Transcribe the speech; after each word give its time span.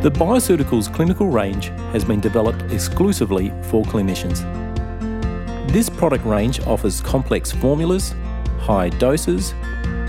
The 0.00 0.12
Bioceuticals 0.12 0.94
clinical 0.94 1.26
range 1.26 1.70
has 1.90 2.04
been 2.04 2.20
developed 2.20 2.62
exclusively 2.70 3.48
for 3.62 3.82
clinicians. 3.82 4.44
This 5.72 5.90
product 5.90 6.24
range 6.24 6.60
offers 6.68 7.00
complex 7.00 7.50
formulas, 7.50 8.14
high 8.60 8.90
doses, 8.90 9.54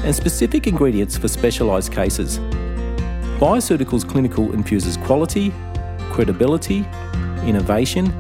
and 0.04 0.14
specific 0.14 0.68
ingredients 0.68 1.18
for 1.18 1.28
specialised 1.28 1.92
cases. 1.92 2.38
Bioceuticals 3.40 4.08
Clinical 4.08 4.54
infuses 4.54 4.96
quality, 4.96 5.52
credibility, 6.12 6.86
innovation, 7.44 8.12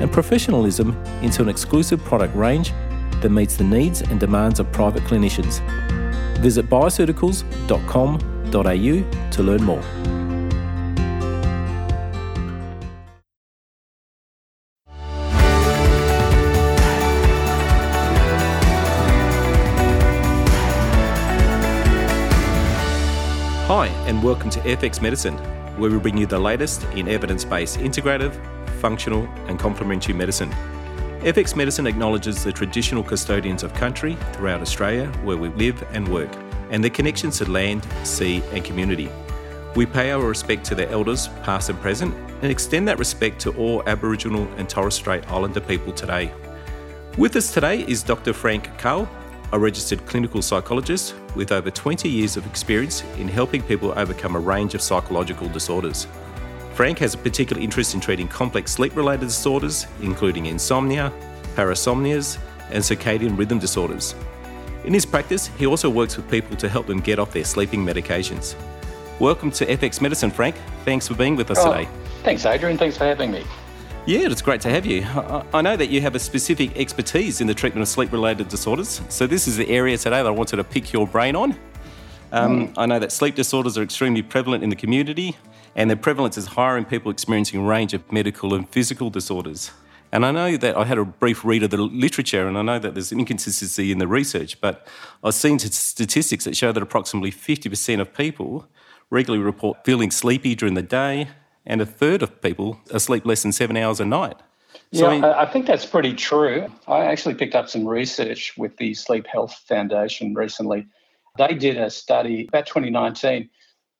and 0.00 0.12
professionalism 0.12 0.96
into 1.22 1.42
an 1.42 1.48
exclusive 1.48 1.98
product 2.04 2.36
range 2.36 2.72
that 3.20 3.30
meets 3.30 3.56
the 3.56 3.64
needs 3.64 4.00
and 4.00 4.20
demands 4.20 4.60
of 4.60 4.70
private 4.70 5.02
clinicians. 5.02 5.58
Visit 6.38 6.70
bioceuticals.com.au 6.70 9.30
to 9.32 9.42
learn 9.42 9.64
more. 9.64 9.82
Welcome 24.26 24.50
to 24.50 24.60
FX 24.62 25.00
Medicine, 25.00 25.36
where 25.78 25.88
we 25.88 26.00
bring 26.00 26.16
you 26.16 26.26
the 26.26 26.36
latest 26.36 26.82
in 26.96 27.06
evidence 27.06 27.44
based 27.44 27.78
integrative, 27.78 28.34
functional, 28.80 29.22
and 29.46 29.56
complementary 29.56 30.14
medicine. 30.14 30.50
FX 31.20 31.54
Medicine 31.54 31.86
acknowledges 31.86 32.42
the 32.42 32.50
traditional 32.50 33.04
custodians 33.04 33.62
of 33.62 33.72
country 33.74 34.16
throughout 34.32 34.60
Australia 34.60 35.06
where 35.22 35.36
we 35.36 35.48
live 35.50 35.80
and 35.92 36.08
work, 36.08 36.28
and 36.70 36.82
their 36.82 36.90
connections 36.90 37.38
to 37.38 37.48
land, 37.48 37.86
sea, 38.02 38.42
and 38.50 38.64
community. 38.64 39.08
We 39.76 39.86
pay 39.86 40.10
our 40.10 40.26
respect 40.26 40.64
to 40.64 40.74
their 40.74 40.88
elders, 40.88 41.28
past 41.44 41.68
and 41.68 41.80
present, 41.80 42.12
and 42.42 42.50
extend 42.50 42.88
that 42.88 42.98
respect 42.98 43.40
to 43.42 43.56
all 43.56 43.84
Aboriginal 43.86 44.48
and 44.56 44.68
Torres 44.68 44.94
Strait 44.94 45.24
Islander 45.30 45.60
people 45.60 45.92
today. 45.92 46.32
With 47.16 47.36
us 47.36 47.54
today 47.54 47.82
is 47.82 48.02
Dr. 48.02 48.32
Frank 48.32 48.76
Cahill, 48.76 49.08
a 49.52 49.58
registered 49.58 50.04
clinical 50.06 50.42
psychologist 50.42 51.14
with 51.34 51.52
over 51.52 51.70
20 51.70 52.08
years 52.08 52.36
of 52.36 52.46
experience 52.46 53.02
in 53.18 53.28
helping 53.28 53.62
people 53.62 53.92
overcome 53.96 54.36
a 54.36 54.40
range 54.40 54.74
of 54.74 54.82
psychological 54.82 55.48
disorders. 55.48 56.06
Frank 56.74 56.98
has 56.98 57.14
a 57.14 57.18
particular 57.18 57.62
interest 57.62 57.94
in 57.94 58.00
treating 58.00 58.28
complex 58.28 58.72
sleep 58.72 58.94
related 58.96 59.26
disorders, 59.26 59.86
including 60.02 60.46
insomnia, 60.46 61.12
parasomnias, 61.54 62.38
and 62.70 62.82
circadian 62.82 63.38
rhythm 63.38 63.58
disorders. 63.58 64.14
In 64.84 64.92
his 64.92 65.06
practice, 65.06 65.46
he 65.58 65.66
also 65.66 65.88
works 65.88 66.16
with 66.16 66.30
people 66.30 66.56
to 66.56 66.68
help 66.68 66.86
them 66.86 67.00
get 67.00 67.18
off 67.18 67.32
their 67.32 67.44
sleeping 67.44 67.84
medications. 67.84 68.54
Welcome 69.18 69.50
to 69.52 69.66
FX 69.66 70.00
Medicine, 70.00 70.30
Frank. 70.30 70.56
Thanks 70.84 71.08
for 71.08 71.14
being 71.14 71.36
with 71.36 71.50
us 71.50 71.58
oh, 71.60 71.72
today. 71.72 71.88
Thanks, 72.22 72.44
Adrian. 72.44 72.76
Thanks 72.76 72.98
for 72.98 73.04
having 73.04 73.30
me. 73.30 73.44
Yeah, 74.06 74.20
it's 74.30 74.40
great 74.40 74.60
to 74.60 74.70
have 74.70 74.86
you. 74.86 75.02
I 75.52 75.62
know 75.62 75.76
that 75.76 75.88
you 75.88 76.00
have 76.00 76.14
a 76.14 76.20
specific 76.20 76.76
expertise 76.78 77.40
in 77.40 77.48
the 77.48 77.54
treatment 77.54 77.82
of 77.82 77.88
sleep 77.88 78.12
related 78.12 78.46
disorders. 78.48 79.00
So, 79.08 79.26
this 79.26 79.48
is 79.48 79.56
the 79.56 79.68
area 79.68 79.98
today 79.98 80.18
that 80.22 80.26
I 80.26 80.30
wanted 80.30 80.58
to 80.58 80.64
pick 80.64 80.92
your 80.92 81.08
brain 81.08 81.34
on. 81.34 81.56
Um, 82.30 82.68
mm. 82.68 82.74
I 82.76 82.86
know 82.86 83.00
that 83.00 83.10
sleep 83.10 83.34
disorders 83.34 83.76
are 83.76 83.82
extremely 83.82 84.22
prevalent 84.22 84.62
in 84.62 84.70
the 84.70 84.76
community, 84.76 85.36
and 85.74 85.90
their 85.90 85.96
prevalence 85.96 86.38
is 86.38 86.46
higher 86.46 86.78
in 86.78 86.84
people 86.84 87.10
experiencing 87.10 87.58
a 87.58 87.64
range 87.64 87.94
of 87.94 88.12
medical 88.12 88.54
and 88.54 88.68
physical 88.68 89.10
disorders. 89.10 89.72
And 90.12 90.24
I 90.24 90.30
know 90.30 90.56
that 90.56 90.76
I 90.76 90.84
had 90.84 90.98
a 90.98 91.04
brief 91.04 91.44
read 91.44 91.64
of 91.64 91.70
the 91.70 91.78
literature, 91.78 92.46
and 92.46 92.56
I 92.56 92.62
know 92.62 92.78
that 92.78 92.94
there's 92.94 93.10
an 93.10 93.18
inconsistency 93.18 93.90
in 93.90 93.98
the 93.98 94.06
research, 94.06 94.60
but 94.60 94.86
I've 95.24 95.34
seen 95.34 95.58
statistics 95.58 96.44
that 96.44 96.56
show 96.56 96.70
that 96.70 96.80
approximately 96.80 97.32
50% 97.32 98.00
of 98.00 98.14
people 98.14 98.68
regularly 99.10 99.44
report 99.44 99.84
feeling 99.84 100.12
sleepy 100.12 100.54
during 100.54 100.74
the 100.74 100.82
day 100.82 101.26
and 101.66 101.80
a 101.80 101.86
third 101.86 102.22
of 102.22 102.40
people 102.40 102.80
asleep 102.90 103.26
less 103.26 103.42
than 103.42 103.52
seven 103.52 103.76
hours 103.76 104.00
a 104.00 104.04
night. 104.04 104.36
So 104.92 105.10
yeah, 105.10 105.26
I, 105.26 105.42
I 105.42 105.46
think 105.52 105.66
that's 105.66 105.84
pretty 105.84 106.14
true. 106.14 106.66
I 106.86 107.04
actually 107.06 107.34
picked 107.34 107.54
up 107.54 107.68
some 107.68 107.86
research 107.86 108.56
with 108.56 108.76
the 108.76 108.94
Sleep 108.94 109.26
Health 109.26 109.54
Foundation 109.66 110.34
recently. 110.34 110.86
They 111.36 111.54
did 111.54 111.76
a 111.76 111.90
study 111.90 112.46
about 112.48 112.66
2019. 112.66 113.50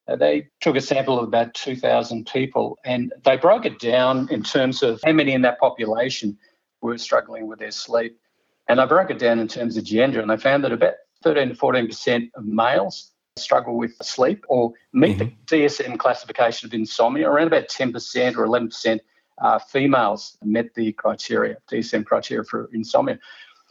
Uh, 0.09 0.17
they 0.17 0.49
took 0.61 0.77
a 0.77 0.81
sample 0.81 1.19
of 1.19 1.25
about 1.25 1.55
2,000 1.55 2.27
people 2.27 2.79
and 2.85 3.13
they 3.25 3.37
broke 3.37 3.67
it 3.67 3.81
down 3.81 4.29
in 4.31 4.43
terms 4.43 4.83
of 4.83 5.01
how 5.05 5.13
many 5.13 5.33
in 5.33 5.43
that 5.43 5.59
population 5.59 6.39
were 6.81 6.97
struggling 6.97 7.49
with 7.49 7.59
their 7.59 7.73
sleep. 7.73 8.17
And 8.69 8.79
they 8.79 8.87
broke 8.87 9.11
it 9.11 9.19
down 9.19 9.39
in 9.39 9.47
terms 9.47 9.77
of 9.77 9.85
gender, 9.85 10.21
and 10.21 10.29
they 10.29 10.37
found 10.37 10.65
that 10.65 10.73
about 10.73 10.95
13 11.23 11.51
to 11.51 11.55
14% 11.55 12.31
of 12.35 12.45
males 12.45 13.13
struggle 13.37 13.77
with 13.77 13.93
sleep 14.03 14.45
or 14.49 14.73
meet 14.93 15.19
mm-hmm. 15.19 15.29
the 15.49 15.65
DSM 15.65 15.99
classification 15.99 16.69
of 16.69 16.75
insomnia. 16.75 17.29
Around 17.29 17.49
about 17.49 17.69
10% 17.69 18.37
or 18.37 18.47
11% 18.47 19.01
uh, 19.39 19.59
females 19.59 20.39
met 20.43 20.75
the 20.75 20.93
criteria, 20.93 21.57
DSM 21.71 22.05
criteria 22.05 22.45
for 22.45 22.71
insomnia. 22.73 23.19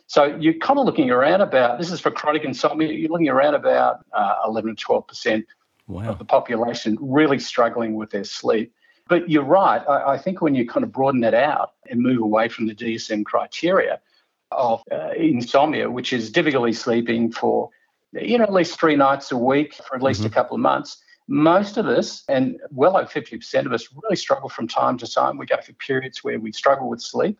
So 0.07 0.37
you're 0.39 0.53
kind 0.59 0.77
of 0.79 0.85
looking 0.85 1.09
around 1.09 1.41
about, 1.41 1.79
this 1.79 1.91
is 1.91 1.99
for 1.99 2.11
chronic 2.11 2.43
insomnia, 2.43 2.91
you're 2.91 3.09
looking 3.09 3.29
around 3.29 3.55
about 3.55 4.05
uh, 4.13 4.35
11 4.45 4.75
to 4.75 4.85
12% 4.85 5.43
wow. 5.87 6.09
of 6.09 6.19
the 6.19 6.25
population 6.25 6.97
really 7.01 7.39
struggling 7.39 7.95
with 7.95 8.11
their 8.11 8.23
sleep. 8.23 8.71
But 9.07 9.29
you're 9.29 9.43
right. 9.43 9.81
I, 9.87 10.13
I, 10.13 10.17
think 10.17 10.41
when 10.41 10.55
you 10.55 10.67
kind 10.67 10.83
of 10.83 10.91
broaden 10.91 11.21
that 11.21 11.35
out 11.35 11.73
and 11.89 11.99
move 11.99 12.21
away 12.21 12.49
from 12.49 12.65
the 12.65 12.73
DSM 12.73 13.23
criteria 13.23 13.99
of 14.51 14.81
uh, 14.91 15.09
insomnia, 15.17 15.89
which 15.89 16.11
is 16.11 16.31
difficulty 16.31 16.73
sleeping 16.73 17.31
for 17.31 17.69
you 18.21 18.37
know, 18.37 18.43
at 18.43 18.53
least 18.53 18.79
three 18.79 18.95
nights 18.95 19.31
a 19.31 19.37
week 19.37 19.73
for 19.73 19.95
at 19.95 20.01
least 20.01 20.21
mm-hmm. 20.21 20.27
a 20.27 20.31
couple 20.31 20.55
of 20.55 20.61
months. 20.61 20.97
Most 21.27 21.77
of 21.77 21.87
us, 21.87 22.23
and 22.29 22.59
well 22.71 22.97
over 22.97 23.07
50% 23.07 23.65
of 23.65 23.73
us, 23.73 23.87
really 24.03 24.15
struggle 24.15 24.47
from 24.47 24.67
time 24.67 24.97
to 24.99 25.11
time. 25.11 25.37
We 25.37 25.45
go 25.45 25.57
through 25.61 25.75
periods 25.75 26.23
where 26.23 26.39
we 26.39 26.51
struggle 26.51 26.87
with 26.87 27.01
sleep. 27.01 27.39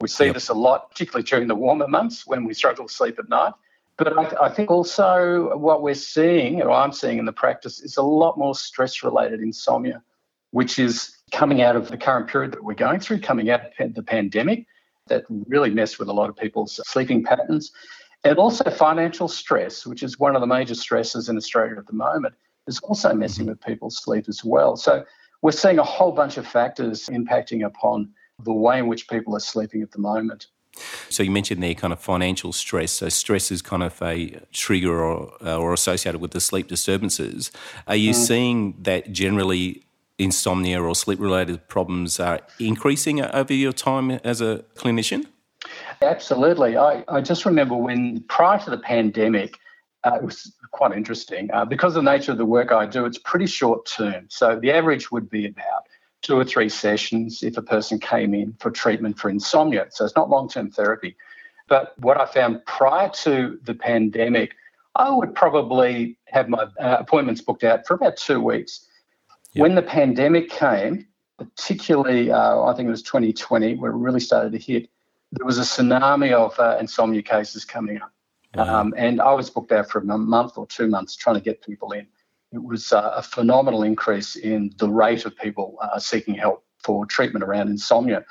We 0.00 0.08
see 0.08 0.26
yep. 0.26 0.34
this 0.34 0.48
a 0.48 0.54
lot, 0.54 0.90
particularly 0.90 1.22
during 1.22 1.46
the 1.46 1.54
warmer 1.54 1.86
months 1.86 2.26
when 2.26 2.44
we 2.44 2.54
struggle 2.54 2.88
to 2.88 2.92
sleep 2.92 3.18
at 3.20 3.28
night. 3.28 3.52
But 3.96 4.18
I, 4.18 4.46
I, 4.46 4.48
think 4.48 4.70
also 4.70 5.56
what 5.56 5.82
we're 5.82 5.94
seeing, 5.94 6.60
or 6.60 6.72
I'm 6.72 6.92
seeing 6.92 7.18
in 7.18 7.24
the 7.24 7.32
practice, 7.32 7.80
is 7.80 7.96
a 7.96 8.02
lot 8.02 8.36
more 8.36 8.54
stress 8.54 9.04
related 9.04 9.40
insomnia, 9.40 10.02
which 10.50 10.80
is 10.80 11.16
coming 11.30 11.62
out 11.62 11.76
of 11.76 11.88
the 11.88 11.96
current 11.96 12.26
period 12.26 12.52
that 12.52 12.64
we're 12.64 12.74
going 12.74 12.98
through, 12.98 13.20
coming 13.20 13.50
out 13.50 13.60
of 13.78 13.94
the 13.94 14.02
pandemic, 14.02 14.66
that 15.06 15.24
really 15.28 15.70
messed 15.70 15.98
with 15.98 16.08
a 16.08 16.12
lot 16.12 16.28
of 16.28 16.36
people's 16.36 16.80
sleeping 16.84 17.22
patterns. 17.22 17.70
And 18.24 18.38
also 18.38 18.70
financial 18.70 19.28
stress, 19.28 19.84
which 19.84 20.02
is 20.02 20.18
one 20.18 20.36
of 20.36 20.40
the 20.40 20.46
major 20.46 20.74
stresses 20.74 21.28
in 21.28 21.36
Australia 21.36 21.76
at 21.78 21.86
the 21.86 21.92
moment, 21.92 22.34
is 22.66 22.78
also 22.80 23.12
messing 23.12 23.46
with 23.46 23.60
people's 23.60 24.00
sleep 24.02 24.26
as 24.28 24.44
well. 24.44 24.76
So 24.76 25.04
we're 25.42 25.50
seeing 25.50 25.78
a 25.78 25.84
whole 25.84 26.12
bunch 26.12 26.36
of 26.36 26.46
factors 26.46 27.08
impacting 27.08 27.66
upon 27.66 28.10
the 28.38 28.52
way 28.52 28.78
in 28.78 28.86
which 28.86 29.08
people 29.08 29.36
are 29.36 29.40
sleeping 29.40 29.82
at 29.82 29.90
the 29.90 29.98
moment. 29.98 30.46
So 31.10 31.22
you 31.22 31.30
mentioned 31.30 31.62
there 31.62 31.74
kind 31.74 31.92
of 31.92 32.00
financial 32.00 32.52
stress. 32.52 32.92
So 32.92 33.08
stress 33.08 33.50
is 33.50 33.60
kind 33.60 33.82
of 33.82 34.00
a 34.00 34.40
trigger 34.52 35.02
or, 35.02 35.32
uh, 35.44 35.58
or 35.58 35.72
associated 35.72 36.20
with 36.20 36.30
the 36.30 36.40
sleep 36.40 36.68
disturbances. 36.68 37.50
Are 37.86 37.96
you 37.96 38.12
mm. 38.12 38.14
seeing 38.14 38.74
that 38.82 39.12
generally 39.12 39.84
insomnia 40.18 40.80
or 40.80 40.94
sleep 40.94 41.18
related 41.18 41.68
problems 41.68 42.20
are 42.20 42.40
increasing 42.58 43.20
over 43.20 43.52
your 43.52 43.72
time 43.72 44.12
as 44.24 44.40
a 44.40 44.64
clinician? 44.76 45.26
Absolutely. 46.02 46.76
I, 46.76 47.04
I 47.08 47.20
just 47.20 47.44
remember 47.44 47.76
when 47.76 48.22
prior 48.28 48.58
to 48.60 48.70
the 48.70 48.78
pandemic, 48.78 49.58
uh, 50.04 50.16
it 50.16 50.24
was 50.24 50.52
quite 50.72 50.96
interesting. 50.96 51.50
Uh, 51.52 51.64
because 51.64 51.96
of 51.96 52.04
the 52.04 52.10
nature 52.10 52.32
of 52.32 52.38
the 52.38 52.44
work 52.44 52.72
I 52.72 52.86
do, 52.86 53.04
it's 53.04 53.18
pretty 53.18 53.46
short 53.46 53.86
term. 53.86 54.26
So 54.28 54.58
the 54.58 54.72
average 54.72 55.12
would 55.12 55.30
be 55.30 55.46
about 55.46 55.86
two 56.22 56.36
or 56.36 56.44
three 56.44 56.68
sessions 56.68 57.42
if 57.42 57.56
a 57.56 57.62
person 57.62 57.98
came 57.98 58.34
in 58.34 58.54
for 58.58 58.70
treatment 58.70 59.18
for 59.18 59.28
insomnia. 59.28 59.86
So 59.90 60.04
it's 60.04 60.16
not 60.16 60.30
long 60.30 60.48
term 60.48 60.70
therapy. 60.70 61.16
But 61.68 61.98
what 61.98 62.20
I 62.20 62.26
found 62.26 62.64
prior 62.66 63.08
to 63.08 63.58
the 63.62 63.74
pandemic, 63.74 64.54
I 64.94 65.10
would 65.10 65.34
probably 65.34 66.18
have 66.26 66.48
my 66.48 66.64
uh, 66.78 66.96
appointments 66.98 67.40
booked 67.40 67.64
out 67.64 67.86
for 67.86 67.94
about 67.94 68.16
two 68.16 68.40
weeks. 68.40 68.86
Yep. 69.54 69.62
When 69.62 69.74
the 69.74 69.82
pandemic 69.82 70.50
came, 70.50 71.06
particularly, 71.38 72.30
uh, 72.30 72.62
I 72.62 72.74
think 72.74 72.88
it 72.88 72.90
was 72.90 73.02
2020, 73.02 73.76
where 73.76 73.90
it 73.90 73.96
really 73.96 74.20
started 74.20 74.52
to 74.52 74.58
hit, 74.58 74.88
there 75.32 75.46
was 75.46 75.58
a 75.58 75.62
tsunami 75.62 76.32
of 76.32 76.58
uh, 76.60 76.76
insomnia 76.78 77.22
cases 77.22 77.64
coming 77.64 78.00
up. 78.00 78.12
Um, 78.54 78.92
and 78.98 79.20
I 79.20 79.32
was 79.32 79.48
booked 79.48 79.72
out 79.72 79.90
for 79.90 80.00
a 80.00 80.04
month 80.04 80.58
or 80.58 80.66
two 80.66 80.86
months 80.86 81.16
trying 81.16 81.36
to 81.36 81.40
get 81.40 81.62
people 81.62 81.92
in. 81.92 82.06
It 82.52 82.62
was 82.62 82.92
uh, 82.92 83.14
a 83.16 83.22
phenomenal 83.22 83.82
increase 83.82 84.36
in 84.36 84.74
the 84.76 84.90
rate 84.90 85.24
of 85.24 85.34
people 85.36 85.78
uh, 85.80 85.98
seeking 85.98 86.34
help 86.34 86.62
for 86.84 87.06
treatment 87.06 87.44
around 87.44 87.68
insomnia. 87.68 88.26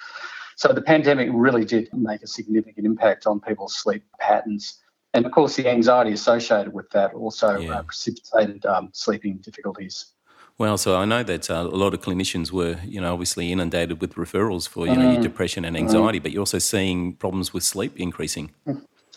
So 0.57 0.73
the 0.73 0.81
pandemic 0.81 1.29
really 1.31 1.65
did 1.65 1.89
make 1.91 2.21
a 2.21 2.27
significant 2.27 2.85
impact 2.85 3.25
on 3.25 3.39
people's 3.39 3.75
sleep 3.75 4.03
patterns. 4.19 4.79
And 5.15 5.25
of 5.25 5.31
course, 5.31 5.55
the 5.55 5.67
anxiety 5.67 6.11
associated 6.11 6.71
with 6.71 6.87
that 6.91 7.15
also 7.15 7.57
yeah. 7.57 7.79
uh, 7.79 7.83
precipitated 7.83 8.63
um, 8.67 8.89
sleeping 8.93 9.37
difficulties. 9.37 10.13
Well, 10.61 10.77
so 10.77 10.95
I 10.95 11.05
know 11.05 11.23
that 11.23 11.49
uh, 11.49 11.55
a 11.55 11.75
lot 11.75 11.95
of 11.95 12.01
clinicians 12.01 12.51
were, 12.51 12.77
you 12.85 13.01
know, 13.01 13.13
obviously 13.13 13.51
inundated 13.51 13.99
with 13.99 14.13
referrals 14.13 14.69
for, 14.69 14.85
you 14.85 14.95
know, 14.95 15.09
your 15.13 15.19
mm. 15.19 15.23
depression 15.23 15.65
and 15.65 15.75
anxiety, 15.75 16.19
mm. 16.19 16.21
but 16.21 16.31
you're 16.31 16.41
also 16.41 16.59
seeing 16.59 17.15
problems 17.15 17.51
with 17.51 17.63
sleep 17.63 17.99
increasing. 17.99 18.51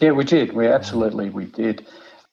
Yeah, 0.01 0.13
we 0.13 0.25
did. 0.25 0.55
We 0.55 0.67
absolutely 0.69 1.29
we 1.29 1.45
did. 1.45 1.87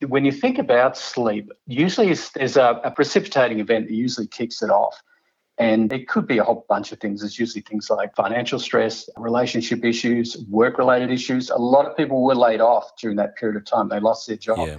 When 0.08 0.24
you 0.24 0.32
think 0.32 0.60
about 0.60 0.96
sleep, 0.96 1.52
usually 1.68 2.16
there's 2.36 2.56
a, 2.56 2.80
a 2.86 2.92
precipitating 2.92 3.60
event 3.60 3.90
that 3.90 3.94
usually 3.94 4.28
kicks 4.28 4.64
it 4.64 4.70
off. 4.70 5.04
And 5.58 5.92
it 5.92 6.08
could 6.08 6.26
be 6.26 6.38
a 6.38 6.46
whole 6.46 6.66
bunch 6.70 6.94
of 6.94 7.02
things. 7.02 7.22
It's 7.22 7.38
usually 7.38 7.64
things 7.64 7.90
like 7.90 8.16
financial 8.16 8.60
stress, 8.60 9.10
relationship 9.18 9.84
issues, 9.84 10.38
work 10.50 10.78
related 10.78 11.12
issues. 11.12 11.50
A 11.50 11.58
lot 11.58 11.86
of 11.86 11.98
people 11.98 12.24
were 12.24 12.34
laid 12.34 12.62
off 12.62 12.96
during 12.96 13.18
that 13.18 13.36
period 13.36 13.58
of 13.58 13.66
time. 13.66 13.90
They 13.90 14.00
lost 14.00 14.26
their 14.28 14.38
job. 14.38 14.70
Yeah. 14.70 14.78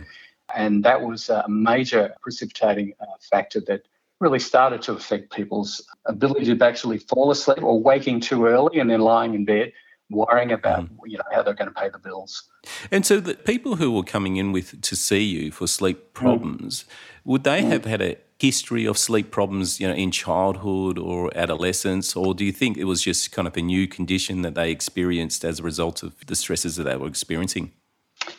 And 0.55 0.83
that 0.85 1.03
was 1.03 1.29
a 1.29 1.45
major 1.49 2.15
precipitating 2.23 2.95
uh, 2.99 3.05
factor 3.31 3.61
that 3.67 3.83
really 4.23 4.39
started 4.39 4.81
to 4.83 4.93
affect 4.93 5.33
people's 5.33 5.85
ability 6.07 6.57
to 6.57 6.65
actually 6.65 6.99
fall 6.99 7.31
asleep 7.31 7.63
or 7.63 7.83
waking 7.83 8.21
too 8.21 8.47
early 8.47 8.79
and 8.79 8.89
then 8.89 9.01
lying 9.01 9.35
in 9.35 9.45
bed 9.45 9.73
worrying 10.13 10.53
about 10.53 10.85
mm. 10.85 10.99
you 11.07 11.17
know 11.17 11.25
how 11.33 11.43
they're 11.43 11.55
going 11.55 11.69
to 11.69 11.75
pay 11.75 11.89
the 11.89 11.99
bills. 11.99 12.45
And 12.91 13.05
so 13.05 13.19
the 13.19 13.35
people 13.35 13.77
who 13.77 13.91
were 13.91 14.03
coming 14.03 14.37
in 14.37 14.53
with 14.53 14.81
to 14.83 14.97
see 14.97 15.23
you 15.23 15.51
for 15.51 15.67
sleep 15.67 16.13
problems, 16.15 16.85
mm. 16.85 16.87
would 17.25 17.45
they 17.45 17.63
mm. 17.63 17.71
have 17.71 17.85
had 17.85 18.03
a 18.03 18.17
history 18.39 18.85
of 18.85 18.99
sleep 18.99 19.31
problems, 19.31 19.81
you 19.81 19.87
know, 19.87 19.95
in 19.95 20.11
childhood 20.11 20.99
or 20.99 21.31
adolescence, 21.37 22.17
or 22.17 22.35
do 22.35 22.45
you 22.45 22.53
think 22.53 22.77
it 22.77 22.85
was 22.85 23.03
just 23.03 23.31
kind 23.33 23.47
of 23.47 23.57
a 23.57 23.63
new 23.63 23.87
condition 23.87 24.43
that 24.43 24.55
they 24.55 24.71
experienced 24.71 25.45
as 25.45 25.61
a 25.61 25.63
result 25.63 26.03
of 26.03 26.15
the 26.27 26.35
stresses 26.35 26.77
that 26.77 26.85
they 26.85 26.97
were 26.97 27.07
experiencing? 27.07 27.73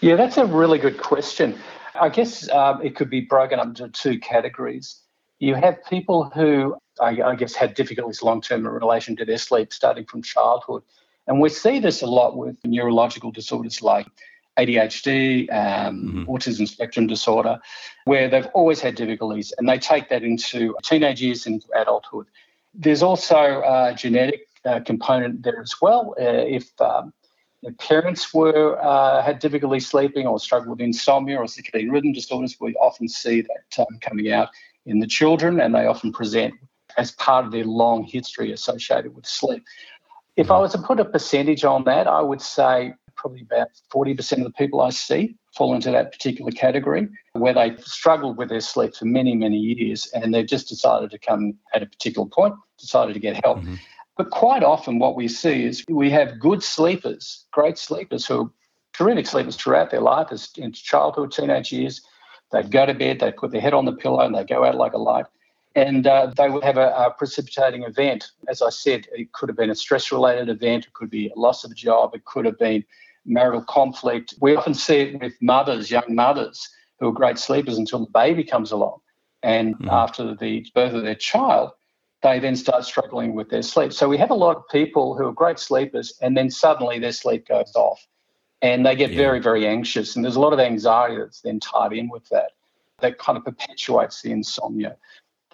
Yeah, 0.01 0.15
that's 0.15 0.37
a 0.37 0.45
really 0.45 0.77
good 0.77 0.97
question. 0.97 1.57
I 1.99 2.09
guess 2.09 2.49
um, 2.49 2.81
it 2.81 2.95
could 2.95 3.09
be 3.09 3.21
broken 3.21 3.59
up 3.59 3.67
into 3.67 3.87
two 3.89 4.19
categories. 4.19 5.02
You 5.43 5.55
have 5.55 5.83
people 5.83 6.29
who, 6.29 6.77
I, 7.01 7.21
I 7.21 7.35
guess, 7.35 7.53
had 7.53 7.73
difficulties 7.73 8.23
long 8.23 8.39
term 8.39 8.65
in 8.65 8.71
relation 8.71 9.17
to 9.17 9.25
their 9.25 9.37
sleep 9.37 9.73
starting 9.73 10.05
from 10.05 10.21
childhood. 10.21 10.83
And 11.27 11.41
we 11.41 11.49
see 11.49 11.79
this 11.79 12.01
a 12.01 12.05
lot 12.07 12.37
with 12.37 12.55
neurological 12.63 13.29
disorders 13.29 13.81
like 13.81 14.07
ADHD, 14.57 15.51
um, 15.51 15.95
mm-hmm. 15.95 16.23
autism 16.31 16.65
spectrum 16.65 17.07
disorder, 17.07 17.59
where 18.05 18.29
they've 18.29 18.47
always 18.53 18.79
had 18.79 18.95
difficulties 18.95 19.51
and 19.57 19.67
they 19.67 19.77
take 19.77 20.07
that 20.07 20.23
into 20.23 20.77
teenage 20.81 21.21
years 21.21 21.45
and 21.45 21.61
adulthood. 21.75 22.27
There's 22.73 23.03
also 23.03 23.63
a 23.65 23.93
genetic 23.93 24.47
uh, 24.63 24.79
component 24.79 25.43
there 25.43 25.59
as 25.59 25.75
well. 25.81 26.15
Uh, 26.17 26.55
if 26.57 26.69
um, 26.79 27.11
the 27.63 27.73
parents 27.73 28.33
were 28.33 28.81
uh, 28.81 29.21
had 29.21 29.39
difficulty 29.39 29.81
sleeping 29.81 30.25
or 30.25 30.39
struggled 30.39 30.77
with 30.77 30.85
insomnia 30.85 31.37
or 31.37 31.47
circadian 31.47 31.91
rhythm 31.91 32.13
disorders, 32.13 32.55
we 32.61 32.75
often 32.75 33.09
see 33.09 33.41
that 33.41 33.81
um, 33.81 33.99
coming 33.99 34.31
out 34.31 34.47
in 34.85 34.99
the 34.99 35.07
children, 35.07 35.59
and 35.59 35.73
they 35.73 35.85
often 35.85 36.11
present 36.11 36.53
as 36.97 37.11
part 37.11 37.45
of 37.45 37.51
their 37.51 37.65
long 37.65 38.03
history 38.03 38.51
associated 38.51 39.15
with 39.15 39.25
sleep. 39.25 39.63
If 40.35 40.49
I 40.51 40.59
was 40.59 40.71
to 40.71 40.79
put 40.79 40.99
a 40.99 41.05
percentage 41.05 41.63
on 41.63 41.83
that, 41.85 42.07
I 42.07 42.21
would 42.21 42.41
say 42.41 42.93
probably 43.15 43.41
about 43.41 43.69
40% 43.93 44.39
of 44.39 44.43
the 44.43 44.51
people 44.51 44.81
I 44.81 44.89
see 44.89 45.35
fall 45.55 45.75
into 45.75 45.91
that 45.91 46.11
particular 46.11 46.51
category 46.51 47.07
where 47.33 47.53
they 47.53 47.75
struggled 47.77 48.37
with 48.37 48.49
their 48.49 48.59
sleep 48.59 48.95
for 48.95 49.05
many, 49.05 49.35
many 49.35 49.57
years 49.57 50.07
and 50.13 50.33
they've 50.33 50.47
just 50.47 50.67
decided 50.67 51.11
to 51.11 51.19
come 51.19 51.53
at 51.75 51.83
a 51.83 51.85
particular 51.85 52.27
point, 52.27 52.55
decided 52.79 53.13
to 53.13 53.19
get 53.19 53.43
help. 53.43 53.59
Mm-hmm. 53.59 53.75
But 54.17 54.29
quite 54.29 54.63
often, 54.63 54.99
what 54.99 55.15
we 55.15 55.27
see 55.27 55.63
is 55.65 55.83
we 55.89 56.09
have 56.11 56.39
good 56.39 56.61
sleepers, 56.61 57.45
great 57.51 57.77
sleepers 57.77 58.25
who 58.27 58.41
are 58.41 58.51
terrific 58.93 59.25
sleepers 59.25 59.55
throughout 59.55 59.89
their 59.89 60.01
life, 60.01 60.27
as 60.31 60.49
in 60.55 60.71
childhood, 60.71 61.31
teenage 61.31 61.71
years. 61.71 62.01
They'd 62.53 62.71
go 62.71 62.85
to 62.85 62.93
bed, 62.93 63.19
they'd 63.19 63.35
put 63.35 63.51
their 63.51 63.59
head 63.59 63.73
on 63.73 63.83
the 63.83 63.91
pillow, 63.91 64.21
and 64.21 64.33
they 64.33 64.45
go 64.45 64.63
out 64.63 64.75
like 64.75 64.93
a 64.93 64.97
light 64.97 65.25
and 65.75 66.05
uh, 66.05 66.31
they 66.37 66.49
would 66.49 66.63
have 66.63 66.77
a, 66.77 66.89
a, 66.89 67.11
precipitating 67.11 67.83
event. 67.83 68.31
As 68.47 68.61
I 68.61 68.69
said, 68.69 69.07
it 69.11 69.31
could 69.31 69.49
have 69.49 69.57
been 69.57 69.69
a 69.69 69.75
stress 69.75 70.11
related 70.11 70.49
event, 70.49 70.85
it 70.85 70.93
could 70.93 71.09
be 71.09 71.29
a 71.29 71.39
loss 71.39 71.63
of 71.63 71.71
a 71.71 71.75
job, 71.75 72.13
it 72.13 72.25
could 72.25 72.45
have 72.45 72.59
been 72.59 72.83
marital 73.25 73.63
conflict. 73.63 74.35
We 74.39 74.55
often 74.55 74.73
see 74.73 74.97
it 74.97 75.21
with 75.21 75.33
mothers, 75.41 75.89
young 75.89 76.13
mothers, 76.13 76.69
who 76.99 77.09
are 77.09 77.13
great 77.13 77.39
sleepers 77.39 77.77
until 77.77 77.99
the 77.99 78.11
baby 78.11 78.43
comes 78.43 78.71
along. 78.71 78.99
And 79.41 79.77
mm. 79.79 79.91
after 79.91 80.35
the 80.35 80.65
birth 80.75 80.93
of 80.93 81.03
their 81.03 81.15
child, 81.15 81.71
they 82.21 82.39
then 82.39 82.55
start 82.55 82.85
struggling 82.85 83.33
with 83.33 83.49
their 83.49 83.61
sleep. 83.61 83.91
So 83.91 84.07
we 84.07 84.17
have 84.17 84.29
a 84.29 84.35
lot 84.35 84.55
of 84.55 84.63
people 84.69 85.17
who 85.17 85.27
are 85.27 85.33
great 85.33 85.59
sleepers, 85.59 86.13
and 86.21 86.37
then 86.37 86.49
suddenly 86.49 86.99
their 86.99 87.11
sleep 87.11 87.47
goes 87.47 87.73
off. 87.75 88.05
And 88.63 88.85
they 88.85 88.95
get 88.95 89.11
yeah. 89.11 89.17
very, 89.17 89.39
very 89.39 89.67
anxious. 89.67 90.15
And 90.15 90.25
there's 90.25 90.37
a 90.37 90.39
lot 90.39 90.53
of 90.53 90.59
anxiety 90.59 91.17
that's 91.17 91.41
then 91.41 91.59
tied 91.59 91.93
in 91.93 92.09
with 92.09 92.27
that. 92.29 92.53
That 93.01 93.19
kind 93.19 93.37
of 93.37 93.43
perpetuates 93.43 94.21
the 94.21 94.31
insomnia. 94.31 94.95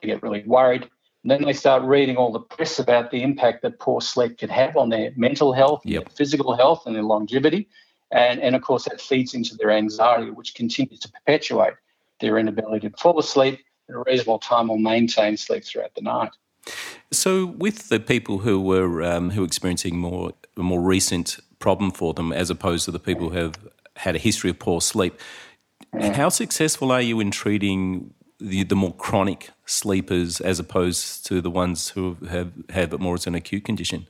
They 0.02 0.08
get 0.08 0.24
really 0.24 0.44
worried. 0.46 0.84
And 1.24 1.32
then 1.32 1.42
they 1.42 1.54
start 1.54 1.84
reading 1.84 2.16
all 2.16 2.32
the 2.32 2.40
press 2.40 2.80
about 2.80 3.12
the 3.12 3.24
impact 3.24 3.64
that 3.64 3.80
poor 3.80 4.00
sleep 4.00 4.38
can 4.38 4.50
have 4.50 4.78
on 4.78 4.90
their 4.90 5.12
mental 5.18 5.52
health, 5.52 5.82
yep. 5.84 6.06
their 6.06 6.16
physical 6.16 6.56
health, 6.56 6.84
and 6.86 6.96
their 6.96 7.04
longevity. 7.04 7.68
And, 8.12 8.40
and 8.40 8.56
of 8.56 8.62
course, 8.62 8.86
that 8.86 9.02
feeds 9.02 9.34
into 9.34 9.56
their 9.56 9.72
anxiety, 9.72 10.30
which 10.30 10.54
continues 10.54 11.00
to 11.02 11.12
perpetuate 11.12 11.74
their 12.22 12.38
inability 12.38 12.90
to 12.90 12.96
fall 12.96 13.20
asleep 13.20 13.60
at 13.90 13.96
a 13.96 14.04
reasonable 14.06 14.40
time 14.40 14.70
or 14.70 14.78
maintain 14.78 15.36
sleep 15.36 15.66
throughout 15.66 15.96
the 15.96 16.02
night. 16.02 16.32
So, 17.12 17.46
with 17.46 17.90
the 17.90 18.00
people 18.00 18.40
who 18.40 18.62
were 18.62 19.04
um, 19.04 19.32
who 19.32 19.42
were 19.42 19.48
experiencing 19.48 19.98
more 19.98 20.34
a 20.58 20.64
more 20.64 20.82
recent 20.82 21.40
problem 21.60 21.92
for 21.92 22.14
them, 22.14 22.32
as 22.32 22.50
opposed 22.50 22.86
to 22.86 22.92
the 22.92 23.00
people 23.00 23.30
who 23.30 23.38
have 23.38 23.56
had 23.96 24.16
a 24.16 24.20
history 24.20 24.50
of 24.50 24.60
poor 24.60 24.80
sleep, 24.80 25.20
how 26.00 26.30
successful 26.30 26.92
are 26.92 27.02
you 27.02 27.20
in 27.20 27.32
treating 27.32 28.14
the, 28.40 28.64
the 28.64 28.76
more 28.76 28.94
chronic 28.94 29.50
sleepers 29.66 30.40
as 30.40 30.60
opposed 30.60 31.26
to 31.26 31.42
the 31.42 31.50
ones 31.50 31.90
who 31.90 32.18
have 32.30 32.52
have 32.70 32.94
it 32.94 33.00
more 33.00 33.16
as 33.16 33.28
an 33.28 33.36
acute 33.36 33.66
condition? 33.66 34.08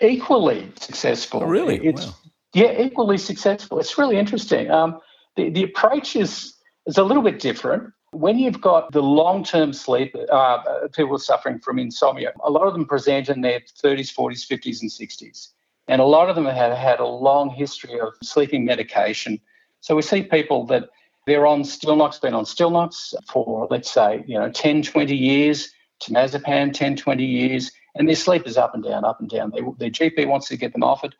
Equally 0.00 0.70
successful. 0.78 1.42
Oh, 1.42 1.46
really? 1.46 1.76
It's, 1.84 2.06
wow. 2.06 2.14
Yeah, 2.54 2.80
equally 2.80 3.18
successful. 3.18 3.78
It's 3.78 3.96
really 3.98 4.16
interesting. 4.16 4.70
Um, 4.70 5.00
the, 5.36 5.50
the 5.50 5.62
approach 5.62 6.16
is, 6.16 6.54
is 6.86 6.98
a 6.98 7.04
little 7.04 7.22
bit 7.22 7.38
different. 7.38 7.92
When 8.12 8.38
you've 8.38 8.60
got 8.60 8.92
the 8.92 9.02
long 9.02 9.44
term 9.44 9.72
sleep, 9.72 10.16
uh, 10.32 10.88
people 10.92 11.18
suffering 11.18 11.60
from 11.60 11.78
insomnia, 11.78 12.32
a 12.42 12.50
lot 12.50 12.66
of 12.66 12.72
them 12.72 12.84
present 12.84 13.28
in 13.28 13.40
their 13.40 13.60
30s, 13.60 14.12
40s, 14.12 14.46
50s, 14.46 14.80
and 14.80 14.90
60s. 14.90 15.48
And 15.86 16.00
a 16.00 16.04
lot 16.04 16.28
of 16.28 16.36
them 16.36 16.44
have 16.44 16.76
had 16.76 17.00
a 17.00 17.06
long 17.06 17.50
history 17.50 18.00
of 18.00 18.12
sleeping 18.22 18.64
medication. 18.64 19.40
So 19.80 19.94
we 19.96 20.02
see 20.02 20.22
people 20.22 20.66
that 20.66 20.90
they're 21.26 21.46
on 21.46 21.62
Stilnox, 21.62 22.20
been 22.20 22.34
on 22.34 22.44
Stilnox 22.44 23.14
for, 23.28 23.68
let's 23.70 23.90
say, 23.90 24.24
you 24.26 24.38
know, 24.38 24.50
10, 24.50 24.82
20 24.82 25.16
years, 25.16 25.70
temazepam, 26.00 26.72
10, 26.72 26.96
20 26.96 27.24
years, 27.24 27.70
and 27.94 28.08
their 28.08 28.16
sleep 28.16 28.46
is 28.46 28.56
up 28.56 28.74
and 28.74 28.82
down, 28.82 29.04
up 29.04 29.20
and 29.20 29.28
down. 29.28 29.50
They, 29.50 29.60
their 29.78 29.90
GP 29.90 30.26
wants 30.26 30.48
to 30.48 30.56
get 30.56 30.72
them 30.72 30.82
off 30.82 31.04
it. 31.04 31.14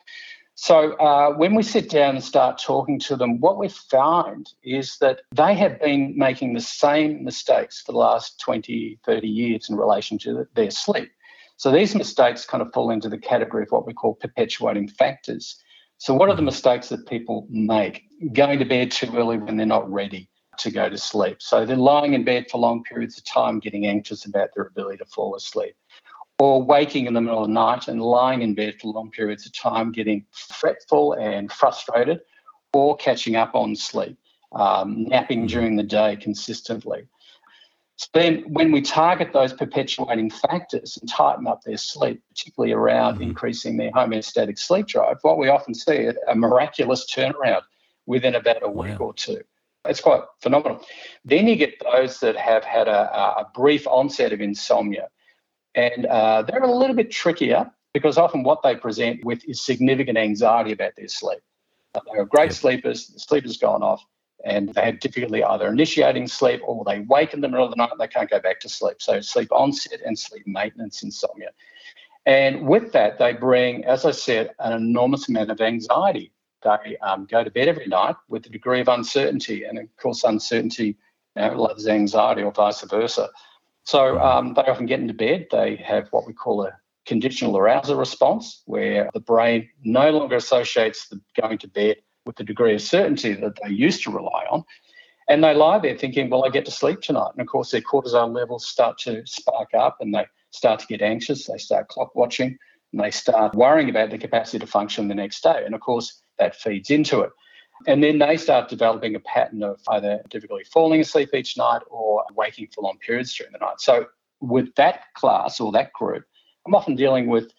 So 0.61 0.93
uh, 0.97 1.33
when 1.33 1.55
we 1.55 1.63
sit 1.63 1.89
down 1.89 2.13
and 2.13 2.23
start 2.23 2.59
talking 2.59 2.99
to 2.99 3.15
them, 3.15 3.39
what 3.39 3.57
we 3.57 3.67
find 3.67 4.47
is 4.61 4.99
that 4.99 5.21
they 5.31 5.55
have 5.55 5.81
been 5.81 6.15
making 6.15 6.53
the 6.53 6.61
same 6.61 7.23
mistakes 7.23 7.81
for 7.81 7.93
the 7.93 7.97
last 7.97 8.39
20, 8.41 8.99
30 9.03 9.27
years 9.27 9.71
in 9.71 9.75
relation 9.75 10.19
to 10.19 10.45
their 10.53 10.69
sleep. 10.69 11.09
So 11.57 11.71
these 11.71 11.95
mistakes 11.95 12.45
kind 12.45 12.61
of 12.61 12.71
fall 12.73 12.91
into 12.91 13.09
the 13.09 13.17
category 13.17 13.63
of 13.63 13.71
what 13.71 13.87
we 13.87 13.93
call 13.93 14.13
perpetuating 14.13 14.87
factors. 14.89 15.57
So, 15.97 16.13
what 16.13 16.29
are 16.29 16.35
the 16.35 16.43
mistakes 16.43 16.89
that 16.89 17.07
people 17.07 17.47
make? 17.49 18.03
Going 18.31 18.59
to 18.59 18.65
bed 18.65 18.91
too 18.91 19.11
early 19.17 19.39
when 19.39 19.57
they're 19.57 19.65
not 19.65 19.91
ready 19.91 20.29
to 20.59 20.69
go 20.69 20.89
to 20.89 20.97
sleep. 20.97 21.41
So, 21.41 21.65
they're 21.65 21.75
lying 21.75 22.13
in 22.13 22.23
bed 22.23 22.51
for 22.51 22.59
long 22.59 22.83
periods 22.83 23.17
of 23.17 23.25
time, 23.25 23.59
getting 23.59 23.87
anxious 23.87 24.25
about 24.25 24.49
their 24.55 24.65
ability 24.65 24.97
to 24.97 25.05
fall 25.05 25.35
asleep. 25.35 25.73
Or 26.43 26.63
waking 26.75 27.05
in 27.05 27.13
the 27.13 27.21
middle 27.21 27.43
of 27.43 27.49
the 27.49 27.53
night 27.53 27.87
and 27.87 28.01
lying 28.01 28.41
in 28.41 28.55
bed 28.55 28.73
for 28.79 28.87
long 28.87 29.11
periods 29.11 29.45
of 29.45 29.53
time, 29.53 29.91
getting 29.91 30.25
fretful 30.31 31.13
and 31.13 31.51
frustrated, 31.51 32.21
or 32.73 32.97
catching 32.97 33.35
up 33.35 33.53
on 33.53 33.75
sleep, 33.75 34.17
um, 34.53 35.03
napping 35.03 35.45
during 35.45 35.75
the 35.75 35.83
day 35.83 36.15
consistently. 36.15 37.01
So 37.97 38.07
then, 38.13 38.33
when 38.47 38.71
we 38.71 38.81
target 38.81 39.33
those 39.33 39.53
perpetuating 39.53 40.31
factors 40.31 40.97
and 40.99 41.07
tighten 41.07 41.45
up 41.45 41.61
their 41.61 41.77
sleep, 41.77 42.23
particularly 42.29 42.73
around 42.73 43.13
mm-hmm. 43.13 43.29
increasing 43.29 43.77
their 43.77 43.91
homeostatic 43.91 44.57
sleep 44.57 44.87
drive, 44.87 45.17
what 45.21 45.37
we 45.37 45.47
often 45.47 45.75
see 45.75 45.97
is 46.09 46.15
a 46.27 46.33
miraculous 46.33 47.05
turnaround 47.05 47.61
within 48.07 48.33
about 48.33 48.63
a 48.63 48.67
week 48.67 48.99
wow. 48.99 49.07
or 49.07 49.13
two. 49.13 49.41
It's 49.85 50.01
quite 50.01 50.23
phenomenal. 50.41 50.83
Then 51.23 51.47
you 51.47 51.55
get 51.55 51.75
those 51.83 52.19
that 52.21 52.35
have 52.35 52.63
had 52.63 52.87
a, 52.87 53.01
a 53.41 53.51
brief 53.53 53.85
onset 53.85 54.33
of 54.33 54.41
insomnia, 54.41 55.09
and 55.75 56.05
uh, 56.05 56.43
they're 56.43 56.63
a 56.63 56.71
little 56.71 56.95
bit 56.95 57.11
trickier 57.11 57.71
because 57.93 58.17
often 58.17 58.43
what 58.43 58.61
they 58.63 58.75
present 58.75 59.23
with 59.25 59.43
is 59.47 59.61
significant 59.61 60.17
anxiety 60.17 60.71
about 60.71 60.95
their 60.95 61.07
sleep. 61.07 61.39
Uh, 61.95 61.99
they're 62.13 62.25
great 62.25 62.53
sleepers, 62.53 63.07
the 63.07 63.19
sleep 63.19 63.43
has 63.43 63.57
gone 63.57 63.83
off, 63.83 64.05
and 64.43 64.73
they 64.73 64.85
have 64.85 64.99
difficulty 64.99 65.43
either 65.43 65.67
initiating 65.67 66.27
sleep 66.27 66.61
or 66.65 66.83
they 66.85 66.99
wake 67.01 67.33
in 67.33 67.41
the 67.41 67.47
middle 67.47 67.65
of 67.65 67.71
the 67.71 67.77
night 67.77 67.91
and 67.91 67.99
they 67.99 68.07
can't 68.07 68.29
go 68.29 68.39
back 68.39 68.59
to 68.61 68.69
sleep. 68.69 69.01
So 69.01 69.21
sleep 69.21 69.51
onset 69.51 69.99
and 70.05 70.17
sleep 70.17 70.43
maintenance 70.45 71.03
insomnia. 71.03 71.49
And 72.25 72.67
with 72.67 72.91
that, 72.93 73.17
they 73.17 73.33
bring, 73.33 73.83
as 73.85 74.05
I 74.05 74.11
said, 74.11 74.51
an 74.59 74.73
enormous 74.73 75.27
amount 75.27 75.51
of 75.51 75.59
anxiety. 75.59 76.31
They 76.63 76.97
um, 76.97 77.25
go 77.25 77.43
to 77.43 77.49
bed 77.49 77.67
every 77.67 77.87
night 77.87 78.15
with 78.29 78.45
a 78.45 78.49
degree 78.49 78.81
of 78.81 78.87
uncertainty, 78.87 79.63
and 79.63 79.79
of 79.79 79.95
course, 79.97 80.23
uncertainty 80.23 80.97
you 81.35 81.41
know, 81.41 81.59
loves 81.59 81.87
anxiety 81.87 82.43
or 82.43 82.51
vice 82.51 82.81
versa. 82.81 83.29
So 83.91 84.17
um, 84.21 84.53
they 84.53 84.61
often 84.61 84.85
get 84.85 85.01
into 85.01 85.13
bed. 85.13 85.47
They 85.51 85.75
have 85.85 86.07
what 86.11 86.25
we 86.25 86.31
call 86.31 86.65
a 86.65 86.71
conditional 87.05 87.57
arousal 87.57 87.97
response, 87.97 88.63
where 88.65 89.09
the 89.13 89.19
brain 89.19 89.67
no 89.83 90.11
longer 90.11 90.37
associates 90.37 91.09
the 91.09 91.19
going 91.41 91.57
to 91.57 91.67
bed 91.67 91.97
with 92.25 92.37
the 92.37 92.45
degree 92.45 92.73
of 92.73 92.81
certainty 92.81 93.33
that 93.33 93.59
they 93.61 93.69
used 93.69 94.01
to 94.03 94.11
rely 94.11 94.45
on. 94.49 94.63
And 95.27 95.43
they 95.43 95.53
lie 95.53 95.77
there 95.77 95.97
thinking, 95.97 96.29
well, 96.29 96.45
I 96.45 96.49
get 96.51 96.63
to 96.65 96.71
sleep 96.71 97.01
tonight. 97.01 97.31
And 97.33 97.41
of 97.41 97.47
course, 97.47 97.71
their 97.71 97.81
cortisol 97.81 98.33
levels 98.33 98.65
start 98.65 98.97
to 98.99 99.23
spike 99.25 99.73
up 99.77 99.97
and 99.99 100.15
they 100.15 100.25
start 100.51 100.79
to 100.79 100.87
get 100.87 101.01
anxious, 101.01 101.47
they 101.47 101.57
start 101.57 101.89
clock 101.89 102.15
watching, 102.15 102.57
and 102.93 103.01
they 103.01 103.11
start 103.11 103.55
worrying 103.55 103.89
about 103.89 104.09
the 104.09 104.17
capacity 104.17 104.59
to 104.59 104.67
function 104.67 105.09
the 105.09 105.15
next 105.15 105.43
day. 105.43 105.63
And 105.65 105.75
of 105.75 105.81
course, 105.81 106.21
that 106.39 106.55
feeds 106.55 106.91
into 106.91 107.19
it. 107.19 107.31
And 107.87 108.03
then 108.03 108.19
they 108.19 108.37
start 108.37 108.69
developing 108.69 109.15
a 109.15 109.19
pattern 109.19 109.63
of 109.63 109.81
either 109.89 110.21
difficulty 110.29 110.63
falling 110.63 111.01
asleep 111.01 111.33
each 111.33 111.57
night 111.57 111.81
or 111.89 112.23
waking 112.33 112.67
for 112.73 112.81
long 112.81 112.97
periods 112.99 113.33
during 113.35 113.53
the 113.53 113.59
night. 113.59 113.79
So, 113.79 114.07
with 114.39 114.73
that 114.75 115.13
class 115.13 115.59
or 115.59 115.71
that 115.73 115.93
group, 115.93 116.25
I'm 116.65 116.73
often 116.73 116.95
dealing 116.95 117.27
with 117.27 117.51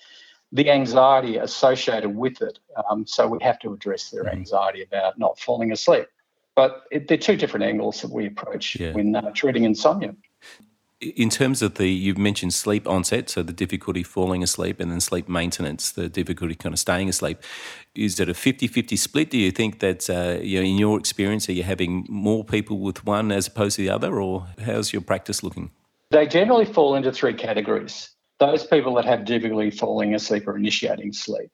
the 0.51 0.71
anxiety 0.71 1.37
associated 1.37 2.11
with 2.11 2.43
it. 2.43 2.59
Um, 2.91 3.07
so, 3.07 3.27
we 3.27 3.39
have 3.43 3.59
to 3.61 3.73
address 3.73 4.11
their 4.11 4.25
mm-hmm. 4.25 4.39
anxiety 4.39 4.83
about 4.83 5.19
not 5.19 5.39
falling 5.39 5.73
asleep. 5.73 6.07
But 6.55 6.83
it, 6.91 7.09
they're 7.09 7.17
two 7.17 7.37
different 7.37 7.65
angles 7.65 8.03
that 8.03 8.11
we 8.11 8.27
approach 8.27 8.77
yeah. 8.77 8.93
when 8.93 9.17
uh, 9.17 9.31
treating 9.33 9.65
insomnia 9.65 10.15
in 11.03 11.31
terms 11.31 11.63
of 11.63 11.75
the, 11.75 11.89
you've 11.89 12.19
mentioned 12.19 12.55
sleep 12.55 12.87
onset, 12.87 13.29
so 13.29 13.43
the 13.43 13.53
difficulty 13.53 14.03
falling 14.03 14.43
asleep, 14.43 14.79
and 14.79 14.91
then 14.91 15.01
sleep 15.01 15.29
maintenance, 15.29 15.91
the 15.91 16.09
difficulty 16.09 16.55
kind 16.55 16.73
of 16.73 16.79
staying 16.79 17.09
asleep. 17.09 17.39
Is 17.95 18.21
it 18.21 18.29
a 18.29 18.35
50 18.35 18.69
50 18.69 18.97
split? 18.97 19.31
Do 19.31 19.39
you 19.39 19.51
think 19.51 19.81
that, 19.81 20.09
uh, 20.09 20.41
you 20.41 20.61
know, 20.61 20.67
in 20.67 20.79
your 20.79 20.99
experience, 20.99 21.49
are 21.49 21.53
you 21.53 21.65
having 21.65 22.07
more 22.09 22.45
people 22.45 22.79
with 22.79 23.05
one 23.05 23.33
as 23.33 23.49
opposed 23.49 23.77
to 23.77 23.83
the 23.83 23.91
other, 23.91 24.21
or 24.21 24.47
how's 24.65 24.93
your 24.93 25.03
practice 25.03 25.43
looking? 25.43 25.71
They 26.11 26.27
generally 26.27 26.67
fall 26.67 26.95
into 26.95 27.11
three 27.11 27.35
categories. 27.35 28.11
Those 28.39 28.65
people 28.65 28.95
that 28.95 29.05
have 29.05 29.25
difficulty 29.25 29.71
falling 29.71 30.15
asleep 30.15 30.47
or 30.47 30.57
initiating 30.57 31.13
sleep. 31.13 31.51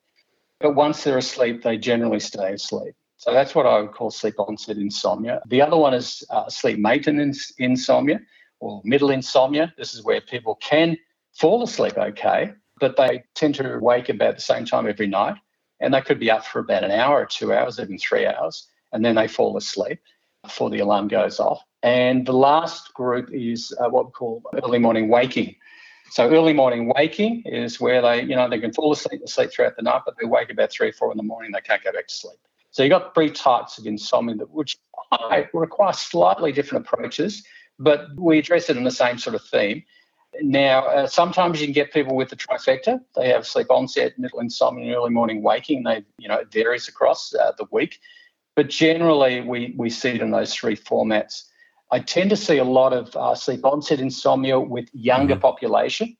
But 0.61 0.75
once 0.75 1.05
they're 1.05 1.19
asleep, 1.19 1.62
they 1.62 1.78
generally 1.78 2.21
stay 2.21 2.52
asleep. 2.52 2.95
So 3.17 3.33
that's 3.33 3.55
what 3.55 3.67
I 3.67 3.81
would 3.81 3.93
call 3.93 4.11
sleep 4.11 4.35
onset 4.38 4.76
insomnia. 4.76 5.40
The 5.47 5.62
other 5.62 5.76
one 5.76 5.95
is 5.95 6.23
uh, 6.31 6.49
sleep 6.49 6.78
maintenance 6.78 7.52
insomnia 7.59 8.21
or 8.60 8.80
middle 8.84 9.10
insomnia. 9.10 9.72
This 9.76 9.94
is 9.94 10.04
where 10.04 10.20
people 10.20 10.56
can 10.56 10.96
fall 11.34 11.62
asleep 11.62 11.96
okay, 11.96 12.52
but 12.80 12.96
they 12.96 13.24
tend 13.34 13.54
to 13.56 13.78
wake 13.80 14.08
about 14.08 14.36
the 14.36 14.42
same 14.42 14.64
time 14.64 14.88
every 14.88 15.06
night. 15.06 15.36
And 15.80 15.94
they 15.94 16.00
could 16.00 16.18
be 16.18 16.30
up 16.30 16.44
for 16.44 16.58
about 16.58 16.82
an 16.82 16.90
hour 16.90 17.20
or 17.22 17.26
two 17.26 17.52
hours, 17.52 17.78
even 17.78 17.98
three 17.98 18.26
hours, 18.26 18.66
and 18.92 19.04
then 19.04 19.14
they 19.14 19.28
fall 19.28 19.56
asleep 19.56 20.00
before 20.42 20.70
the 20.70 20.80
alarm 20.80 21.06
goes 21.08 21.38
off. 21.38 21.62
And 21.82 22.26
the 22.26 22.32
last 22.32 22.92
group 22.94 23.30
is 23.32 23.72
uh, 23.78 23.88
what 23.88 24.06
we 24.06 24.10
call 24.10 24.42
early 24.64 24.80
morning 24.80 25.08
waking. 25.08 25.54
So 26.10 26.28
early 26.28 26.52
morning 26.52 26.90
waking 26.96 27.42
is 27.44 27.80
where 27.80 28.02
they, 28.02 28.22
you 28.22 28.34
know, 28.34 28.48
they 28.48 28.58
can 28.58 28.72
fall 28.72 28.92
asleep 28.92 29.20
and 29.20 29.28
sleep 29.28 29.52
throughout 29.52 29.76
the 29.76 29.82
night, 29.82 30.02
but 30.04 30.14
they 30.18 30.26
wake 30.26 30.50
about 30.50 30.72
three, 30.72 30.90
four 30.90 31.12
in 31.12 31.16
the 31.16 31.22
morning, 31.22 31.52
they 31.52 31.60
can't 31.60 31.84
go 31.84 31.92
back 31.92 32.08
to 32.08 32.14
sleep. 32.14 32.38
So 32.70 32.82
you've 32.82 32.90
got 32.90 33.14
three 33.14 33.30
types 33.30 33.78
of 33.78 33.86
insomnia 33.86 34.36
which 34.46 34.76
require 35.52 35.92
slightly 35.92 36.52
different 36.52 36.86
approaches 36.86 37.44
but 37.78 38.08
we 38.16 38.38
address 38.38 38.68
it 38.68 38.76
in 38.76 38.85
the 38.85 38.90
same 38.90 39.18
sort 39.18 39.35
of 39.35 39.44
theme. 39.44 39.82
Now, 40.40 40.87
uh, 40.87 41.06
sometimes 41.06 41.61
you 41.61 41.66
can 41.66 41.73
get 41.73 41.92
people 41.92 42.14
with 42.14 42.28
the 42.28 42.37
trifecta. 42.37 43.00
They 43.16 43.28
have 43.30 43.47
sleep 43.47 43.68
onset, 43.70 44.18
middle 44.18 44.40
insomnia, 44.40 44.87
and 44.87 44.94
early 44.94 45.11
morning 45.11 45.42
waking. 45.42 45.85
They, 45.85 46.04
you 46.18 46.28
know, 46.28 46.37
it 46.37 46.52
varies 46.52 46.87
across 46.87 47.35
uh, 47.35 47.52
the 47.58 47.66
week, 47.70 47.99
but 48.54 48.68
generally 48.68 49.40
we 49.40 49.75
we 49.76 49.90
see 49.90 50.11
it 50.11 50.20
in 50.20 50.30
those 50.30 50.54
three 50.54 50.76
formats. 50.76 51.44
I 51.90 52.00
tend 52.00 52.30
to 52.30 52.37
see 52.37 52.58
a 52.58 52.64
lot 52.64 52.92
of 52.92 53.16
uh, 53.16 53.35
sleep 53.35 53.64
onset 53.64 54.00
insomnia 54.00 54.61
with 54.61 54.88
younger 54.92 55.35
mm-hmm. 55.35 55.40
population, 55.40 56.16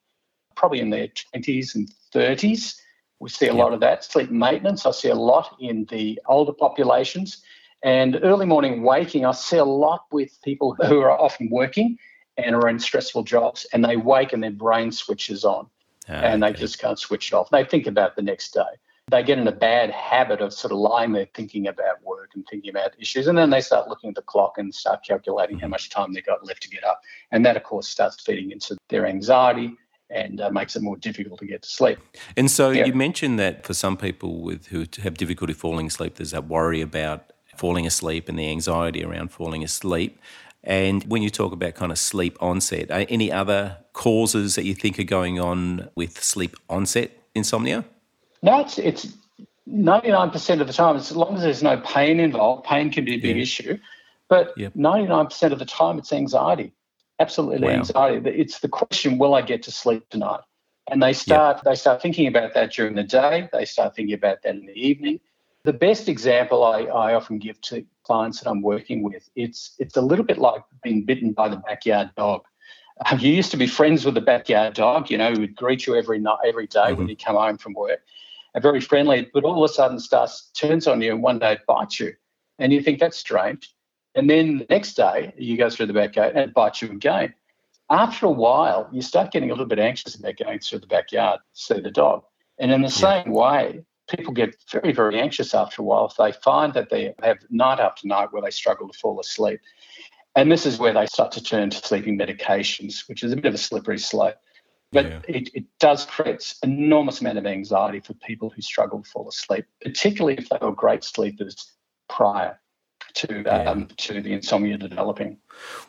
probably 0.55 0.79
in 0.79 0.89
their 0.89 1.07
20s 1.07 1.75
and 1.75 1.91
30s. 2.13 2.75
We 3.19 3.29
see 3.29 3.45
a 3.45 3.49
yep. 3.49 3.57
lot 3.57 3.73
of 3.73 3.79
that. 3.81 4.03
Sleep 4.03 4.31
maintenance, 4.31 4.85
I 4.85 4.91
see 4.91 5.09
a 5.09 5.15
lot 5.15 5.55
in 5.59 5.85
the 5.91 6.19
older 6.27 6.53
populations. 6.53 7.43
And 7.83 8.19
early 8.23 8.45
morning 8.45 8.83
waking, 8.83 9.25
I 9.25 9.31
see 9.31 9.57
a 9.57 9.65
lot 9.65 10.05
with 10.11 10.37
people 10.43 10.75
who 10.81 10.99
are 10.99 11.11
often 11.11 11.49
working 11.49 11.97
and 12.37 12.55
are 12.55 12.67
in 12.67 12.79
stressful 12.79 13.23
jobs, 13.23 13.65
and 13.73 13.83
they 13.83 13.97
wake 13.97 14.33
and 14.33 14.43
their 14.43 14.51
brain 14.51 14.91
switches 14.91 15.45
on 15.45 15.67
oh, 16.09 16.13
and 16.13 16.43
they 16.43 16.53
just 16.53 16.79
can't 16.79 16.99
switch 16.99 17.31
it 17.31 17.35
off. 17.35 17.49
They 17.49 17.63
think 17.63 17.87
about 17.87 18.15
the 18.15 18.21
next 18.21 18.53
day. 18.53 18.61
They 19.11 19.23
get 19.23 19.39
in 19.39 19.47
a 19.47 19.51
bad 19.51 19.89
habit 19.89 20.39
of 20.39 20.53
sort 20.53 20.71
of 20.71 20.77
lying 20.77 21.13
there 21.13 21.27
thinking 21.33 21.67
about 21.67 22.03
work 22.03 22.31
and 22.35 22.45
thinking 22.47 22.69
about 22.69 22.91
issues. 22.99 23.25
And 23.25 23.37
then 23.37 23.49
they 23.49 23.61
start 23.61 23.87
looking 23.87 24.09
at 24.09 24.15
the 24.15 24.21
clock 24.21 24.59
and 24.59 24.73
start 24.73 25.03
calculating 25.03 25.57
how 25.57 25.67
much 25.67 25.89
time 25.89 26.13
they've 26.13 26.25
got 26.25 26.45
left 26.45 26.61
to 26.63 26.69
get 26.69 26.83
up. 26.83 27.01
And 27.31 27.43
that, 27.43 27.57
of 27.57 27.63
course, 27.63 27.87
starts 27.87 28.21
feeding 28.21 28.51
into 28.51 28.77
their 28.89 29.07
anxiety 29.07 29.75
and 30.11 30.41
uh, 30.41 30.51
makes 30.51 30.75
it 30.75 30.83
more 30.83 30.95
difficult 30.95 31.39
to 31.39 31.47
get 31.47 31.63
to 31.63 31.69
sleep. 31.69 31.97
And 32.37 32.51
so 32.51 32.69
yeah. 32.69 32.85
you 32.85 32.93
mentioned 32.93 33.39
that 33.39 33.65
for 33.65 33.73
some 33.73 33.97
people 33.97 34.41
with 34.41 34.67
who 34.67 34.85
have 35.01 35.15
difficulty 35.15 35.53
falling 35.53 35.87
asleep, 35.87 36.15
there's 36.15 36.31
that 36.31 36.47
worry 36.47 36.81
about 36.81 37.33
falling 37.59 37.85
asleep 37.85 38.29
and 38.29 38.39
the 38.39 38.49
anxiety 38.49 39.03
around 39.03 39.31
falling 39.31 39.63
asleep. 39.63 40.19
And 40.63 41.03
when 41.03 41.21
you 41.21 41.29
talk 41.29 41.51
about 41.51 41.75
kind 41.75 41.91
of 41.91 41.99
sleep 41.99 42.37
onset, 42.41 42.87
any 42.89 43.31
other 43.31 43.77
causes 43.93 44.55
that 44.55 44.63
you 44.63 44.73
think 44.73 44.97
are 44.97 45.03
going 45.03 45.39
on 45.39 45.89
with 45.95 46.23
sleep 46.23 46.55
onset 46.69 47.11
insomnia? 47.35 47.85
No, 48.41 48.61
it's, 48.61 48.77
it's 48.79 49.13
99% 49.69 50.61
of 50.61 50.67
the 50.67 50.73
time, 50.73 50.95
as 50.95 51.11
long 51.11 51.35
as 51.35 51.43
there's 51.43 51.61
no 51.61 51.77
pain 51.77 52.19
involved, 52.19 52.65
pain 52.65 52.91
can 52.91 53.05
be 53.05 53.15
a 53.15 53.19
big 53.19 53.35
yeah. 53.35 53.41
issue. 53.41 53.77
But 54.29 54.53
yep. 54.57 54.73
99% 54.73 55.51
of 55.51 55.59
the 55.59 55.65
time, 55.65 55.97
it's 55.99 56.13
anxiety. 56.13 56.73
Absolutely 57.19 57.67
wow. 57.67 57.73
anxiety. 57.73 58.29
It's 58.29 58.59
the 58.59 58.69
question, 58.69 59.17
will 59.17 59.35
I 59.35 59.41
get 59.41 59.63
to 59.63 59.71
sleep 59.71 60.07
tonight? 60.09 60.41
And 60.89 61.03
they 61.03 61.13
start 61.13 61.57
yep. 61.57 61.65
they 61.65 61.75
start 61.75 62.01
thinking 62.01 62.25
about 62.25 62.55
that 62.55 62.71
during 62.71 62.95
the 62.95 63.03
day. 63.03 63.47
They 63.53 63.65
start 63.65 63.95
thinking 63.95 64.15
about 64.15 64.41
that 64.41 64.55
in 64.55 64.65
the 64.65 64.73
evening. 64.73 65.19
The 65.69 65.73
best 65.73 66.09
example 66.09 66.63
I, 66.63 66.85
I 66.85 67.13
often 67.13 67.37
give 67.37 67.61
to 67.61 67.85
clients 68.01 68.39
that 68.39 68.49
I'm 68.49 68.63
working 68.63 69.03
with, 69.03 69.29
it's 69.35 69.75
it's 69.77 69.97
a 69.97 70.01
little 70.01 70.25
bit 70.25 70.39
like 70.39 70.63
being 70.81 71.05
bitten 71.05 71.31
by 71.31 71.47
the 71.47 71.57
backyard 71.57 72.09
dog. 72.17 72.41
Um, 73.05 73.19
you 73.19 73.31
used 73.31 73.51
to 73.51 73.57
be 73.57 73.67
friends 73.67 74.03
with 74.03 74.15
the 74.15 74.21
backyard 74.21 74.73
dog, 74.73 75.11
you 75.11 75.17
know, 75.19 75.31
who 75.31 75.41
would 75.41 75.55
greet 75.55 75.85
you 75.85 75.95
every 75.95 76.17
night, 76.17 76.39
every 76.43 76.65
day 76.65 76.79
mm-hmm. 76.79 76.95
when 76.95 77.07
you 77.07 77.15
come 77.15 77.35
home 77.35 77.59
from 77.59 77.75
work, 77.75 77.99
and 78.55 78.63
very 78.63 78.81
friendly. 78.81 79.29
But 79.31 79.43
all 79.43 79.63
of 79.63 79.69
a 79.69 79.71
sudden, 79.71 79.99
starts 79.99 80.49
turns 80.55 80.87
on 80.87 81.03
you, 81.03 81.11
and 81.11 81.21
one 81.21 81.37
day 81.37 81.59
bites 81.67 81.99
you, 81.99 82.13
and 82.57 82.73
you 82.73 82.81
think 82.81 82.99
that's 82.99 83.17
strange. 83.17 83.71
And 84.15 84.27
then 84.27 84.57
the 84.57 84.65
next 84.71 84.95
day, 84.95 85.35
you 85.37 85.55
go 85.55 85.69
through 85.69 85.85
the 85.85 85.93
back 85.93 86.13
gate 86.13 86.31
and 86.33 86.39
it 86.39 86.53
bites 86.55 86.81
you 86.81 86.89
again. 86.89 87.35
After 87.91 88.25
a 88.25 88.31
while, 88.31 88.89
you 88.91 89.03
start 89.03 89.31
getting 89.31 89.51
a 89.51 89.53
little 89.53 89.67
bit 89.67 89.77
anxious 89.77 90.15
about 90.15 90.37
going 90.43 90.61
through 90.61 90.79
the 90.79 90.87
backyard 90.87 91.41
to 91.53 91.61
see 91.61 91.79
the 91.79 91.91
dog. 91.91 92.23
And 92.57 92.71
in 92.71 92.81
the 92.81 92.87
yeah. 92.87 93.23
same 93.23 93.31
way, 93.31 93.83
people 94.09 94.33
get 94.33 94.55
very, 94.71 94.91
very 94.91 95.19
anxious 95.19 95.53
after 95.53 95.81
a 95.81 95.85
while 95.85 96.07
if 96.07 96.15
they 96.17 96.31
find 96.31 96.73
that 96.73 96.89
they 96.89 97.13
have 97.23 97.37
night 97.49 97.79
after 97.79 98.07
night 98.07 98.31
where 98.31 98.41
they 98.41 98.51
struggle 98.51 98.87
to 98.87 98.97
fall 98.97 99.19
asleep. 99.19 99.59
And 100.35 100.51
this 100.51 100.65
is 100.65 100.77
where 100.77 100.93
they 100.93 101.05
start 101.05 101.31
to 101.33 101.43
turn 101.43 101.69
to 101.69 101.77
sleeping 101.77 102.17
medications, 102.17 103.07
which 103.07 103.23
is 103.23 103.31
a 103.31 103.35
bit 103.35 103.45
of 103.45 103.53
a 103.53 103.57
slippery 103.57 103.99
slope. 103.99 104.35
But 104.91 105.05
yeah. 105.05 105.19
it, 105.27 105.49
it 105.53 105.65
does 105.79 106.05
create 106.05 106.53
enormous 106.63 107.21
amount 107.21 107.37
of 107.37 107.45
anxiety 107.45 107.99
for 107.99 108.13
people 108.15 108.49
who 108.49 108.61
struggle 108.61 109.03
to 109.03 109.09
fall 109.09 109.29
asleep, 109.29 109.65
particularly 109.81 110.37
if 110.37 110.49
they 110.49 110.57
were 110.61 110.71
great 110.71 111.03
sleepers 111.03 111.73
prior 112.09 112.59
to 113.13 113.43
yeah. 113.45 113.69
um, 113.69 113.87
to 113.97 114.21
the 114.21 114.33
insomnia 114.33 114.77
developing. 114.77 115.37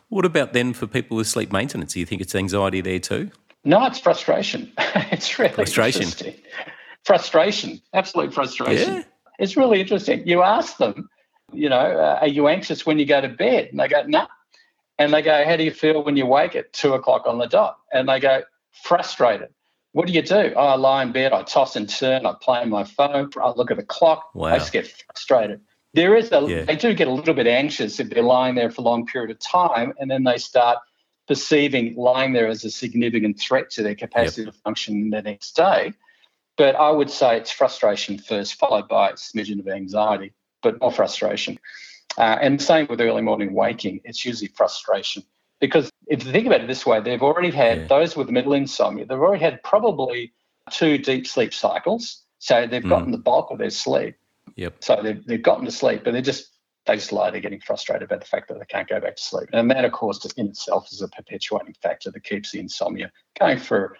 What 0.09 0.25
about 0.25 0.53
then 0.53 0.73
for 0.73 0.85
people 0.85 1.17
with 1.17 1.27
sleep 1.27 1.51
maintenance? 1.51 1.93
Do 1.93 1.99
you 1.99 2.05
think 2.05 2.21
it's 2.21 2.35
anxiety 2.35 2.81
there 2.81 2.99
too? 2.99 3.31
No, 3.63 3.85
it's 3.85 3.99
frustration. 3.99 4.71
it's 4.77 5.37
really 5.39 5.53
frustration 5.53 6.35
frustration, 7.03 7.81
absolute 7.93 8.33
frustration. 8.33 8.95
Yeah. 8.95 9.03
It's 9.39 9.57
really 9.57 9.81
interesting. 9.81 10.27
You 10.27 10.43
ask 10.43 10.77
them, 10.77 11.09
you 11.51 11.69
know, 11.69 11.79
uh, 11.79 12.19
are 12.21 12.27
you 12.27 12.47
anxious 12.47 12.85
when 12.85 12.99
you 12.99 13.05
go 13.05 13.21
to 13.21 13.29
bed? 13.29 13.69
And 13.71 13.79
they 13.79 13.87
go, 13.87 14.03
no. 14.03 14.19
Nah. 14.19 14.27
And 14.99 15.11
they 15.13 15.23
go, 15.23 15.43
how 15.43 15.55
do 15.55 15.63
you 15.63 15.71
feel 15.71 16.03
when 16.03 16.15
you 16.15 16.27
wake 16.27 16.55
at 16.55 16.73
two 16.73 16.93
o'clock 16.93 17.23
on 17.25 17.39
the 17.39 17.47
dot? 17.47 17.79
And 17.91 18.07
they 18.07 18.19
go, 18.19 18.43
frustrated. 18.83 19.49
What 19.93 20.07
do 20.07 20.13
you 20.13 20.21
do? 20.21 20.53
Oh, 20.55 20.67
I 20.67 20.75
lie 20.75 21.03
in 21.03 21.11
bed, 21.11 21.33
I 21.33 21.43
toss 21.43 21.75
and 21.75 21.89
turn, 21.89 22.25
I 22.25 22.33
play 22.39 22.59
on 22.59 22.69
my 22.69 22.83
phone, 22.83 23.29
I 23.41 23.49
look 23.49 23.71
at 23.71 23.77
the 23.77 23.83
clock, 23.83 24.29
wow. 24.33 24.53
I 24.53 24.57
just 24.57 24.71
get 24.71 24.87
frustrated. 24.87 25.59
There 25.93 26.15
is 26.15 26.31
a, 26.31 26.41
yeah. 26.47 26.63
they 26.63 26.77
do 26.77 26.93
get 26.93 27.09
a 27.09 27.11
little 27.11 27.33
bit 27.33 27.47
anxious 27.47 27.99
if 27.99 28.09
they're 28.09 28.23
lying 28.23 28.55
there 28.55 28.71
for 28.71 28.81
a 28.81 28.85
long 28.85 29.05
period 29.05 29.31
of 29.31 29.39
time, 29.39 29.93
and 29.99 30.09
then 30.09 30.23
they 30.23 30.37
start 30.37 30.77
perceiving 31.27 31.95
lying 31.95 32.31
there 32.31 32.47
as 32.47 32.63
a 32.63 32.71
significant 32.71 33.39
threat 33.39 33.69
to 33.71 33.83
their 33.83 33.95
capacity 33.95 34.43
yep. 34.43 34.53
to 34.53 34.59
function 34.61 35.09
the 35.09 35.21
next 35.21 35.55
day. 35.55 35.93
But 36.57 36.75
I 36.75 36.91
would 36.91 37.09
say 37.09 37.37
it's 37.37 37.51
frustration 37.51 38.17
first, 38.17 38.55
followed 38.55 38.87
by 38.87 39.09
a 39.09 39.13
smidgen 39.13 39.59
of 39.59 39.67
anxiety, 39.67 40.33
but 40.61 40.79
more 40.79 40.91
frustration. 40.91 41.59
Uh, 42.17 42.37
and 42.41 42.61
same 42.61 42.87
with 42.89 42.99
early 42.99 43.21
morning 43.21 43.53
waking, 43.53 44.01
it's 44.03 44.25
usually 44.25 44.49
frustration. 44.55 45.23
Because 45.59 45.89
if 46.07 46.25
you 46.25 46.31
think 46.31 46.47
about 46.47 46.61
it 46.61 46.67
this 46.67 46.85
way, 46.85 46.99
they've 46.99 47.21
already 47.21 47.51
had 47.51 47.81
yeah. 47.81 47.87
those 47.87 48.15
with 48.15 48.29
middle 48.29 48.53
insomnia, 48.53 49.05
they've 49.05 49.17
already 49.17 49.43
had 49.43 49.63
probably 49.63 50.33
two 50.71 50.97
deep 50.97 51.25
sleep 51.25 51.53
cycles. 51.53 52.23
So 52.39 52.67
they've 52.67 52.83
mm. 52.83 52.89
gotten 52.89 53.11
the 53.11 53.17
bulk 53.17 53.51
of 53.51 53.59
their 53.59 53.69
sleep. 53.69 54.15
Yep. 54.55 54.83
So 54.83 54.99
they've, 55.01 55.25
they've 55.25 55.41
gotten 55.41 55.65
to 55.65 55.71
sleep, 55.71 56.03
but 56.03 56.13
they're 56.13 56.21
just 56.21 56.51
they 56.85 56.95
just 56.95 57.11
lie. 57.11 57.29
They're 57.29 57.41
getting 57.41 57.61
frustrated 57.61 58.03
about 58.03 58.21
the 58.21 58.25
fact 58.25 58.47
that 58.47 58.57
they 58.57 58.65
can't 58.65 58.87
go 58.87 58.99
back 58.99 59.15
to 59.15 59.21
sleep, 59.21 59.49
and 59.53 59.69
that, 59.69 59.85
of 59.85 59.91
course, 59.91 60.25
in 60.33 60.47
itself 60.47 60.91
is 60.91 61.01
a 61.01 61.07
perpetuating 61.07 61.75
factor 61.81 62.09
that 62.09 62.23
keeps 62.23 62.51
the 62.51 62.59
insomnia 62.59 63.11
going 63.39 63.59
for 63.59 63.97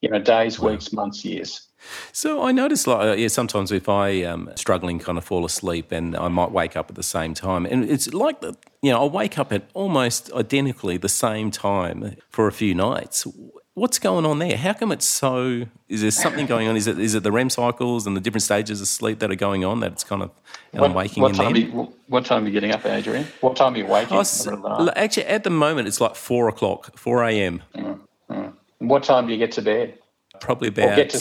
you 0.00 0.10
know 0.10 0.18
days, 0.18 0.58
wow. 0.58 0.70
weeks, 0.70 0.92
months, 0.92 1.24
years. 1.24 1.67
So 2.12 2.42
I 2.42 2.52
notice, 2.52 2.86
like, 2.86 3.00
uh, 3.00 3.12
yeah, 3.12 3.28
sometimes 3.28 3.72
if 3.72 3.88
I 3.88 4.08
am 4.08 4.50
struggling, 4.56 4.98
kind 4.98 5.18
of 5.18 5.24
fall 5.24 5.44
asleep, 5.44 5.92
and 5.92 6.16
I 6.16 6.28
might 6.28 6.50
wake 6.50 6.76
up 6.76 6.90
at 6.90 6.96
the 6.96 7.02
same 7.02 7.34
time, 7.34 7.66
and 7.66 7.88
it's 7.88 8.12
like 8.12 8.42
you 8.82 8.92
know, 8.92 9.04
I 9.04 9.06
wake 9.08 9.38
up 9.38 9.52
at 9.52 9.68
almost 9.74 10.32
identically 10.32 10.96
the 10.96 11.08
same 11.08 11.50
time 11.50 12.16
for 12.28 12.46
a 12.46 12.52
few 12.52 12.74
nights. 12.74 13.26
what's 13.74 13.98
going 13.98 14.26
on 14.26 14.38
there? 14.38 14.56
How 14.56 14.72
come 14.72 14.92
it's 14.92 15.06
so? 15.06 15.66
Is 15.88 16.02
there 16.02 16.10
something 16.10 16.46
going 16.46 16.68
on? 16.68 16.76
Is 16.76 16.86
it 16.86 16.98
is 16.98 17.14
it 17.14 17.22
the 17.22 17.32
REM 17.32 17.50
cycles 17.50 18.06
and 18.06 18.16
the 18.16 18.20
different 18.20 18.42
stages 18.42 18.80
of 18.80 18.88
sleep 18.88 19.20
that 19.20 19.30
are 19.30 19.36
going 19.36 19.64
on 19.64 19.80
that 19.80 19.92
it's 19.92 20.04
kind 20.04 20.22
of 20.22 20.30
what, 20.72 20.94
waking 20.94 21.22
what 21.22 21.34
time? 21.34 21.56
You, 21.56 21.92
what 22.08 22.24
time 22.24 22.44
are 22.44 22.46
you 22.46 22.52
getting 22.52 22.72
up, 22.72 22.84
Adrian? 22.84 23.26
What 23.40 23.56
time 23.56 23.74
are 23.74 23.78
you 23.78 23.86
waking? 23.86 24.16
Oh, 24.16 24.90
actually, 24.96 25.26
at 25.26 25.44
the 25.44 25.50
moment, 25.50 25.88
it's 25.88 26.00
like 26.00 26.14
four 26.14 26.48
o'clock, 26.48 26.96
four 26.98 27.24
a.m. 27.24 27.62
Mm, 27.74 28.00
mm. 28.30 28.52
What 28.78 29.02
time 29.02 29.26
do 29.26 29.32
you 29.32 29.38
get 29.38 29.52
to 29.52 29.62
bed? 29.62 29.98
Probably 30.40 30.68
about. 30.68 30.92
Or 30.92 30.96
get 30.96 31.10
to 31.10 31.18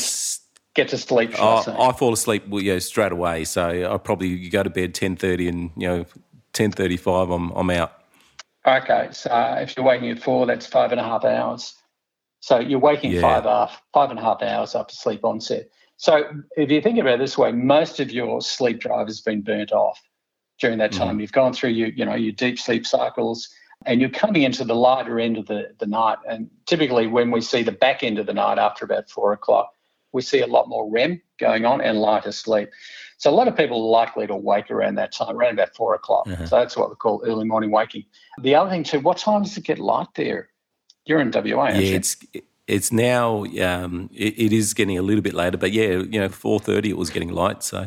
get 0.77 0.87
to 0.89 0.97
sleep. 0.97 1.31
Oh, 1.37 1.63
I, 1.67 1.89
I, 1.89 1.91
fall 1.91 2.13
asleep 2.13 2.47
well, 2.47 2.61
yeah, 2.61 2.79
straight 2.79 3.11
away. 3.11 3.43
So 3.43 3.91
I 3.93 3.97
probably 3.97 4.47
go 4.47 4.63
to 4.63 4.69
bed 4.69 4.93
ten 4.93 5.17
thirty, 5.17 5.49
and 5.49 5.71
you 5.75 5.87
know, 5.87 6.05
ten 6.53 6.71
thirty 6.71 6.95
five, 6.95 7.29
I'm 7.29 7.51
I'm 7.51 7.69
out. 7.71 7.91
Okay, 8.65 9.09
so 9.11 9.29
if 9.59 9.75
you're 9.75 9.85
waking 9.85 10.09
at 10.11 10.21
four, 10.21 10.45
that's 10.45 10.67
five 10.67 10.91
and 10.91 11.01
a 11.01 11.03
half 11.03 11.25
hours. 11.25 11.73
So 12.39 12.59
you're 12.59 12.79
waking 12.79 13.11
yeah. 13.11 13.21
five 13.21 13.43
half, 13.43 13.81
five 13.93 14.09
and 14.09 14.19
a 14.19 14.21
half 14.21 14.41
hours 14.41 14.75
after 14.75 14.93
sleep 14.93 15.25
onset. 15.25 15.69
So 15.97 16.23
if 16.55 16.69
you 16.69 16.81
think 16.81 16.99
about 16.99 17.15
it 17.15 17.19
this 17.19 17.37
way, 17.37 17.51
most 17.51 17.99
of 17.99 18.11
your 18.11 18.41
sleep 18.41 18.79
drive 18.79 19.07
has 19.07 19.19
been 19.19 19.41
burnt 19.41 19.71
off 19.71 19.99
during 20.59 20.77
that 20.77 20.91
time. 20.91 21.09
Mm-hmm. 21.09 21.19
You've 21.21 21.31
gone 21.31 21.53
through 21.53 21.71
your, 21.71 21.89
you 21.89 22.05
know, 22.05 22.13
your 22.13 22.33
deep 22.33 22.59
sleep 22.59 22.85
cycles 22.85 23.49
and 23.85 23.99
you're 23.99 24.09
coming 24.09 24.43
into 24.43 24.63
the 24.63 24.75
lighter 24.75 25.19
end 25.19 25.37
of 25.37 25.47
the, 25.47 25.73
the 25.79 25.87
night. 25.87 26.17
And 26.27 26.49
typically 26.65 27.07
when 27.07 27.31
we 27.31 27.41
see 27.41 27.63
the 27.63 27.71
back 27.71 28.03
end 28.03 28.19
of 28.19 28.27
the 28.27 28.33
night 28.33 28.59
after 28.59 28.85
about 28.85 29.09
four 29.09 29.33
o'clock, 29.33 29.73
we 30.13 30.21
see 30.21 30.41
a 30.41 30.47
lot 30.47 30.69
more 30.69 30.89
REM 30.89 31.21
going 31.39 31.65
on 31.65 31.81
and 31.81 31.99
lighter 31.99 32.31
sleep. 32.31 32.69
So 33.17 33.31
a 33.31 33.33
lot 33.33 33.47
of 33.47 33.55
people 33.55 33.77
are 33.87 33.89
likely 33.89 34.27
to 34.27 34.35
wake 34.35 34.69
around 34.69 34.95
that 34.95 35.11
time, 35.11 35.35
around 35.35 35.53
about 35.53 35.75
four 35.75 35.95
o'clock. 35.95 36.27
Mm-hmm. 36.27 36.45
So 36.45 36.57
that's 36.57 36.77
what 36.77 36.89
we 36.89 36.95
call 36.95 37.21
early 37.25 37.45
morning 37.45 37.71
waking. 37.71 38.05
The 38.41 38.55
other 38.55 38.69
thing 38.69 38.83
too, 38.83 38.99
what 38.99 39.17
time 39.17 39.43
does 39.43 39.57
it 39.57 39.63
get 39.63 39.79
light 39.79 40.07
there? 40.15 40.49
You're 41.05 41.21
in 41.21 41.31
WA, 41.31 41.69
yeah, 41.69 41.95
it's 41.95 42.17
it's 42.67 42.91
now 42.91 43.45
um, 43.61 44.09
it, 44.13 44.37
it 44.37 44.53
is 44.53 44.73
getting 44.73 44.97
a 44.97 45.01
little 45.01 45.21
bit 45.21 45.33
later, 45.33 45.57
but 45.57 45.71
yeah, 45.71 45.99
you 45.99 46.19
know, 46.19 46.27
four 46.27 46.59
thirty 46.59 46.89
it 46.89 46.97
was 46.97 47.09
getting 47.09 47.29
light. 47.29 47.63
So 47.63 47.85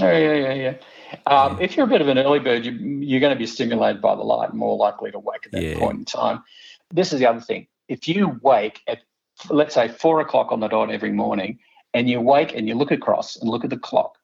oh, 0.00 0.10
yeah, 0.10 0.34
yeah, 0.34 0.52
yeah. 0.52 0.74
Um, 1.26 1.56
yeah. 1.58 1.64
If 1.64 1.76
you're 1.76 1.86
a 1.86 1.88
bit 1.88 2.00
of 2.00 2.08
an 2.08 2.18
early 2.18 2.40
bird, 2.40 2.66
you, 2.66 3.16
are 3.16 3.20
going 3.20 3.32
to 3.32 3.38
be 3.38 3.46
stimulated 3.46 4.02
by 4.02 4.16
the 4.16 4.22
light, 4.22 4.52
more 4.52 4.76
likely 4.76 5.12
to 5.12 5.18
wake 5.20 5.46
at 5.46 5.52
that 5.52 5.62
yeah. 5.62 5.78
point 5.78 5.98
in 5.98 6.04
time. 6.04 6.42
This 6.90 7.12
is 7.12 7.20
the 7.20 7.26
other 7.26 7.40
thing. 7.40 7.68
If 7.88 8.08
you 8.08 8.38
wake 8.42 8.82
at 8.88 8.98
let's 9.50 9.74
say 9.74 9.88
four 9.88 10.20
o'clock 10.20 10.52
on 10.52 10.60
the 10.60 10.68
dot 10.68 10.90
every 10.90 11.12
morning, 11.12 11.58
and 11.94 12.08
you 12.08 12.20
wake 12.20 12.54
and 12.54 12.68
you 12.68 12.74
look 12.74 12.90
across 12.90 13.36
and 13.36 13.48
look 13.48 13.64
at 13.64 13.70
the 13.70 13.78
clock, 13.78 14.16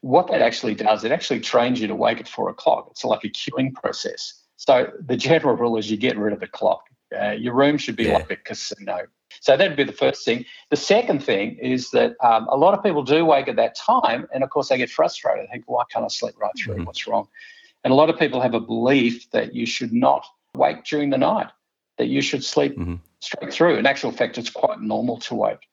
what 0.00 0.28
that 0.28 0.42
actually 0.42 0.74
does, 0.74 1.04
it 1.04 1.12
actually 1.12 1.40
trains 1.40 1.80
you 1.80 1.88
to 1.88 1.94
wake 1.94 2.20
at 2.20 2.28
four 2.28 2.48
o'clock. 2.48 2.88
It's 2.90 3.04
like 3.04 3.24
a 3.24 3.28
cueing 3.28 3.74
process. 3.74 4.34
So 4.56 4.90
the 5.00 5.16
general 5.16 5.56
rule 5.56 5.76
is 5.76 5.90
you 5.90 5.96
get 5.96 6.16
rid 6.16 6.32
of 6.32 6.40
the 6.40 6.46
clock. 6.46 6.82
Uh, 7.18 7.30
your 7.30 7.54
room 7.54 7.78
should 7.78 7.96
be 7.96 8.04
yeah. 8.04 8.14
like 8.14 8.30
a 8.30 8.36
casino. 8.36 9.06
So 9.40 9.56
that'd 9.56 9.76
be 9.76 9.84
the 9.84 9.92
first 9.92 10.24
thing. 10.24 10.44
The 10.70 10.76
second 10.76 11.22
thing 11.22 11.56
is 11.58 11.90
that 11.90 12.16
um, 12.22 12.48
a 12.48 12.56
lot 12.56 12.74
of 12.74 12.82
people 12.82 13.02
do 13.02 13.24
wake 13.24 13.48
at 13.48 13.56
that 13.56 13.76
time, 13.76 14.26
and 14.32 14.42
of 14.42 14.50
course 14.50 14.68
they 14.68 14.78
get 14.78 14.90
frustrated. 14.90 15.46
They 15.46 15.52
think, 15.52 15.64
why 15.66 15.84
can't 15.90 16.04
I 16.04 16.08
sleep 16.08 16.34
right 16.38 16.52
through? 16.58 16.76
Mm-hmm. 16.76 16.84
What's 16.84 17.06
wrong? 17.06 17.28
And 17.84 17.92
a 17.92 17.96
lot 17.96 18.10
of 18.10 18.18
people 18.18 18.40
have 18.40 18.54
a 18.54 18.60
belief 18.60 19.30
that 19.30 19.54
you 19.54 19.64
should 19.64 19.92
not 19.92 20.26
wake 20.54 20.84
during 20.84 21.10
the 21.10 21.18
night, 21.18 21.48
that 21.98 22.06
you 22.06 22.22
should 22.22 22.44
sleep 22.44 22.76
mm-hmm. 22.76 22.96
straight 23.20 23.52
through. 23.52 23.76
In 23.76 23.86
actual 23.86 24.12
fact, 24.12 24.38
it's 24.38 24.50
quite 24.50 24.80
normal 24.80 25.18
to 25.18 25.34
wake. 25.34 25.68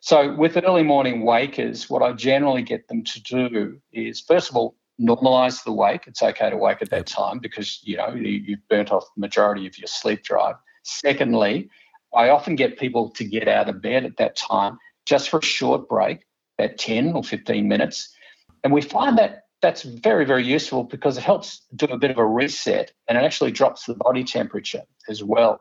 So 0.00 0.34
with 0.34 0.56
early 0.56 0.82
morning 0.82 1.22
wakers, 1.22 1.88
what 1.88 2.02
I 2.02 2.12
generally 2.12 2.62
get 2.62 2.88
them 2.88 3.04
to 3.04 3.22
do 3.22 3.80
is, 3.92 4.20
first 4.20 4.50
of 4.50 4.56
all, 4.56 4.76
normalize 5.00 5.64
the 5.64 5.72
wake. 5.72 6.06
It's 6.06 6.22
okay 6.22 6.50
to 6.50 6.56
wake 6.56 6.82
at 6.82 6.90
that 6.90 7.06
time 7.06 7.38
because 7.38 7.80
you 7.82 7.96
know 7.96 8.14
you've 8.14 8.66
burnt 8.68 8.92
off 8.92 9.04
the 9.16 9.20
majority 9.20 9.66
of 9.66 9.78
your 9.78 9.86
sleep 9.86 10.22
drive. 10.22 10.56
Secondly, 10.82 11.68
I 12.14 12.28
often 12.28 12.54
get 12.54 12.78
people 12.78 13.10
to 13.10 13.24
get 13.24 13.48
out 13.48 13.68
of 13.68 13.82
bed 13.82 14.04
at 14.04 14.18
that 14.18 14.36
time 14.36 14.78
just 15.06 15.30
for 15.30 15.38
a 15.38 15.44
short 15.44 15.88
break, 15.88 16.20
about 16.58 16.78
10 16.78 17.12
or 17.14 17.24
15 17.24 17.66
minutes. 17.66 18.14
And 18.62 18.72
we 18.72 18.80
find 18.80 19.18
that 19.18 19.43
that's 19.62 19.82
very, 19.82 20.24
very 20.24 20.44
useful 20.44 20.84
because 20.84 21.16
it 21.16 21.24
helps 21.24 21.62
do 21.74 21.86
a 21.86 21.98
bit 21.98 22.10
of 22.10 22.18
a 22.18 22.26
reset 22.26 22.92
and 23.08 23.16
it 23.16 23.22
actually 23.22 23.50
drops 23.50 23.86
the 23.86 23.94
body 23.94 24.24
temperature 24.24 24.82
as 25.08 25.22
well. 25.22 25.60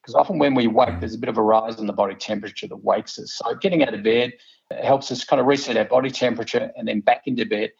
Because 0.00 0.14
often 0.14 0.38
when 0.38 0.54
we 0.54 0.66
wake, 0.66 1.00
there's 1.00 1.14
a 1.14 1.18
bit 1.18 1.28
of 1.28 1.36
a 1.36 1.42
rise 1.42 1.78
in 1.78 1.86
the 1.86 1.92
body 1.92 2.14
temperature 2.14 2.66
that 2.68 2.84
wakes 2.84 3.18
us. 3.18 3.34
So 3.34 3.54
getting 3.56 3.82
out 3.82 3.92
of 3.92 4.02
bed 4.02 4.32
helps 4.82 5.10
us 5.10 5.24
kind 5.24 5.40
of 5.40 5.46
reset 5.46 5.76
our 5.76 5.84
body 5.84 6.10
temperature 6.10 6.70
and 6.76 6.88
then 6.88 7.00
back 7.00 7.22
into 7.26 7.44
bed. 7.44 7.72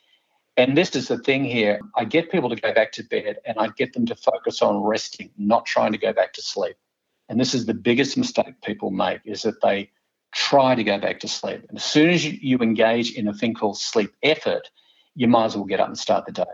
And 0.56 0.76
this 0.76 0.94
is 0.94 1.08
the 1.08 1.18
thing 1.18 1.44
here 1.44 1.80
I 1.96 2.04
get 2.04 2.30
people 2.30 2.50
to 2.50 2.56
go 2.56 2.74
back 2.74 2.92
to 2.92 3.04
bed 3.04 3.38
and 3.46 3.56
I 3.58 3.68
get 3.68 3.92
them 3.94 4.04
to 4.06 4.14
focus 4.14 4.60
on 4.60 4.82
resting, 4.82 5.30
not 5.38 5.64
trying 5.64 5.92
to 5.92 5.98
go 5.98 6.12
back 6.12 6.32
to 6.34 6.42
sleep. 6.42 6.76
And 7.28 7.40
this 7.40 7.54
is 7.54 7.64
the 7.64 7.74
biggest 7.74 8.18
mistake 8.18 8.60
people 8.62 8.90
make 8.90 9.20
is 9.24 9.42
that 9.42 9.62
they 9.62 9.90
try 10.34 10.74
to 10.74 10.84
go 10.84 10.98
back 10.98 11.20
to 11.20 11.28
sleep. 11.28 11.64
And 11.68 11.78
as 11.78 11.84
soon 11.84 12.10
as 12.10 12.24
you, 12.24 12.58
engage 12.58 13.12
in 13.12 13.28
a 13.28 13.34
thing 13.34 13.54
called 13.54 13.78
sleep 13.78 14.12
effort, 14.22 14.68
you 15.20 15.28
might 15.28 15.44
as 15.44 15.54
well 15.54 15.66
get 15.66 15.80
up 15.80 15.86
and 15.86 15.98
start 15.98 16.24
the 16.24 16.32
day. 16.32 16.44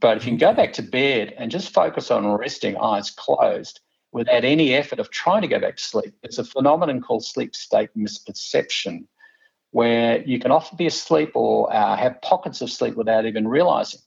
But 0.00 0.16
if 0.16 0.24
you 0.24 0.30
can 0.30 0.38
go 0.38 0.54
back 0.54 0.72
to 0.74 0.82
bed 0.82 1.34
and 1.36 1.50
just 1.50 1.74
focus 1.74 2.10
on 2.10 2.26
resting, 2.26 2.78
eyes 2.78 3.10
closed, 3.10 3.80
without 4.10 4.42
any 4.42 4.72
effort 4.72 5.00
of 5.00 5.10
trying 5.10 5.42
to 5.42 5.48
go 5.48 5.60
back 5.60 5.76
to 5.76 5.82
sleep, 5.82 6.14
there's 6.22 6.38
a 6.38 6.44
phenomenon 6.44 7.02
called 7.02 7.26
sleep 7.26 7.54
state 7.54 7.90
misperception, 7.94 9.04
where 9.72 10.22
you 10.22 10.38
can 10.38 10.50
often 10.50 10.78
be 10.78 10.86
asleep 10.86 11.32
or 11.34 11.70
uh, 11.70 11.94
have 11.94 12.22
pockets 12.22 12.62
of 12.62 12.70
sleep 12.70 12.94
without 12.94 13.26
even 13.26 13.46
realizing. 13.46 14.00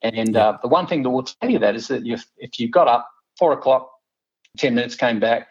And 0.00 0.34
uh, 0.34 0.56
the 0.62 0.68
one 0.68 0.86
thing 0.86 1.02
that 1.02 1.10
will 1.10 1.24
tell 1.24 1.50
you 1.50 1.58
that 1.58 1.76
is 1.76 1.88
that 1.88 2.06
if, 2.06 2.24
if 2.38 2.58
you 2.58 2.70
got 2.70 2.88
up 2.88 3.10
four 3.38 3.52
o'clock, 3.52 3.90
10 4.56 4.74
minutes 4.74 4.94
came 4.94 5.20
back 5.20 5.48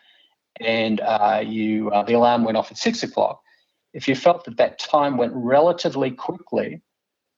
and 0.60 1.00
uh, 1.00 1.44
you 1.46 1.92
uh, 1.92 2.02
the 2.02 2.14
alarm 2.14 2.44
went 2.44 2.58
off 2.58 2.72
at 2.72 2.80
six 2.80 3.04
o'clock. 3.04 3.40
If 3.94 4.08
you 4.08 4.16
felt 4.16 4.46
that 4.46 4.58
that 4.58 4.80
time 4.80 5.18
went 5.18 5.34
relatively 5.36 6.10
quickly, 6.10 6.82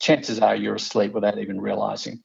chances 0.03 0.39
are 0.39 0.55
you're 0.55 0.75
asleep 0.75 1.13
without 1.13 1.39
even 1.39 1.61
realizing. 1.61 2.21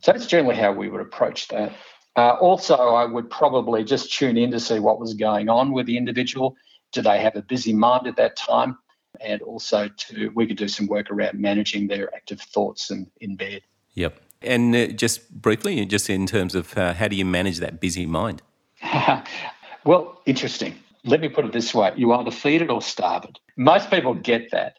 So 0.00 0.12
that's 0.12 0.26
generally 0.26 0.56
how 0.56 0.72
we 0.72 0.88
would 0.88 1.00
approach 1.00 1.48
that. 1.48 1.72
Uh, 2.16 2.36
also, 2.40 2.74
I 2.74 3.04
would 3.04 3.30
probably 3.30 3.84
just 3.84 4.12
tune 4.12 4.36
in 4.36 4.50
to 4.50 4.60
see 4.60 4.80
what 4.80 5.00
was 5.00 5.14
going 5.14 5.48
on 5.48 5.72
with 5.72 5.86
the 5.86 5.96
individual. 5.96 6.56
Do 6.92 7.02
they 7.02 7.20
have 7.20 7.36
a 7.36 7.42
busy 7.42 7.72
mind 7.72 8.06
at 8.06 8.16
that 8.16 8.36
time? 8.36 8.76
And 9.20 9.40
also, 9.42 9.88
to 9.88 10.28
we 10.34 10.46
could 10.46 10.56
do 10.56 10.68
some 10.68 10.88
work 10.88 11.10
around 11.10 11.38
managing 11.40 11.86
their 11.86 12.12
active 12.14 12.40
thoughts 12.40 12.90
in, 12.90 13.08
in 13.20 13.36
bed. 13.36 13.62
Yep. 13.94 14.20
And 14.42 14.74
uh, 14.74 14.86
just 14.88 15.30
briefly, 15.30 15.84
just 15.86 16.10
in 16.10 16.26
terms 16.26 16.54
of 16.54 16.76
uh, 16.76 16.94
how 16.94 17.08
do 17.08 17.16
you 17.16 17.24
manage 17.24 17.58
that 17.58 17.80
busy 17.80 18.06
mind? 18.06 18.42
well, 19.84 20.20
interesting. 20.26 20.74
Let 21.04 21.20
me 21.20 21.28
put 21.28 21.44
it 21.44 21.52
this 21.52 21.72
way 21.74 21.92
you 21.96 22.12
either 22.12 22.32
feed 22.32 22.62
it 22.62 22.70
or 22.70 22.82
starve 22.82 23.24
it. 23.24 23.38
Most 23.56 23.90
people 23.90 24.14
get 24.14 24.50
that. 24.50 24.76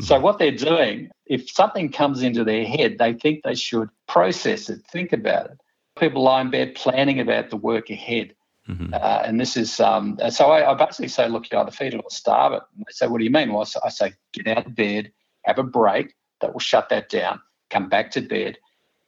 So, 0.00 0.14
mm-hmm. 0.14 0.24
what 0.24 0.38
they're 0.38 0.50
doing, 0.50 1.10
if 1.24 1.50
something 1.50 1.90
comes 1.90 2.22
into 2.22 2.44
their 2.44 2.66
head, 2.66 2.98
they 2.98 3.14
think 3.14 3.42
they 3.42 3.54
should 3.54 3.88
process 4.06 4.68
it, 4.68 4.82
think 4.90 5.12
about 5.12 5.46
it. 5.46 5.58
People 5.98 6.22
lie 6.22 6.42
in 6.42 6.50
bed 6.50 6.74
planning 6.74 7.18
about 7.20 7.48
the 7.48 7.56
work 7.56 7.88
ahead. 7.88 8.34
Mm-hmm. 8.68 8.92
Uh, 8.92 9.22
and 9.24 9.40
this 9.40 9.56
is, 9.56 9.80
um, 9.80 10.18
so 10.30 10.50
I, 10.50 10.72
I, 10.72 10.74
basically 10.74 11.08
say, 11.08 11.28
look, 11.28 11.50
you 11.50 11.58
either 11.58 11.70
feed 11.70 11.94
it 11.94 12.00
or 12.02 12.10
starve 12.10 12.52
it. 12.52 12.62
And 12.76 12.84
they 12.84 12.92
say, 12.92 13.06
what 13.06 13.18
do 13.18 13.24
you 13.24 13.30
mean? 13.30 13.52
Well, 13.52 13.66
I 13.84 13.88
say, 13.88 14.14
get 14.32 14.48
out 14.48 14.66
of 14.66 14.74
bed, 14.74 15.12
have 15.44 15.58
a 15.58 15.62
break 15.62 16.14
that 16.40 16.52
will 16.52 16.60
shut 16.60 16.88
that 16.88 17.08
down, 17.08 17.40
come 17.70 17.88
back 17.88 18.10
to 18.12 18.20
bed, 18.20 18.58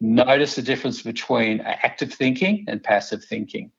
notice 0.01 0.55
the 0.55 0.63
difference 0.63 1.03
between 1.03 1.61
active 1.61 2.15
thinking 2.15 2.65
and 2.69 2.83
passive 2.83 3.25
thinking. 3.25 3.73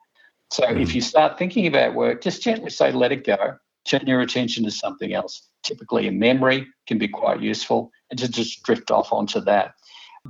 So 0.52 0.64
mm. 0.64 0.82
if 0.82 0.94
you 0.94 1.02
start 1.02 1.38
thinking 1.38 1.66
about 1.66 1.96
work, 1.96 2.22
just 2.22 2.42
gently 2.42 2.70
say, 2.70 2.92
let 2.92 3.12
it 3.12 3.26
go, 3.26 3.58
turn 3.90 4.08
your 4.08 4.22
attention 4.22 4.64
to 4.66 4.72
something 4.72 5.14
else. 5.14 5.48
Typically, 5.64 6.08
a 6.08 6.12
memory 6.12 6.68
can 6.88 6.98
be 6.98 7.08
quite 7.08 7.42
useful, 7.42 7.92
and 8.10 8.20
to 8.20 8.30
just 8.30 8.64
drift 8.64 8.92
off 8.92 9.12
onto 9.12 9.40
that. 9.42 9.74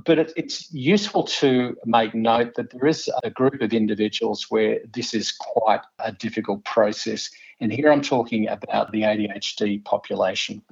But 0.04 0.18
it, 0.18 0.32
it's 0.36 0.72
useful 0.72 1.24
to 1.24 1.76
make 1.84 2.14
note 2.14 2.54
that 2.54 2.70
there 2.70 2.86
is 2.86 3.10
a 3.24 3.30
group 3.30 3.60
of 3.60 3.72
individuals 3.72 4.46
where 4.48 4.80
this 4.92 5.14
is 5.14 5.32
quite 5.32 5.80
a 5.98 6.12
difficult 6.12 6.64
process. 6.64 7.28
And 7.60 7.72
here 7.72 7.90
I'm 7.90 8.02
talking 8.02 8.48
about 8.48 8.92
the 8.92 9.02
ADHD 9.02 9.84
population. 9.84 10.62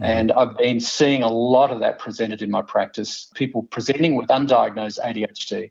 Mm. 0.00 0.04
And 0.04 0.32
I've 0.32 0.56
been 0.56 0.80
seeing 0.80 1.22
a 1.22 1.28
lot 1.28 1.70
of 1.70 1.80
that 1.80 1.98
presented 1.98 2.40
in 2.40 2.50
my 2.50 2.62
practice. 2.62 3.30
People 3.34 3.64
presenting 3.64 4.16
with 4.16 4.28
undiagnosed 4.28 4.98
ADHD 5.04 5.70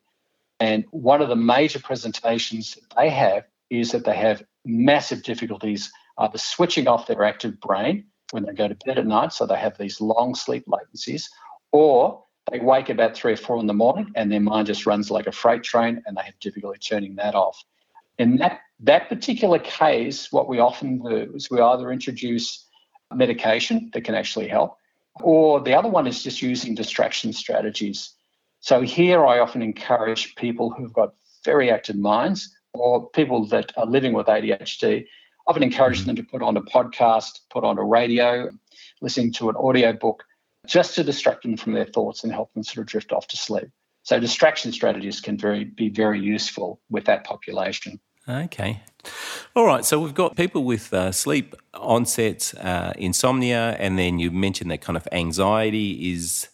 and 0.60 0.86
one 0.91 1.21
of 1.21 1.29
the 1.29 1.36
major 1.36 1.79
presentations 1.79 2.75
that 2.75 2.95
they 2.95 3.10
have 3.10 3.45
is 3.69 3.91
that 3.91 4.05
they 4.05 4.15
have 4.15 4.43
massive 4.65 5.23
difficulties 5.23 5.91
Uh, 6.17 6.25
either 6.25 6.38
switching 6.38 6.88
off 6.88 7.08
their 7.08 7.23
active 7.23 7.60
brain 7.60 8.06
when 8.32 8.43
they 8.43 8.53
go 8.53 8.67
to 8.67 8.75
bed 8.86 8.97
at 8.97 9.08
night, 9.08 9.34
so 9.34 9.45
they 9.45 9.58
have 9.58 9.77
these 9.77 10.01
long 10.01 10.36
sleep 10.36 10.65
latencies, 10.67 11.30
or 11.71 12.23
they 12.51 12.60
wake 12.60 12.89
about 12.89 13.15
three 13.15 13.34
or 13.34 13.38
four 13.38 13.60
in 13.60 13.67
the 13.67 13.73
morning 13.73 14.12
and 14.15 14.32
their 14.32 14.39
mind 14.39 14.67
just 14.67 14.86
runs 14.86 15.12
like 15.12 15.27
a 15.27 15.32
freight 15.32 15.63
train 15.63 16.01
and 16.06 16.15
they 16.15 16.23
have 16.23 16.39
difficulty 16.39 16.80
turning 16.80 17.15
that 17.15 17.36
off. 17.36 17.62
In 18.17 18.38
that, 18.38 18.62
that 18.80 19.10
particular 19.10 19.60
case, 19.60 20.32
what 20.32 20.47
we 20.47 20.60
often 20.60 20.99
do 20.99 21.32
is 21.36 21.49
we 21.49 21.60
either 21.60 21.91
introduce 21.91 22.65
medication 23.13 23.89
that 23.93 24.03
can 24.03 24.15
actually 24.15 24.47
help, 24.47 24.77
or 25.21 25.62
the 25.62 25.73
other 25.73 25.89
one 25.89 26.08
is 26.08 26.23
just 26.23 26.41
using 26.41 26.75
distraction 26.75 27.34
strategies. 27.34 28.13
So 28.60 28.82
here 28.82 29.25
I 29.25 29.39
often 29.39 29.62
encourage 29.62 30.36
people 30.36 30.69
who've 30.69 30.93
got 30.93 31.13
very 31.43 31.71
active 31.71 31.95
minds 31.95 32.56
or 32.73 33.10
people 33.10 33.45
that 33.47 33.71
are 33.77 33.86
living 33.86 34.13
with 34.13 34.27
ADHD. 34.27 35.06
Often 35.47 35.63
encourage 35.63 35.99
mm-hmm. 35.99 36.07
them 36.07 36.15
to 36.17 36.23
put 36.23 36.41
on 36.41 36.57
a 36.57 36.62
podcast, 36.62 37.39
put 37.49 37.63
on 37.63 37.77
a 37.77 37.83
radio, 37.83 38.49
listening 39.01 39.31
to 39.33 39.49
an 39.49 39.55
audio 39.55 39.93
book, 39.93 40.23
just 40.65 40.95
to 40.95 41.03
distract 41.03 41.43
them 41.43 41.57
from 41.57 41.73
their 41.73 41.86
thoughts 41.86 42.23
and 42.23 42.33
help 42.33 42.53
them 42.53 42.63
sort 42.63 42.79
of 42.79 42.88
drift 42.88 43.12
off 43.12 43.27
to 43.27 43.38
sleep. 43.38 43.69
So 44.03 44.19
distraction 44.19 44.71
strategies 44.71 45.19
can 45.19 45.38
very 45.38 45.65
be 45.65 45.89
very 45.89 46.19
useful 46.19 46.79
with 46.89 47.05
that 47.05 47.23
population. 47.25 47.99
Okay. 48.29 48.81
All 49.55 49.65
right. 49.65 49.86
So 49.86 49.99
we've 49.99 50.13
got 50.13 50.36
people 50.36 50.63
with 50.63 50.93
uh, 50.93 51.12
sleep 51.12 51.55
onset, 51.73 52.53
uh, 52.60 52.93
insomnia, 52.97 53.75
and 53.79 53.97
then 53.97 54.19
you 54.19 54.31
mentioned 54.31 54.69
that 54.71 54.81
kind 54.81 54.97
of 54.97 55.07
anxiety 55.12 56.12
is 56.12 56.49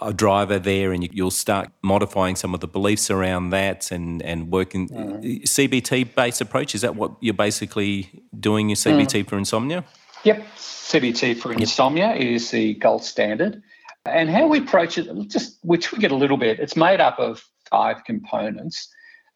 a 0.00 0.12
driver 0.12 0.58
there, 0.58 0.92
and 0.92 1.02
you, 1.14 1.24
will 1.24 1.30
start 1.30 1.70
modifying 1.82 2.36
some 2.36 2.54
of 2.54 2.60
the 2.60 2.68
beliefs 2.68 3.10
around 3.10 3.50
that 3.50 3.90
and, 3.90 4.22
and 4.22 4.50
working 4.50 4.88
mm. 4.88 5.42
CBT 5.42 6.14
based 6.14 6.40
approach. 6.40 6.74
Is 6.74 6.80
that 6.80 6.96
what 6.96 7.12
you're 7.20 7.34
basically 7.34 8.10
doing 8.38 8.68
your 8.68 8.76
CBT 8.76 9.24
mm. 9.24 9.28
for 9.28 9.38
insomnia? 9.38 9.84
Yep. 10.24 10.44
CBT 10.56 11.38
for 11.38 11.52
insomnia 11.52 12.14
yep. 12.14 12.20
is 12.20 12.50
the 12.50 12.74
gold 12.74 13.04
standard. 13.04 13.62
And 14.06 14.30
how 14.30 14.46
we 14.46 14.58
approach 14.58 14.98
it, 14.98 15.28
just 15.28 15.58
which 15.62 15.92
we 15.92 15.98
get 15.98 16.10
a 16.10 16.16
little 16.16 16.36
bit, 16.36 16.58
it's 16.58 16.76
made 16.76 17.00
up 17.00 17.18
of 17.18 17.44
five 17.70 18.04
components. 18.04 18.88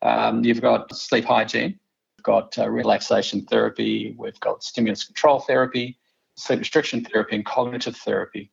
Um, 0.03 0.44
you've 0.44 0.61
got 0.61 0.94
sleep 0.94 1.24
hygiene, 1.24 1.79
we've 2.18 2.24
got 2.24 2.59
uh, 2.59 2.68
relaxation 2.68 3.44
therapy, 3.44 4.14
we've 4.18 4.40
got 4.40 4.62
stimulus 4.62 5.05
control 5.05 5.40
therapy, 5.40 5.98
sleep 6.37 6.59
restriction 6.59 7.05
therapy, 7.05 7.37
and 7.37 7.46
cognitive 7.46 7.96
therapy. 7.96 8.50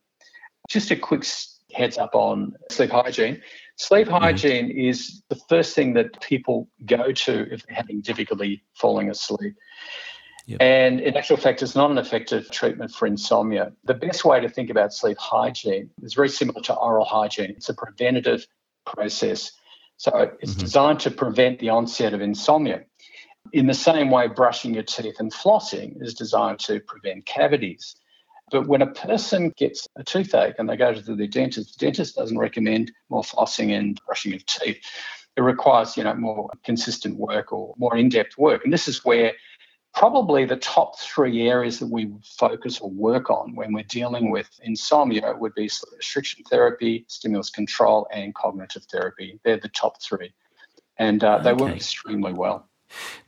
Just 0.70 0.92
a 0.92 0.96
quick 0.96 1.26
heads 1.74 1.98
up 1.98 2.16
on 2.16 2.54
sleep 2.70 2.92
hygiene. 2.92 3.42
Sleep 3.78 4.08
mm-hmm. 4.08 4.24
hygiene 4.24 4.70
mm-hmm. 4.70 4.90
is 4.90 5.24
the 5.30 5.40
first 5.50 5.76
thing 5.76 5.94
that 5.94 6.22
people 6.22 6.70
go 6.86 7.12
to 7.12 7.54
if 7.54 7.66
they're 7.66 7.76
having 7.76 8.02
difficulty 8.02 8.64
falling 8.74 9.10
asleep. 9.10 9.56
Yep. 10.48 10.62
And 10.62 11.00
in 11.00 11.16
actual 11.16 11.38
fact, 11.38 11.62
it's 11.62 11.76
not 11.76 11.92
an 11.92 11.98
effective 11.98 12.50
treatment 12.52 12.92
for 12.92 13.06
insomnia. 13.06 13.72
The 13.86 13.94
best 13.94 14.26
way 14.26 14.40
to 14.40 14.50
think 14.50 14.70
about 14.70 14.94
sleep 14.94 15.18
hygiene 15.18 15.90
is 16.02 16.14
very 16.14 16.30
similar 16.30 16.62
to 16.64 16.74
oral 16.76 17.06
hygiene. 17.06 17.52
It's 17.52 17.70
a 17.70 17.74
preventative 17.74 18.46
process. 18.86 19.52
So 19.98 20.32
it's 20.40 20.54
mm-hmm. 20.54 20.60
designed 20.60 21.00
to 21.02 21.12
prevent 21.12 21.60
the 21.60 21.70
onset 21.70 22.14
of 22.14 22.22
insomnia. 22.22 22.82
In 23.54 23.68
the 23.68 23.74
same 23.74 24.10
way, 24.10 24.28
brushing 24.28 24.74
your 24.74 24.84
teeth 24.84 25.16
and 25.20 25.32
flossing 25.32 26.02
is 26.02 26.14
designed 26.14 26.60
to 26.60 26.80
prevent 26.82 27.26
cavities. 27.26 27.96
But 28.52 28.68
when 28.68 28.82
a 28.82 28.88
person 28.88 29.54
gets 29.58 29.88
a 29.96 30.04
toothache 30.04 30.56
and 30.60 30.70
they 30.70 30.76
go 30.76 30.94
to 30.94 31.16
the 31.16 31.28
dentist, 31.28 31.80
the 31.80 31.86
dentist 31.86 32.16
doesn't 32.16 32.38
recommend 32.38 32.92
more 33.10 33.24
flossing 33.24 33.76
and 33.78 34.00
brushing 34.06 34.34
of 34.34 34.46
teeth. 34.46 34.84
It 35.38 35.42
requires, 35.42 35.96
you 35.96 36.04
know, 36.04 36.14
more 36.16 36.50
consistent 36.66 37.18
work 37.18 37.54
or 37.54 37.74
more 37.78 37.96
in-depth 37.96 38.38
work. 38.38 38.64
And 38.66 38.74
this 38.74 38.90
is 38.90 39.06
where 39.06 39.34
probably 39.94 40.46
the 40.46 40.58
top 40.58 41.00
three 41.00 41.48
areas 41.48 41.80
that 41.80 41.88
we 41.88 42.12
focus 42.24 42.80
or 42.80 42.90
work 42.90 43.30
on 43.30 43.56
when 43.56 43.74
we're 43.74 43.84
dealing 43.84 44.32
with 44.32 44.50
insomnia 44.64 45.34
would 45.38 45.54
be 45.56 45.68
sleep 45.68 45.98
restriction 45.98 46.44
therapy, 46.50 47.06
stimulus 47.08 47.50
control, 47.50 48.08
and 48.12 48.36
cognitive 48.36 48.84
therapy. 48.92 49.40
They're 49.44 49.58
the 49.58 49.70
top 49.70 50.02
three. 50.02 50.34
And 50.98 51.24
uh, 51.24 51.40
they 51.40 51.52
okay. 51.52 51.64
work 51.64 51.76
extremely 51.76 52.34
well. 52.34 52.70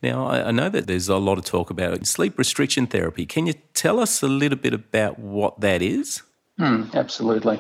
Now, 0.02 0.28
I 0.28 0.52
know 0.52 0.70
that 0.70 0.88
there's 0.88 1.10
a 1.10 1.18
lot 1.18 1.38
of 1.38 1.46
talk 1.46 1.70
about 1.70 2.06
sleep 2.06 2.38
restriction 2.38 2.88
therapy. 2.88 3.26
Can 3.26 3.48
you 3.48 3.54
tell 3.74 4.00
us 4.00 4.22
a 4.22 4.28
little 4.28 4.58
bit 4.58 4.74
about 4.74 5.20
what 5.20 5.62
that 5.62 5.82
is? 5.82 6.22
Hmm, 6.58 6.84
absolutely. 6.94 7.60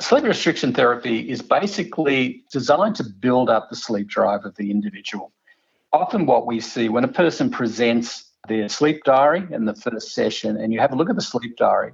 Sleep 0.00 0.24
restriction 0.24 0.72
therapy 0.72 1.28
is 1.28 1.42
basically 1.42 2.44
designed 2.52 2.94
to 2.96 3.04
build 3.04 3.50
up 3.50 3.68
the 3.68 3.76
sleep 3.76 4.06
drive 4.06 4.44
of 4.44 4.54
the 4.56 4.70
individual. 4.70 5.32
Often, 5.92 6.26
what 6.26 6.46
we 6.46 6.60
see 6.60 6.88
when 6.88 7.02
a 7.02 7.08
person 7.08 7.50
presents 7.50 8.30
their 8.46 8.68
sleep 8.68 9.02
diary 9.04 9.46
in 9.50 9.64
the 9.64 9.74
first 9.74 10.12
session 10.12 10.56
and 10.56 10.72
you 10.72 10.78
have 10.80 10.92
a 10.92 10.96
look 10.96 11.10
at 11.10 11.16
the 11.16 11.22
sleep 11.22 11.56
diary, 11.56 11.92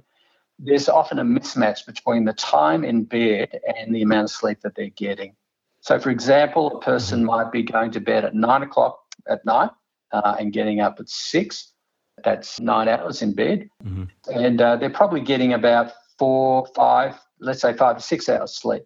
there's 0.59 0.87
often 0.87 1.19
a 1.19 1.23
mismatch 1.23 1.85
between 1.85 2.25
the 2.25 2.33
time 2.33 2.83
in 2.83 3.03
bed 3.03 3.59
and 3.77 3.93
the 3.93 4.01
amount 4.01 4.25
of 4.25 4.31
sleep 4.31 4.61
that 4.61 4.75
they're 4.75 4.89
getting. 4.89 5.35
So, 5.81 5.99
for 5.99 6.09
example, 6.09 6.77
a 6.77 6.81
person 6.81 7.25
might 7.25 7.51
be 7.51 7.63
going 7.63 7.91
to 7.91 7.99
bed 7.99 8.25
at 8.25 8.35
nine 8.35 8.63
o'clock 8.63 9.04
at 9.27 9.45
night 9.45 9.71
uh, 10.11 10.35
and 10.39 10.53
getting 10.53 10.79
up 10.79 10.99
at 10.99 11.09
six. 11.09 11.71
That's 12.23 12.59
nine 12.59 12.87
hours 12.87 13.21
in 13.21 13.33
bed. 13.33 13.69
Mm-hmm. 13.83 14.03
And 14.33 14.61
uh, 14.61 14.77
they're 14.77 14.89
probably 14.89 15.21
getting 15.21 15.53
about 15.53 15.91
four, 16.17 16.65
five, 16.75 17.15
let's 17.39 17.61
say 17.61 17.73
five 17.73 17.97
to 17.97 18.03
six 18.03 18.29
hours 18.29 18.55
sleep. 18.55 18.83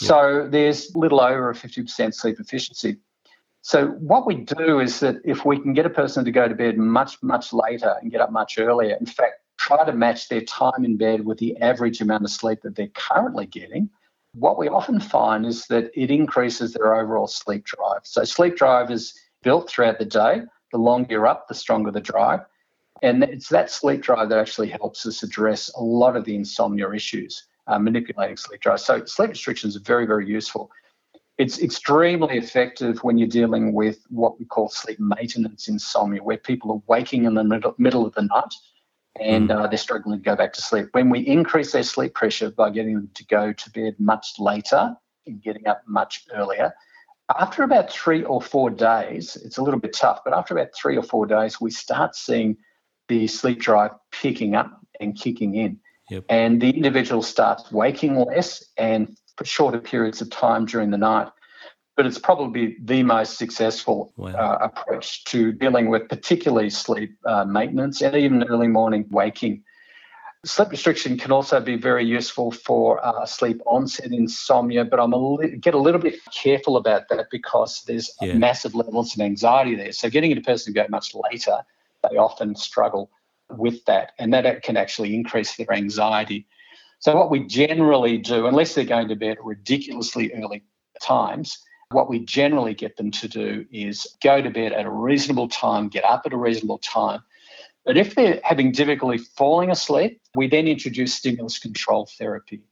Yeah. 0.00 0.08
So 0.08 0.48
there's 0.50 0.94
little 0.96 1.20
over 1.20 1.50
a 1.50 1.54
50% 1.54 2.14
sleep 2.14 2.40
efficiency. 2.40 2.96
So 3.60 3.88
what 3.88 4.26
we 4.26 4.36
do 4.36 4.80
is 4.80 5.00
that 5.00 5.16
if 5.24 5.44
we 5.44 5.58
can 5.58 5.72
get 5.72 5.86
a 5.86 5.90
person 5.90 6.24
to 6.24 6.32
go 6.32 6.48
to 6.48 6.54
bed 6.54 6.78
much, 6.78 7.22
much 7.22 7.52
later 7.52 7.94
and 8.00 8.10
get 8.10 8.20
up 8.20 8.32
much 8.32 8.58
earlier, 8.58 8.96
in 8.98 9.06
fact, 9.06 9.34
try 9.56 9.84
to 9.84 9.92
match 9.92 10.28
their 10.28 10.40
time 10.40 10.84
in 10.84 10.96
bed 10.96 11.24
with 11.24 11.38
the 11.38 11.56
average 11.58 12.00
amount 12.00 12.24
of 12.24 12.30
sleep 12.30 12.62
that 12.62 12.74
they're 12.74 12.88
currently 12.88 13.46
getting, 13.46 13.88
what 14.34 14.58
we 14.58 14.68
often 14.68 15.00
find 15.00 15.44
is 15.44 15.66
that 15.66 15.90
it 15.94 16.10
increases 16.10 16.72
their 16.72 16.94
overall 16.94 17.26
sleep 17.26 17.64
drive. 17.64 18.00
So 18.04 18.24
sleep 18.24 18.56
drive 18.56 18.90
is 18.90 19.14
built 19.42 19.68
throughout 19.68 19.98
the 19.98 20.04
day. 20.04 20.42
The 20.72 20.78
longer 20.78 21.08
you're 21.10 21.26
up, 21.26 21.48
the 21.48 21.54
stronger 21.54 21.90
the 21.90 22.00
drive. 22.00 22.40
And 23.02 23.24
it's 23.24 23.48
that 23.48 23.70
sleep 23.70 24.00
drive 24.00 24.28
that 24.30 24.38
actually 24.38 24.68
helps 24.68 25.04
us 25.06 25.22
address 25.22 25.70
a 25.74 25.82
lot 25.82 26.16
of 26.16 26.24
the 26.24 26.34
insomnia 26.34 26.90
issues, 26.92 27.44
uh, 27.66 27.78
manipulating 27.78 28.36
sleep 28.36 28.60
drive. 28.60 28.80
So 28.80 29.04
sleep 29.04 29.30
restrictions 29.30 29.76
are 29.76 29.80
very, 29.80 30.06
very 30.06 30.26
useful. 30.26 30.70
It's 31.36 31.60
extremely 31.60 32.38
effective 32.38 33.02
when 33.02 33.18
you're 33.18 33.28
dealing 33.28 33.72
with 33.72 33.98
what 34.08 34.38
we 34.38 34.44
call 34.44 34.68
sleep 34.68 35.00
maintenance 35.00 35.66
insomnia, 35.66 36.22
where 36.22 36.36
people 36.36 36.70
are 36.72 36.82
waking 36.86 37.24
in 37.24 37.34
the 37.34 37.44
middle, 37.44 37.74
middle 37.78 38.06
of 38.06 38.14
the 38.14 38.22
night 38.22 38.54
and 39.20 39.50
mm. 39.50 39.56
uh, 39.56 39.66
they're 39.66 39.78
struggling 39.78 40.18
to 40.18 40.24
go 40.24 40.36
back 40.36 40.52
to 40.54 40.62
sleep. 40.62 40.88
When 40.92 41.10
we 41.10 41.20
increase 41.20 41.72
their 41.72 41.82
sleep 41.82 42.14
pressure 42.14 42.50
by 42.50 42.70
getting 42.70 42.94
them 42.94 43.10
to 43.14 43.26
go 43.26 43.52
to 43.52 43.70
bed 43.70 43.96
much 43.98 44.34
later 44.38 44.96
and 45.26 45.42
getting 45.42 45.66
up 45.66 45.82
much 45.86 46.24
earlier, 46.34 46.74
after 47.38 47.62
about 47.62 47.90
three 47.90 48.24
or 48.24 48.42
four 48.42 48.70
days, 48.70 49.36
it's 49.36 49.58
a 49.58 49.62
little 49.62 49.80
bit 49.80 49.92
tough, 49.92 50.20
but 50.24 50.34
after 50.34 50.54
about 50.54 50.68
three 50.74 50.96
or 50.96 51.02
four 51.02 51.26
days, 51.26 51.60
we 51.60 51.70
start 51.70 52.14
seeing 52.14 52.56
the 53.08 53.26
sleep 53.26 53.60
drive 53.60 53.92
picking 54.10 54.54
up 54.54 54.80
and 55.00 55.18
kicking 55.18 55.54
in. 55.54 55.78
Yep. 56.10 56.24
And 56.28 56.60
the 56.60 56.70
individual 56.70 57.22
starts 57.22 57.70
waking 57.70 58.16
less 58.16 58.64
and 58.76 59.16
for 59.36 59.44
shorter 59.44 59.78
periods 59.78 60.20
of 60.20 60.30
time 60.30 60.66
during 60.66 60.90
the 60.90 60.98
night. 60.98 61.28
But 61.96 62.06
it's 62.06 62.18
probably 62.18 62.76
the 62.80 63.02
most 63.02 63.36
successful 63.36 64.12
wow. 64.16 64.30
uh, 64.30 64.58
approach 64.62 65.24
to 65.24 65.52
dealing 65.52 65.90
with 65.90 66.08
particularly 66.08 66.70
sleep 66.70 67.16
uh, 67.26 67.44
maintenance 67.44 68.00
and 68.00 68.16
even 68.16 68.44
early 68.44 68.68
morning 68.68 69.06
waking. 69.10 69.62
Sleep 70.44 70.70
restriction 70.70 71.18
can 71.18 71.30
also 71.30 71.60
be 71.60 71.76
very 71.76 72.04
useful 72.04 72.50
for 72.50 73.04
uh, 73.04 73.24
sleep 73.26 73.60
onset 73.66 74.10
insomnia, 74.10 74.84
but 74.84 74.98
I'm 74.98 75.12
a 75.12 75.16
li- 75.16 75.56
get 75.56 75.74
a 75.74 75.78
little 75.78 76.00
bit 76.00 76.16
careful 76.32 76.76
about 76.76 77.08
that 77.10 77.26
because 77.30 77.82
there's 77.86 78.10
yeah. 78.20 78.34
massive 78.34 78.74
levels 78.74 79.14
of 79.14 79.20
anxiety 79.20 79.76
there. 79.76 79.92
So 79.92 80.10
getting 80.10 80.36
a 80.36 80.40
person 80.40 80.72
to 80.74 80.80
go 80.80 80.86
much 80.88 81.14
later, 81.14 81.58
they 82.02 82.16
often 82.16 82.56
struggle 82.56 83.10
with 83.50 83.84
that, 83.84 84.12
and 84.18 84.32
that 84.34 84.62
can 84.62 84.76
actually 84.76 85.14
increase 85.14 85.56
their 85.56 85.72
anxiety. 85.72 86.46
So, 86.98 87.16
what 87.16 87.30
we 87.30 87.46
generally 87.46 88.18
do, 88.18 88.46
unless 88.46 88.74
they're 88.74 88.84
going 88.84 89.08
to 89.08 89.16
bed 89.16 89.38
ridiculously 89.42 90.32
early 90.34 90.62
times, 91.00 91.58
what 91.92 92.08
we 92.08 92.18
generally 92.20 92.74
get 92.74 92.96
them 92.96 93.10
to 93.12 93.28
do 93.28 93.66
is 93.72 94.06
go 94.22 94.40
to 94.40 94.50
bed 94.50 94.72
at 94.72 94.86
a 94.86 94.90
reasonable 94.90 95.48
time, 95.48 95.88
get 95.88 96.04
up 96.04 96.22
at 96.26 96.32
a 96.32 96.36
reasonable 96.36 96.78
time. 96.78 97.22
But 97.84 97.96
if 97.96 98.14
they're 98.14 98.40
having 98.44 98.72
difficulty 98.72 99.18
falling 99.18 99.70
asleep, 99.70 100.20
we 100.36 100.48
then 100.48 100.68
introduce 100.68 101.14
stimulus 101.14 101.58
control 101.58 102.08
therapy, 102.18 102.62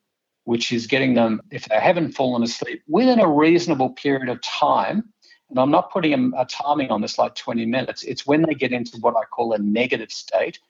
which 0.45 0.73
is 0.73 0.87
getting 0.87 1.15
them, 1.15 1.41
if 1.51 1.69
they 1.69 1.81
haven't 1.81 2.13
fallen 2.13 2.43
asleep, 2.43 2.83
within 2.89 3.21
a 3.21 3.29
reasonable 3.29 3.91
period 3.91 4.29
of 4.29 4.41
time. 4.43 5.13
And 5.51 5.59
I'm 5.59 5.71
not 5.71 5.91
putting 5.91 6.33
a, 6.37 6.45
timing 6.45 6.91
on 6.91 7.01
this 7.01 7.19
like 7.19 7.35
20 7.35 7.67
minutes, 7.67 8.05
it's 8.05 8.25
when 8.25 8.43
they 8.43 8.55
get 8.55 8.73
into 8.73 8.99
what 8.99 9.17
I 9.17 9.25
call 9.25 9.53
a 9.53 9.59
negative 9.59 10.13
state. 10.13 10.61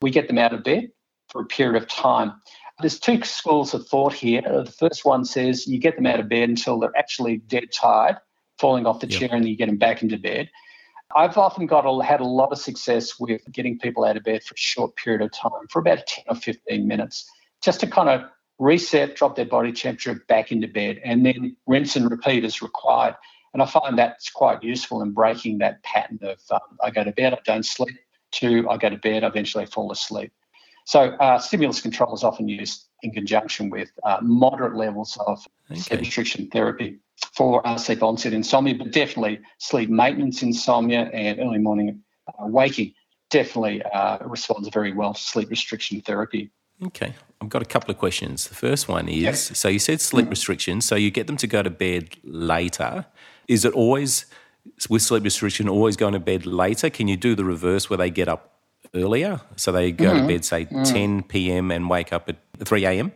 We 0.00 0.12
get 0.12 0.28
them 0.28 0.38
out 0.38 0.54
of 0.54 0.62
bed 0.62 0.90
for 1.28 1.42
a 1.42 1.46
period 1.46 1.82
of 1.82 1.88
time. 1.88 2.40
There's 2.80 3.00
two 3.00 3.22
schools 3.24 3.74
of 3.74 3.88
thought 3.88 4.12
here. 4.12 4.42
The 4.42 4.70
first 4.70 5.04
one 5.04 5.24
says 5.24 5.66
you 5.66 5.78
get 5.78 5.96
them 5.96 6.06
out 6.06 6.20
of 6.20 6.28
bed 6.28 6.48
until 6.48 6.78
they're 6.78 6.96
actually 6.96 7.38
dead 7.38 7.72
tired, 7.72 8.18
falling 8.58 8.86
off 8.86 9.00
the 9.00 9.08
yep. 9.08 9.20
chair, 9.20 9.28
and 9.32 9.48
you 9.48 9.56
get 9.56 9.66
them 9.66 9.78
back 9.78 10.02
into 10.02 10.16
bed. 10.16 10.48
I've 11.16 11.38
often 11.38 11.66
got 11.66 11.86
a, 11.86 12.04
had 12.04 12.20
a 12.20 12.24
lot 12.24 12.52
of 12.52 12.58
success 12.58 13.18
with 13.18 13.40
getting 13.50 13.78
people 13.78 14.04
out 14.04 14.16
of 14.16 14.24
bed 14.24 14.44
for 14.44 14.54
a 14.54 14.58
short 14.58 14.94
period 14.96 15.22
of 15.22 15.32
time, 15.32 15.66
for 15.70 15.80
about 15.80 16.06
10 16.06 16.24
or 16.28 16.36
15 16.36 16.86
minutes, 16.86 17.28
just 17.62 17.80
to 17.80 17.86
kind 17.86 18.08
of 18.10 18.28
reset, 18.58 19.16
drop 19.16 19.34
their 19.34 19.46
body 19.46 19.72
temperature 19.72 20.22
back 20.28 20.52
into 20.52 20.68
bed, 20.68 21.00
and 21.04 21.24
then 21.24 21.56
rinse 21.66 21.96
and 21.96 22.10
repeat 22.10 22.44
as 22.44 22.60
required. 22.62 23.16
And 23.54 23.62
I 23.62 23.66
find 23.66 23.98
that's 23.98 24.30
quite 24.30 24.62
useful 24.62 25.02
in 25.02 25.12
breaking 25.12 25.58
that 25.58 25.82
pattern 25.82 26.18
of 26.22 26.38
um, 26.50 26.60
I 26.84 26.90
go 26.90 27.02
to 27.02 27.12
bed, 27.12 27.32
I 27.32 27.38
don't 27.44 27.64
sleep, 27.64 27.96
to 28.32 28.68
I 28.68 28.76
go 28.76 28.90
to 28.90 28.98
bed, 28.98 29.24
I 29.24 29.28
eventually 29.28 29.66
fall 29.66 29.90
asleep. 29.90 30.32
So 30.88 31.00
uh, 31.00 31.38
stimulus 31.38 31.82
control 31.82 32.14
is 32.14 32.24
often 32.24 32.48
used 32.48 32.86
in 33.02 33.10
conjunction 33.10 33.68
with 33.68 33.90
uh, 34.04 34.20
moderate 34.22 34.74
levels 34.74 35.18
of 35.26 35.46
okay. 35.70 35.78
sleep 35.78 36.00
restriction 36.00 36.48
therapy 36.48 36.96
for 37.34 37.64
uh, 37.66 37.76
sleep 37.76 38.02
onset 38.02 38.32
insomnia, 38.32 38.74
but 38.74 38.90
definitely 38.90 39.38
sleep 39.58 39.90
maintenance 39.90 40.42
insomnia 40.42 41.10
and 41.12 41.40
early 41.40 41.58
morning 41.58 42.02
uh, 42.26 42.46
waking 42.46 42.94
definitely 43.28 43.82
uh, 43.82 44.16
responds 44.24 44.66
very 44.70 44.94
well 44.94 45.12
to 45.12 45.20
sleep 45.20 45.50
restriction 45.50 46.00
therapy. 46.00 46.50
Okay, 46.82 47.12
I've 47.42 47.50
got 47.50 47.60
a 47.60 47.66
couple 47.66 47.90
of 47.90 47.98
questions. 47.98 48.48
The 48.48 48.54
first 48.54 48.88
one 48.88 49.10
is 49.10 49.20
yep. 49.20 49.34
so 49.34 49.68
you 49.68 49.78
said 49.78 50.00
sleep 50.00 50.28
mm. 50.28 50.30
restriction, 50.30 50.80
so 50.80 50.94
you 50.96 51.10
get 51.10 51.26
them 51.26 51.36
to 51.36 51.46
go 51.46 51.62
to 51.62 51.68
bed 51.68 52.16
later. 52.24 53.04
Is 53.46 53.66
it 53.66 53.74
always 53.74 54.24
with 54.88 55.02
sleep 55.02 55.24
restriction 55.24 55.68
always 55.68 55.98
going 55.98 56.14
to 56.14 56.18
bed 56.18 56.46
later? 56.46 56.88
Can 56.88 57.08
you 57.08 57.18
do 57.18 57.34
the 57.34 57.44
reverse 57.44 57.90
where 57.90 57.98
they 57.98 58.08
get 58.08 58.26
up 58.26 58.57
earlier? 58.94 59.40
So 59.56 59.72
they 59.72 59.92
go 59.92 60.06
mm-hmm. 60.06 60.26
to 60.26 60.32
bed, 60.34 60.44
say, 60.44 60.64
mm. 60.66 60.90
10 60.90 61.22
p.m. 61.24 61.70
and 61.70 61.88
wake 61.88 62.12
up 62.12 62.28
at 62.28 62.36
3 62.64 62.84
a.m.? 62.84 63.12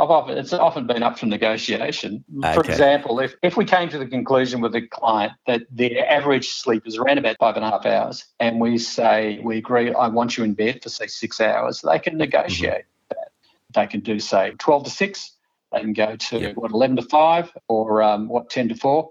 Often, 0.00 0.38
it's 0.38 0.52
often 0.52 0.86
been 0.86 1.02
up 1.02 1.18
for 1.18 1.26
negotiation. 1.26 2.24
Okay. 2.38 2.54
For 2.54 2.60
example, 2.60 3.18
if, 3.18 3.34
if 3.42 3.56
we 3.56 3.64
came 3.64 3.88
to 3.88 3.98
the 3.98 4.06
conclusion 4.06 4.60
with 4.60 4.76
a 4.76 4.82
client 4.82 5.32
that 5.48 5.62
their 5.72 6.08
average 6.08 6.50
sleep 6.50 6.86
is 6.86 6.96
around 6.96 7.18
about 7.18 7.36
five 7.40 7.56
and 7.56 7.64
a 7.64 7.70
half 7.70 7.84
hours, 7.84 8.24
and 8.38 8.60
we 8.60 8.78
say, 8.78 9.40
we 9.42 9.58
agree, 9.58 9.92
I 9.92 10.06
want 10.06 10.38
you 10.38 10.44
in 10.44 10.54
bed 10.54 10.84
for, 10.84 10.88
say, 10.88 11.08
six 11.08 11.40
hours, 11.40 11.82
they 11.82 11.98
can 11.98 12.16
negotiate 12.16 12.84
mm-hmm. 12.84 13.18
that. 13.18 13.32
They 13.74 13.86
can 13.88 14.00
do, 14.00 14.20
say, 14.20 14.52
12 14.58 14.84
to 14.84 14.90
6, 14.90 15.32
they 15.72 15.80
can 15.80 15.92
go 15.94 16.14
to, 16.14 16.38
yep. 16.38 16.56
what, 16.56 16.70
11 16.70 16.96
to 16.96 17.02
5, 17.02 17.52
or 17.66 18.00
um, 18.00 18.28
what, 18.28 18.50
10 18.50 18.68
to 18.68 18.74
4. 18.76 19.10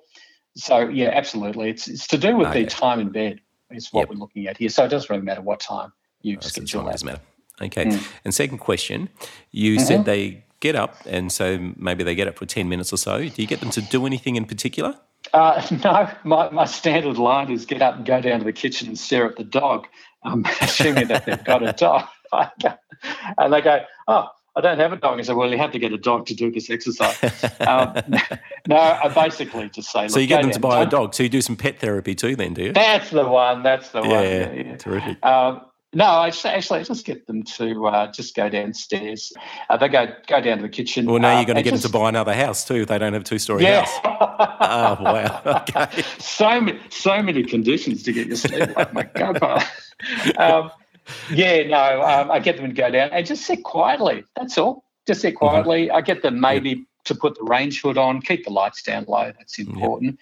So, 0.56 0.88
yeah, 0.88 1.10
absolutely. 1.14 1.70
It's, 1.70 1.90
it's 1.90 2.08
to 2.08 2.18
do 2.18 2.38
with 2.38 2.48
okay. 2.48 2.64
the 2.64 2.70
time 2.70 3.02
in 3.02 3.10
bed, 3.10 3.42
is 3.72 3.92
what 3.92 4.02
yep. 4.02 4.10
we're 4.10 4.16
looking 4.16 4.48
at 4.48 4.58
here. 4.58 4.70
So 4.70 4.86
it 4.86 4.90
doesn't 4.90 5.10
really 5.10 5.24
matter 5.24 5.42
what 5.42 5.60
time 5.60 5.92
you 6.22 6.38
oh, 6.38 6.46
schedule 6.46 6.86
that. 6.86 7.04
matter. 7.04 7.22
Okay. 7.62 7.86
Mm. 7.86 8.08
And 8.26 8.34
second 8.34 8.60
question, 8.60 9.10
you 9.52 9.78
mm-hmm. 9.78 9.86
said 9.86 10.06
they 10.06 10.44
get 10.60 10.76
up, 10.76 10.96
and 11.06 11.32
so 11.32 11.74
maybe 11.76 12.04
they 12.04 12.16
get 12.16 12.28
up 12.28 12.38
for 12.38 12.46
10 12.46 12.70
minutes 12.70 12.92
or 12.92 12.98
so. 12.98 13.20
Do 13.20 13.42
you 13.42 13.48
get 13.48 13.60
them 13.60 13.70
to 13.72 13.82
do 13.82 14.06
anything 14.06 14.36
in 14.36 14.46
particular? 14.46 14.96
Uh, 15.34 15.66
no, 15.84 16.10
my, 16.24 16.50
my 16.50 16.66
standard 16.66 17.18
line 17.18 17.52
is 17.52 17.66
get 17.66 17.82
up 17.82 17.96
and 17.96 18.06
go 18.06 18.22
down 18.22 18.40
to 18.40 18.46
the 18.46 18.54
kitchen 18.54 18.88
and 18.88 18.98
stare 18.98 19.26
at 19.26 19.36
the 19.36 19.44
dog, 19.44 19.88
um, 20.24 20.46
assuming 20.62 21.08
that 21.08 21.26
they've 21.26 21.44
got 21.44 21.68
a 21.68 21.74
dog. 21.74 22.08
and 23.38 23.54
they 23.54 23.62
go, 23.62 23.80
oh, 24.08 24.28
I 24.58 24.62
don't 24.62 24.80
have 24.80 24.92
a 24.92 24.98
dog. 24.98 25.20
I 25.20 25.22
said, 25.22 25.36
well, 25.36 25.52
you 25.52 25.58
have 25.60 25.72
to 25.74 25.80
get 25.80 25.94
a 25.94 26.00
dog 26.00 26.26
to 26.26 26.34
do 26.34 26.52
this 26.52 26.72
exercise. 26.72 27.44
um, 27.60 27.94
no, 28.68 28.76
I 28.76 29.08
basically 29.10 29.70
just 29.70 29.92
say, 29.92 30.08
so 30.08 30.20
you 30.20 30.26
get 30.26 30.42
them 30.42 30.52
to 30.52 30.60
buy 30.60 30.82
a 30.82 30.86
dog. 30.88 31.14
So 31.14 31.22
you 31.22 31.30
do 31.30 31.42
some 31.42 31.56
pet 31.56 31.80
therapy 31.80 32.16
too, 32.16 32.36
then, 32.36 32.56
do 32.56 32.64
you? 32.64 32.74
That's 32.74 33.12
the 33.12 33.28
one. 33.28 33.62
That's 33.62 33.90
the 33.90 34.02
yeah, 34.02 34.08
one. 34.08 34.24
Yeah, 34.24 34.52
yeah. 34.54 34.78
terrific. 34.78 35.24
Um, 35.24 35.62
no, 35.94 36.06
I 36.06 36.28
actually 36.28 36.80
I 36.80 36.84
just 36.84 37.06
get 37.06 37.28
them 37.28 37.44
to 37.44 37.88
uh, 37.88 38.12
just 38.12 38.36
go 38.36 38.50
downstairs. 38.50 39.32
Uh, 39.70 39.78
they 39.78 39.88
go 39.88 40.08
go 40.28 40.42
down 40.42 40.58
to 40.58 40.64
the 40.64 40.70
kitchen. 40.70 41.06
Well, 41.06 41.20
now 41.20 41.38
you're 41.38 41.46
going 41.46 41.56
to 41.56 41.64
get 41.64 41.72
just, 41.72 41.84
them 41.84 41.92
to 41.92 41.98
buy 41.98 42.10
another 42.10 42.34
house 42.34 42.66
too 42.66 42.76
if 42.76 42.88
they 42.88 42.98
don't 42.98 43.14
have 43.14 43.22
a 43.22 43.26
two 43.26 43.40
story 43.40 43.64
yeah. 43.64 43.86
house. 43.86 44.00
oh 44.04 45.04
wow! 45.04 45.42
Okay. 45.70 46.04
so 46.18 46.60
many 46.60 46.80
so 46.90 47.22
many 47.22 47.44
conditions 47.44 48.04
to 48.04 48.12
get 48.12 48.28
your 48.28 48.36
sleep. 48.36 48.76
like 48.76 48.94
my 48.94 49.04
God, 49.04 49.64
um, 50.38 50.72
yeah, 51.32 51.64
no, 51.68 52.02
um, 52.02 52.32
I 52.32 52.40
get 52.40 52.58
them 52.58 52.68
to 52.68 52.74
go 52.74 52.90
down 52.90 53.10
and 53.12 53.26
just 53.26 53.46
sit 53.46 53.64
quietly. 53.64 54.24
That's 54.36 54.58
all. 54.58 54.84
Just 55.06 55.22
sit 55.22 55.36
quietly. 55.36 55.88
Mm-hmm. 55.88 55.96
I 55.96 56.02
get 56.02 56.22
them 56.22 56.40
maybe 56.40 56.86
to 57.06 57.16
put 57.16 57.38
the 57.38 57.44
range 57.44 57.82
hood 57.82 57.98
on, 57.98 58.22
keep 58.22 58.46
the 58.46 58.52
lights 58.52 58.84
down 58.84 59.06
low. 59.08 59.32
That's 59.38 59.58
important. 59.60 60.20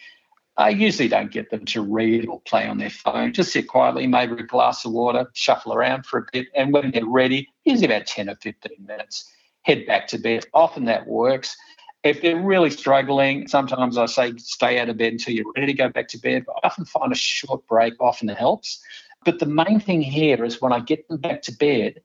I 0.58 0.70
usually 0.70 1.10
don't 1.10 1.32
get 1.32 1.50
them 1.50 1.66
to 1.66 1.82
read 1.82 2.28
or 2.28 2.40
play 2.42 2.66
on 2.66 2.78
their 2.78 2.90
phone. 2.90 3.34
Just 3.34 3.52
sit 3.52 3.68
quietly, 3.68 4.08
maybe 4.08 4.34
a 4.34 4.44
glass 4.44 4.86
of 4.86 4.94
water, 4.94 5.30
shuffle 5.34 5.74
around 5.74 6.06
for 6.06 6.20
a 6.20 6.26
bit, 6.32 6.48
and 6.56 6.72
when 6.72 6.92
they're 6.92 7.06
ready, 7.06 7.50
usually 7.66 7.88
about 7.88 8.06
10 8.06 8.30
or 8.30 8.36
15 8.36 8.72
minutes, 8.86 9.30
head 9.64 9.86
back 9.86 10.08
to 10.08 10.18
bed. 10.18 10.46
Often 10.54 10.86
that 10.86 11.08
works. 11.08 11.58
If 12.04 12.22
they're 12.22 12.40
really 12.40 12.70
struggling, 12.70 13.48
sometimes 13.48 13.98
I 13.98 14.06
say 14.06 14.34
stay 14.38 14.80
out 14.80 14.90
of 14.90 14.98
bed 14.98 15.14
until 15.14 15.34
you're 15.34 15.52
ready 15.56 15.68
to 15.68 15.74
go 15.74 15.90
back 15.90 16.08
to 16.10 16.20
bed. 16.20 16.46
But 16.46 16.58
I 16.64 16.68
often 16.68 16.86
find 16.86 17.12
a 17.12 17.16
short 17.16 17.66
break 17.68 17.96
often 18.00 18.28
helps. 18.30 18.82
But 19.26 19.40
the 19.40 19.46
main 19.46 19.80
thing 19.80 20.02
here 20.02 20.46
is 20.46 20.62
when 20.62 20.72
I 20.72 20.80
get 20.80 21.08
them 21.08 21.18
back 21.18 21.42
to 21.44 21.52
bed, 21.52 22.02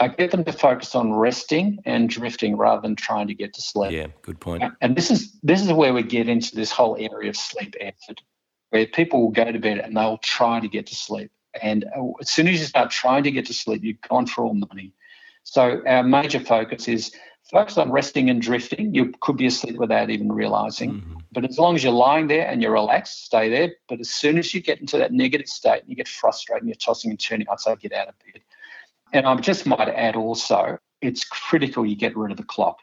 I 0.00 0.08
get 0.08 0.30
them 0.30 0.44
to 0.44 0.52
focus 0.52 0.94
on 0.94 1.12
resting 1.12 1.78
and 1.84 2.08
drifting 2.08 2.56
rather 2.56 2.82
than 2.82 2.96
trying 2.96 3.28
to 3.28 3.34
get 3.34 3.54
to 3.54 3.62
sleep. 3.62 3.92
Yeah, 3.92 4.08
good 4.22 4.40
point. 4.40 4.64
And 4.80 4.96
this 4.96 5.10
is 5.10 5.38
this 5.42 5.62
is 5.62 5.72
where 5.72 5.94
we 5.94 6.02
get 6.02 6.28
into 6.28 6.54
this 6.54 6.72
whole 6.72 6.96
area 6.98 7.30
of 7.30 7.36
sleep 7.36 7.74
effort, 7.80 8.20
where 8.70 8.86
people 8.86 9.22
will 9.22 9.30
go 9.30 9.50
to 9.50 9.58
bed 9.58 9.78
and 9.78 9.96
they'll 9.96 10.18
try 10.18 10.58
to 10.60 10.68
get 10.68 10.86
to 10.88 10.94
sleep. 10.94 11.30
And 11.60 11.84
uh, 11.96 12.12
as 12.20 12.30
soon 12.30 12.48
as 12.48 12.60
you 12.60 12.66
start 12.66 12.90
trying 12.90 13.24
to 13.24 13.30
get 13.30 13.46
to 13.46 13.54
sleep, 13.54 13.82
you've 13.84 14.00
gone 14.00 14.26
for 14.26 14.44
all 14.44 14.54
money. 14.54 14.94
So 15.42 15.82
our 15.86 16.02
major 16.02 16.40
focus 16.40 16.88
is 16.88 17.12
focus 17.50 17.78
on 17.78 17.90
resting 17.90 18.30
and 18.30 18.40
drifting. 18.40 18.94
You 18.94 19.12
could 19.20 19.36
be 19.36 19.46
asleep 19.46 19.76
without 19.76 20.10
even 20.10 20.32
realizing. 20.32 20.94
Mm-hmm. 20.94 21.18
But 21.32 21.44
as 21.44 21.58
long 21.58 21.74
as 21.74 21.84
you're 21.84 21.92
lying 21.92 22.28
there 22.28 22.46
and 22.46 22.62
you're 22.62 22.72
relaxed, 22.72 23.24
stay 23.24 23.48
there. 23.48 23.72
But 23.88 24.00
as 24.00 24.10
soon 24.10 24.38
as 24.38 24.54
you 24.54 24.60
get 24.60 24.80
into 24.80 24.98
that 24.98 25.12
negative 25.12 25.48
state 25.48 25.80
and 25.80 25.90
you 25.90 25.96
get 25.96 26.08
frustrated 26.08 26.62
and 26.62 26.68
you're 26.68 26.76
tossing 26.76 27.10
and 27.10 27.20
turning, 27.20 27.46
I'd 27.50 27.60
say 27.60 27.76
get 27.76 27.92
out 27.92 28.08
of 28.08 28.14
bed. 28.18 28.42
And 29.12 29.26
I 29.26 29.34
just 29.36 29.66
might 29.66 29.88
add 29.88 30.16
also, 30.16 30.78
it's 31.00 31.24
critical 31.24 31.84
you 31.84 31.96
get 31.96 32.16
rid 32.16 32.30
of 32.30 32.36
the 32.36 32.44
clock, 32.44 32.78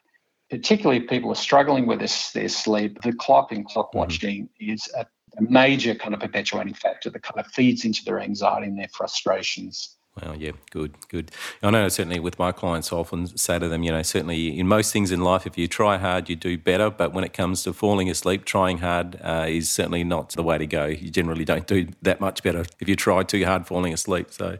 particularly 0.49 1.01
if 1.01 1.09
people 1.09 1.31
are 1.31 1.35
struggling 1.35 1.87
with 1.87 1.99
their, 1.99 2.41
their 2.41 2.49
sleep. 2.49 3.01
The 3.01 3.13
clock 3.13 3.51
and 3.51 3.65
clock 3.65 3.89
mm-hmm. 3.89 3.99
watching 3.99 4.43
mm-hmm. 4.43 4.73
is 4.73 4.89
a, 4.97 5.05
a 5.37 5.41
major 5.41 5.95
kind 5.95 6.13
of 6.13 6.19
perpetuating 6.19 6.73
factor 6.73 7.09
that 7.09 7.23
kind 7.23 7.39
of 7.39 7.47
feeds 7.47 7.85
into 7.85 8.03
their 8.03 8.19
anxiety 8.19 8.67
and 8.67 8.77
their 8.77 8.89
frustrations. 8.89 9.96
Well, 10.21 10.35
yeah, 10.35 10.51
good, 10.71 10.95
good. 11.09 11.31
I 11.61 11.69
know 11.69 11.87
certainly 11.89 12.19
with 12.19 12.39
my 12.39 12.51
clients, 12.51 12.91
I 12.91 12.97
often 12.97 13.27
say 13.37 13.59
to 13.59 13.67
them, 13.67 13.83
you 13.83 13.91
know, 13.91 14.01
certainly 14.01 14.57
in 14.57 14.67
most 14.67 14.91
things 14.91 15.11
in 15.11 15.21
life, 15.21 15.45
if 15.45 15.57
you 15.57 15.67
try 15.67 15.97
hard, 15.97 16.29
you 16.29 16.35
do 16.35 16.57
better. 16.57 16.89
But 16.89 17.13
when 17.13 17.23
it 17.23 17.33
comes 17.33 17.63
to 17.63 17.73
falling 17.73 18.09
asleep, 18.09 18.45
trying 18.45 18.79
hard 18.79 19.19
uh, 19.21 19.45
is 19.47 19.69
certainly 19.69 20.03
not 20.03 20.29
the 20.29 20.43
way 20.43 20.57
to 20.57 20.65
go. 20.65 20.85
You 20.85 21.09
generally 21.09 21.45
don't 21.45 21.67
do 21.67 21.87
that 22.01 22.19
much 22.19 22.43
better 22.43 22.65
if 22.79 22.87
you 22.87 22.95
try 22.95 23.23
too 23.23 23.45
hard 23.45 23.67
falling 23.67 23.93
asleep. 23.93 24.31
So, 24.31 24.57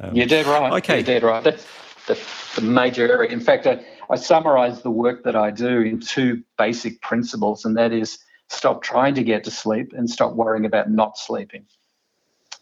um, 0.00 0.14
you're 0.14 0.26
dead 0.26 0.46
right. 0.46 0.72
Okay, 0.74 0.96
you're 0.96 1.04
dead 1.04 1.22
right. 1.22 1.44
That's 1.44 1.66
the, 2.06 2.18
the 2.56 2.62
major 2.62 3.10
area. 3.10 3.30
In 3.30 3.40
fact, 3.40 3.66
I, 3.66 3.84
I 4.08 4.16
summarise 4.16 4.82
the 4.82 4.90
work 4.90 5.24
that 5.24 5.36
I 5.36 5.50
do 5.50 5.80
in 5.80 6.00
two 6.00 6.42
basic 6.58 7.00
principles, 7.00 7.64
and 7.64 7.76
that 7.76 7.92
is 7.92 8.18
stop 8.48 8.82
trying 8.82 9.14
to 9.14 9.22
get 9.22 9.44
to 9.44 9.50
sleep 9.50 9.92
and 9.92 10.10
stop 10.10 10.34
worrying 10.34 10.64
about 10.64 10.90
not 10.90 11.16
sleeping. 11.16 11.66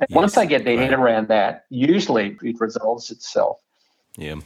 Yes, 0.01 0.11
Once 0.11 0.35
they 0.35 0.47
get 0.47 0.65
their 0.65 0.77
right. 0.77 0.91
head 0.91 0.99
around 0.99 1.29
that, 1.29 1.65
usually 1.71 2.37
it 2.43 2.61
resolves 2.61 3.11
itself. 3.11 3.59
Yeah. 4.17 4.37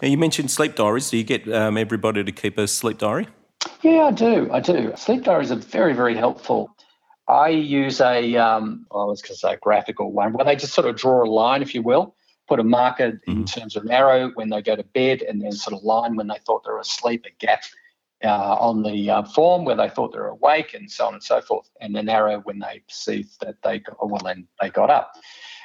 Now 0.00 0.08
you 0.08 0.18
mentioned 0.18 0.50
sleep 0.50 0.74
diaries. 0.74 1.10
Do 1.10 1.16
you 1.16 1.24
get 1.24 1.52
um, 1.52 1.76
everybody 1.76 2.24
to 2.24 2.32
keep 2.32 2.58
a 2.58 2.66
sleep 2.66 2.98
diary? 2.98 3.28
Yeah, 3.82 4.04
I 4.04 4.10
do. 4.12 4.50
I 4.52 4.60
do. 4.60 4.92
Sleep 4.96 5.24
diaries 5.24 5.52
are 5.52 5.56
very, 5.56 5.92
very 5.92 6.16
helpful. 6.16 6.74
I 7.28 7.48
use 7.48 8.00
a, 8.00 8.36
um, 8.36 8.86
I 8.92 9.04
was 9.04 9.22
going 9.22 9.34
to 9.34 9.38
say 9.38 9.52
a 9.54 9.56
graphical 9.56 10.12
one, 10.12 10.32
where 10.32 10.44
they 10.44 10.56
just 10.56 10.74
sort 10.74 10.88
of 10.88 10.96
draw 10.96 11.24
a 11.24 11.30
line, 11.30 11.62
if 11.62 11.74
you 11.74 11.82
will, 11.82 12.14
put 12.48 12.58
a 12.58 12.64
marker 12.64 13.12
mm-hmm. 13.12 13.30
in 13.30 13.44
terms 13.44 13.76
of 13.76 13.84
an 13.84 13.90
arrow 13.90 14.30
when 14.34 14.50
they 14.50 14.60
go 14.60 14.74
to 14.74 14.82
bed, 14.82 15.22
and 15.22 15.40
then 15.40 15.52
sort 15.52 15.74
of 15.76 15.84
line 15.84 16.16
when 16.16 16.26
they 16.26 16.38
thought 16.44 16.64
they 16.64 16.72
were 16.72 16.80
asleep, 16.80 17.24
a 17.24 17.30
gap 17.44 17.62
uh, 18.24 18.56
on 18.58 18.82
the 18.82 19.10
uh, 19.10 19.22
form 19.22 19.64
where 19.64 19.76
they 19.76 19.88
thought 19.88 20.12
they 20.12 20.18
were 20.18 20.28
awake 20.28 20.74
and 20.74 20.90
so 20.90 21.06
on 21.06 21.14
and 21.14 21.22
so 21.22 21.40
forth, 21.40 21.68
and 21.80 21.96
an 21.96 22.08
arrow 22.08 22.40
when 22.40 22.58
they 22.58 22.82
perceived 22.88 23.40
that 23.40 23.56
they 23.62 23.78
got, 23.78 23.96
well, 24.08 24.20
then 24.24 24.46
they 24.60 24.70
got 24.70 24.90
up. 24.90 25.12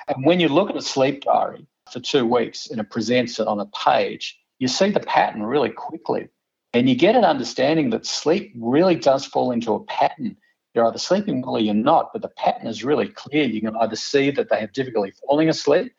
And 0.08 0.26
when 0.26 0.39
you 0.39 0.48
look 0.48 0.70
at 0.70 0.76
a 0.76 0.82
sleep 0.82 1.24
diary 1.24 1.65
for 1.91 2.00
two 2.00 2.26
weeks 2.26 2.67
and 2.70 2.80
it 2.80 2.89
presents 2.89 3.39
it 3.39 3.48
on 3.48 3.60
a 3.60 3.65
page, 3.67 4.39
you 4.60 4.67
see 4.67 4.89
the 4.89 5.00
pattern 5.00 5.43
really 5.43 5.70
quickly. 5.70 6.30
And 6.74 6.89
you 6.89 6.96
get 6.96 7.15
an 7.15 7.24
understanding 7.24 7.89
that 7.91 8.06
sleep 8.06 8.54
really 8.60 8.96
does 8.96 9.26
fall 9.26 9.52
into 9.52 9.74
a 9.74 9.84
pattern. 9.86 10.38
You're 10.74 10.88
either 10.88 11.00
sleeping 11.00 11.41
well 11.41 11.58
or 11.58 11.60
you're 11.60 11.74
not, 11.74 12.12
but 12.13 12.22
the 12.22 12.28
pattern 12.30 12.67
is 12.67 12.84
really 12.84 13.08
clear. 13.08 13.46
You 13.46 13.62
can 13.62 13.76
either 13.78 13.96
see 13.96 14.32
that 14.32 14.50
they 14.50 14.60
have 14.60 14.74
difficulty 14.74 15.13
falling 15.28 15.50
asleep, 15.50 15.91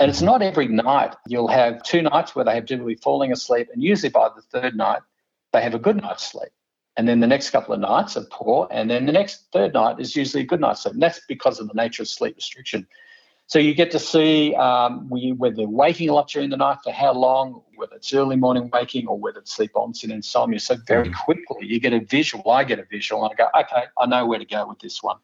and 0.00 0.10
it's 0.10 0.22
not 0.22 0.42
every 0.42 0.66
night. 0.66 1.14
You'll 1.28 1.48
have 1.48 1.82
two 1.82 2.02
nights 2.02 2.34
where 2.34 2.44
they 2.44 2.54
have 2.54 2.66
difficulty 2.66 2.96
falling 2.96 3.30
asleep, 3.30 3.68
and 3.72 3.82
usually 3.82 4.10
by 4.10 4.30
the 4.34 4.42
third 4.42 4.74
night, 4.74 5.02
they 5.52 5.62
have 5.62 5.74
a 5.74 5.78
good 5.78 5.96
night's 5.96 6.30
sleep. 6.30 6.50
And 6.96 7.08
then 7.08 7.20
the 7.20 7.26
next 7.26 7.50
couple 7.50 7.72
of 7.72 7.80
nights 7.80 8.16
are 8.16 8.26
poor. 8.30 8.68
And 8.70 8.90
then 8.90 9.06
the 9.06 9.12
next 9.12 9.46
third 9.52 9.72
night 9.74 10.00
is 10.00 10.16
usually 10.16 10.42
a 10.42 10.46
good 10.46 10.60
night's 10.60 10.82
sleep. 10.82 10.94
And 10.94 11.02
that's 11.02 11.20
because 11.28 11.60
of 11.60 11.68
the 11.68 11.74
nature 11.74 12.02
of 12.02 12.08
sleep 12.08 12.36
restriction. 12.36 12.86
So 13.46 13.58
you 13.58 13.74
get 13.74 13.90
to 13.92 13.98
see 13.98 14.54
um, 14.54 15.08
whether 15.08 15.56
they're 15.56 15.68
waking 15.68 16.08
a 16.08 16.12
lot 16.12 16.28
during 16.28 16.50
the 16.50 16.56
night, 16.56 16.78
for 16.84 16.92
how 16.92 17.12
long, 17.12 17.62
whether 17.74 17.96
it's 17.96 18.12
early 18.12 18.36
morning 18.36 18.70
waking 18.72 19.08
or 19.08 19.18
whether 19.18 19.40
it's 19.40 19.52
sleep 19.52 19.72
onset 19.74 20.10
insomnia. 20.10 20.60
So 20.60 20.76
very 20.86 21.08
mm. 21.08 21.14
quickly 21.24 21.66
you 21.66 21.80
get 21.80 21.92
a 21.92 22.00
visual. 22.00 22.48
I 22.50 22.62
get 22.62 22.78
a 22.78 22.84
visual 22.84 23.24
and 23.24 23.32
I 23.32 23.36
go, 23.36 23.48
okay, 23.58 23.86
I 23.98 24.06
know 24.06 24.24
where 24.26 24.38
to 24.38 24.44
go 24.44 24.68
with 24.68 24.78
this 24.78 25.02
one 25.02 25.16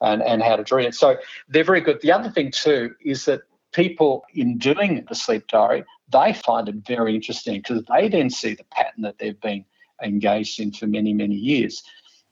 and, 0.00 0.22
and 0.22 0.42
how 0.42 0.56
to 0.56 0.64
draw 0.64 0.78
it. 0.78 0.94
So 0.94 1.18
they're 1.48 1.62
very 1.62 1.80
good. 1.80 2.00
The 2.00 2.10
other 2.10 2.30
thing 2.30 2.50
too 2.50 2.94
is 3.04 3.26
that 3.26 3.42
people 3.72 4.24
in 4.34 4.58
doing 4.58 5.04
the 5.08 5.14
sleep 5.14 5.46
diary, 5.48 5.84
they 6.10 6.32
find 6.32 6.68
it 6.68 6.76
very 6.86 7.14
interesting 7.14 7.54
because 7.54 7.82
they 7.84 8.08
then 8.08 8.30
see 8.30 8.54
the 8.54 8.64
pattern 8.64 9.02
that 9.02 9.18
they've 9.18 9.40
been 9.40 9.64
engaged 10.02 10.60
in 10.60 10.72
for 10.72 10.86
many, 10.86 11.12
many 11.12 11.34
years. 11.34 11.82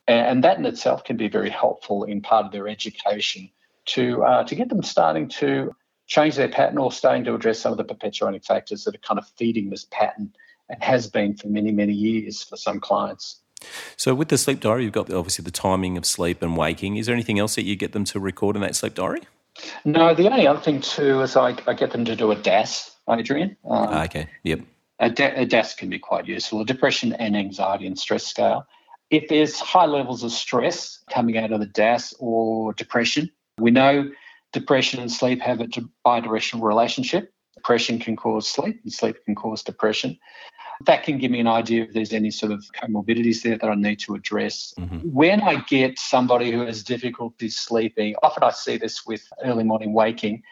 And 0.06 0.42
that 0.44 0.58
in 0.58 0.66
itself 0.66 1.04
can 1.04 1.16
be 1.16 1.28
very 1.28 1.50
helpful 1.50 2.04
in 2.04 2.20
part 2.20 2.46
of 2.46 2.52
their 2.52 2.68
education 2.68 3.50
to, 3.86 4.22
uh, 4.24 4.44
to 4.44 4.54
get 4.54 4.68
them 4.68 4.82
starting 4.82 5.28
to 5.28 5.74
change 6.06 6.36
their 6.36 6.48
pattern 6.48 6.78
or 6.78 6.90
starting 6.90 7.24
to 7.24 7.34
address 7.34 7.60
some 7.60 7.72
of 7.72 7.78
the 7.78 7.84
perpetuating 7.84 8.40
factors 8.40 8.84
that 8.84 8.94
are 8.94 8.98
kind 8.98 9.18
of 9.18 9.26
feeding 9.36 9.70
this 9.70 9.86
pattern 9.90 10.32
and 10.68 10.82
has 10.82 11.06
been 11.06 11.36
for 11.36 11.48
many, 11.48 11.70
many 11.70 11.92
years 11.92 12.42
for 12.42 12.56
some 12.56 12.80
clients. 12.80 13.40
So, 13.96 14.14
with 14.14 14.28
the 14.28 14.38
sleep 14.38 14.60
diary, 14.60 14.84
you've 14.84 14.92
got 14.92 15.12
obviously 15.12 15.44
the 15.44 15.50
timing 15.50 15.98
of 15.98 16.06
sleep 16.06 16.40
and 16.40 16.56
waking. 16.56 16.96
Is 16.96 17.06
there 17.06 17.14
anything 17.14 17.38
else 17.38 17.56
that 17.56 17.64
you 17.64 17.76
get 17.76 17.92
them 17.92 18.04
to 18.06 18.18
record 18.18 18.56
in 18.56 18.62
that 18.62 18.74
sleep 18.74 18.94
diary? 18.94 19.20
No, 19.84 20.14
the 20.14 20.28
only 20.30 20.46
other 20.46 20.60
thing 20.60 20.80
too 20.80 21.22
is 21.22 21.36
I, 21.36 21.56
I 21.66 21.74
get 21.74 21.90
them 21.92 22.04
to 22.04 22.16
do 22.16 22.30
a 22.30 22.36
DASS, 22.36 22.96
Adrian. 23.08 23.56
Um, 23.64 23.88
ah, 23.90 24.04
okay, 24.04 24.28
yep. 24.44 24.60
A, 24.98 25.06
a 25.06 25.46
DASS 25.46 25.74
can 25.74 25.88
be 25.88 25.98
quite 25.98 26.26
useful, 26.26 26.60
a 26.60 26.64
depression 26.64 27.12
and 27.14 27.36
anxiety 27.36 27.86
and 27.86 27.98
stress 27.98 28.26
scale. 28.26 28.66
If 29.10 29.28
there's 29.28 29.58
high 29.58 29.86
levels 29.86 30.22
of 30.22 30.30
stress 30.30 31.02
coming 31.10 31.36
out 31.36 31.52
of 31.52 31.60
the 31.60 31.66
DASS 31.66 32.14
or 32.20 32.72
depression, 32.74 33.30
we 33.58 33.70
know 33.70 34.10
depression 34.52 35.00
and 35.00 35.10
sleep 35.10 35.40
have 35.40 35.60
a 35.60 35.68
bidirectional 36.06 36.62
relationship. 36.62 37.32
Depression 37.54 37.98
can 37.98 38.16
cause 38.16 38.48
sleep, 38.48 38.80
and 38.82 38.92
sleep 38.92 39.16
can 39.24 39.34
cause 39.34 39.62
depression. 39.62 40.18
That 40.86 41.02
can 41.02 41.18
give 41.18 41.30
me 41.30 41.40
an 41.40 41.46
idea 41.46 41.84
if 41.84 41.92
there's 41.92 42.12
any 42.12 42.30
sort 42.30 42.52
of 42.52 42.64
comorbidities 42.72 43.42
there 43.42 43.58
that 43.58 43.68
I 43.68 43.74
need 43.74 44.00
to 44.00 44.14
address. 44.14 44.72
Mm-hmm. 44.78 44.98
When 44.98 45.40
I 45.42 45.62
get 45.68 45.98
somebody 45.98 46.50
who 46.50 46.60
has 46.60 46.82
difficulty 46.82 47.50
sleeping, 47.50 48.14
often 48.22 48.42
I 48.42 48.50
see 48.50 48.78
this 48.78 49.04
with 49.06 49.26
early 49.44 49.64
morning 49.64 49.92
waking, 49.92 50.42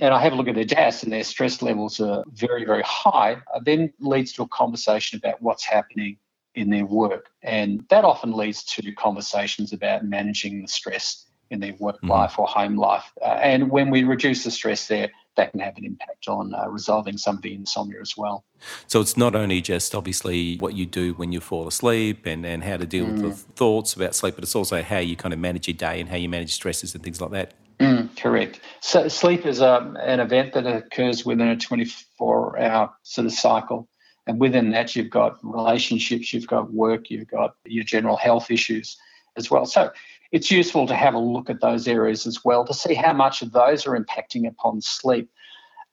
and 0.00 0.14
I 0.14 0.20
have 0.20 0.32
a 0.32 0.36
look 0.36 0.48
at 0.48 0.54
their 0.54 0.64
DASS 0.64 1.02
and 1.02 1.12
their 1.12 1.24
stress 1.24 1.62
levels 1.62 2.00
are 2.00 2.24
very, 2.32 2.64
very 2.64 2.82
high, 2.84 3.38
then 3.64 3.92
leads 3.98 4.32
to 4.34 4.42
a 4.42 4.48
conversation 4.48 5.18
about 5.18 5.42
what's 5.42 5.64
happening 5.64 6.16
in 6.54 6.70
their 6.70 6.86
work. 6.86 7.26
And 7.42 7.84
that 7.90 8.04
often 8.04 8.32
leads 8.32 8.64
to 8.64 8.92
conversations 8.92 9.72
about 9.72 10.04
managing 10.04 10.62
the 10.62 10.68
stress 10.68 11.26
in 11.50 11.60
their 11.60 11.74
work 11.78 11.96
mm-hmm. 11.96 12.10
life 12.10 12.38
or 12.38 12.46
home 12.46 12.76
life. 12.76 13.12
Uh, 13.20 13.38
and 13.42 13.70
when 13.70 13.90
we 13.90 14.04
reduce 14.04 14.44
the 14.44 14.50
stress 14.50 14.86
there, 14.86 15.10
that 15.36 15.52
can 15.52 15.60
have 15.60 15.76
an 15.76 15.84
impact 15.84 16.28
on 16.28 16.54
uh, 16.54 16.68
resolving 16.68 17.16
some 17.16 17.36
of 17.36 17.42
the 17.42 17.54
insomnia 17.54 18.00
as 18.00 18.16
well. 18.16 18.44
So 18.86 19.00
it's 19.00 19.16
not 19.16 19.34
only 19.34 19.60
just 19.60 19.94
obviously 19.94 20.56
what 20.58 20.74
you 20.74 20.86
do 20.86 21.14
when 21.14 21.32
you 21.32 21.40
fall 21.40 21.66
asleep 21.66 22.26
and, 22.26 22.44
and 22.44 22.64
how 22.64 22.76
to 22.76 22.86
deal 22.86 23.06
mm. 23.06 23.12
with 23.12 23.22
the 23.22 23.28
mm. 23.28 23.56
thoughts 23.56 23.94
about 23.94 24.14
sleep, 24.14 24.34
but 24.34 24.44
it's 24.44 24.56
also 24.56 24.82
how 24.82 24.98
you 24.98 25.16
kind 25.16 25.32
of 25.32 25.40
manage 25.40 25.68
your 25.68 25.76
day 25.76 26.00
and 26.00 26.08
how 26.08 26.16
you 26.16 26.28
manage 26.28 26.52
stresses 26.52 26.94
and 26.94 27.02
things 27.02 27.20
like 27.20 27.30
that. 27.30 27.54
Mm, 27.78 28.14
correct. 28.16 28.60
So 28.80 29.08
sleep 29.08 29.46
is 29.46 29.62
um, 29.62 29.96
an 29.96 30.20
event 30.20 30.52
that 30.52 30.66
occurs 30.66 31.24
within 31.24 31.48
a 31.48 31.56
24 31.56 32.58
hour 32.58 32.92
sort 33.02 33.26
of 33.26 33.32
cycle. 33.32 33.88
And 34.26 34.38
within 34.38 34.70
that, 34.72 34.94
you've 34.94 35.10
got 35.10 35.38
relationships, 35.42 36.32
you've 36.34 36.46
got 36.46 36.72
work, 36.72 37.10
you've 37.10 37.26
got 37.26 37.54
your 37.64 37.84
general 37.84 38.16
health 38.16 38.50
issues 38.50 38.98
as 39.36 39.50
well. 39.50 39.64
So 39.64 39.90
it's 40.32 40.50
useful 40.50 40.86
to 40.86 40.94
have 40.94 41.14
a 41.14 41.18
look 41.18 41.50
at 41.50 41.60
those 41.60 41.88
areas 41.88 42.26
as 42.26 42.44
well 42.44 42.64
to 42.64 42.74
see 42.74 42.94
how 42.94 43.12
much 43.12 43.42
of 43.42 43.52
those 43.52 43.86
are 43.86 43.98
impacting 43.98 44.46
upon 44.46 44.80
sleep. 44.80 45.30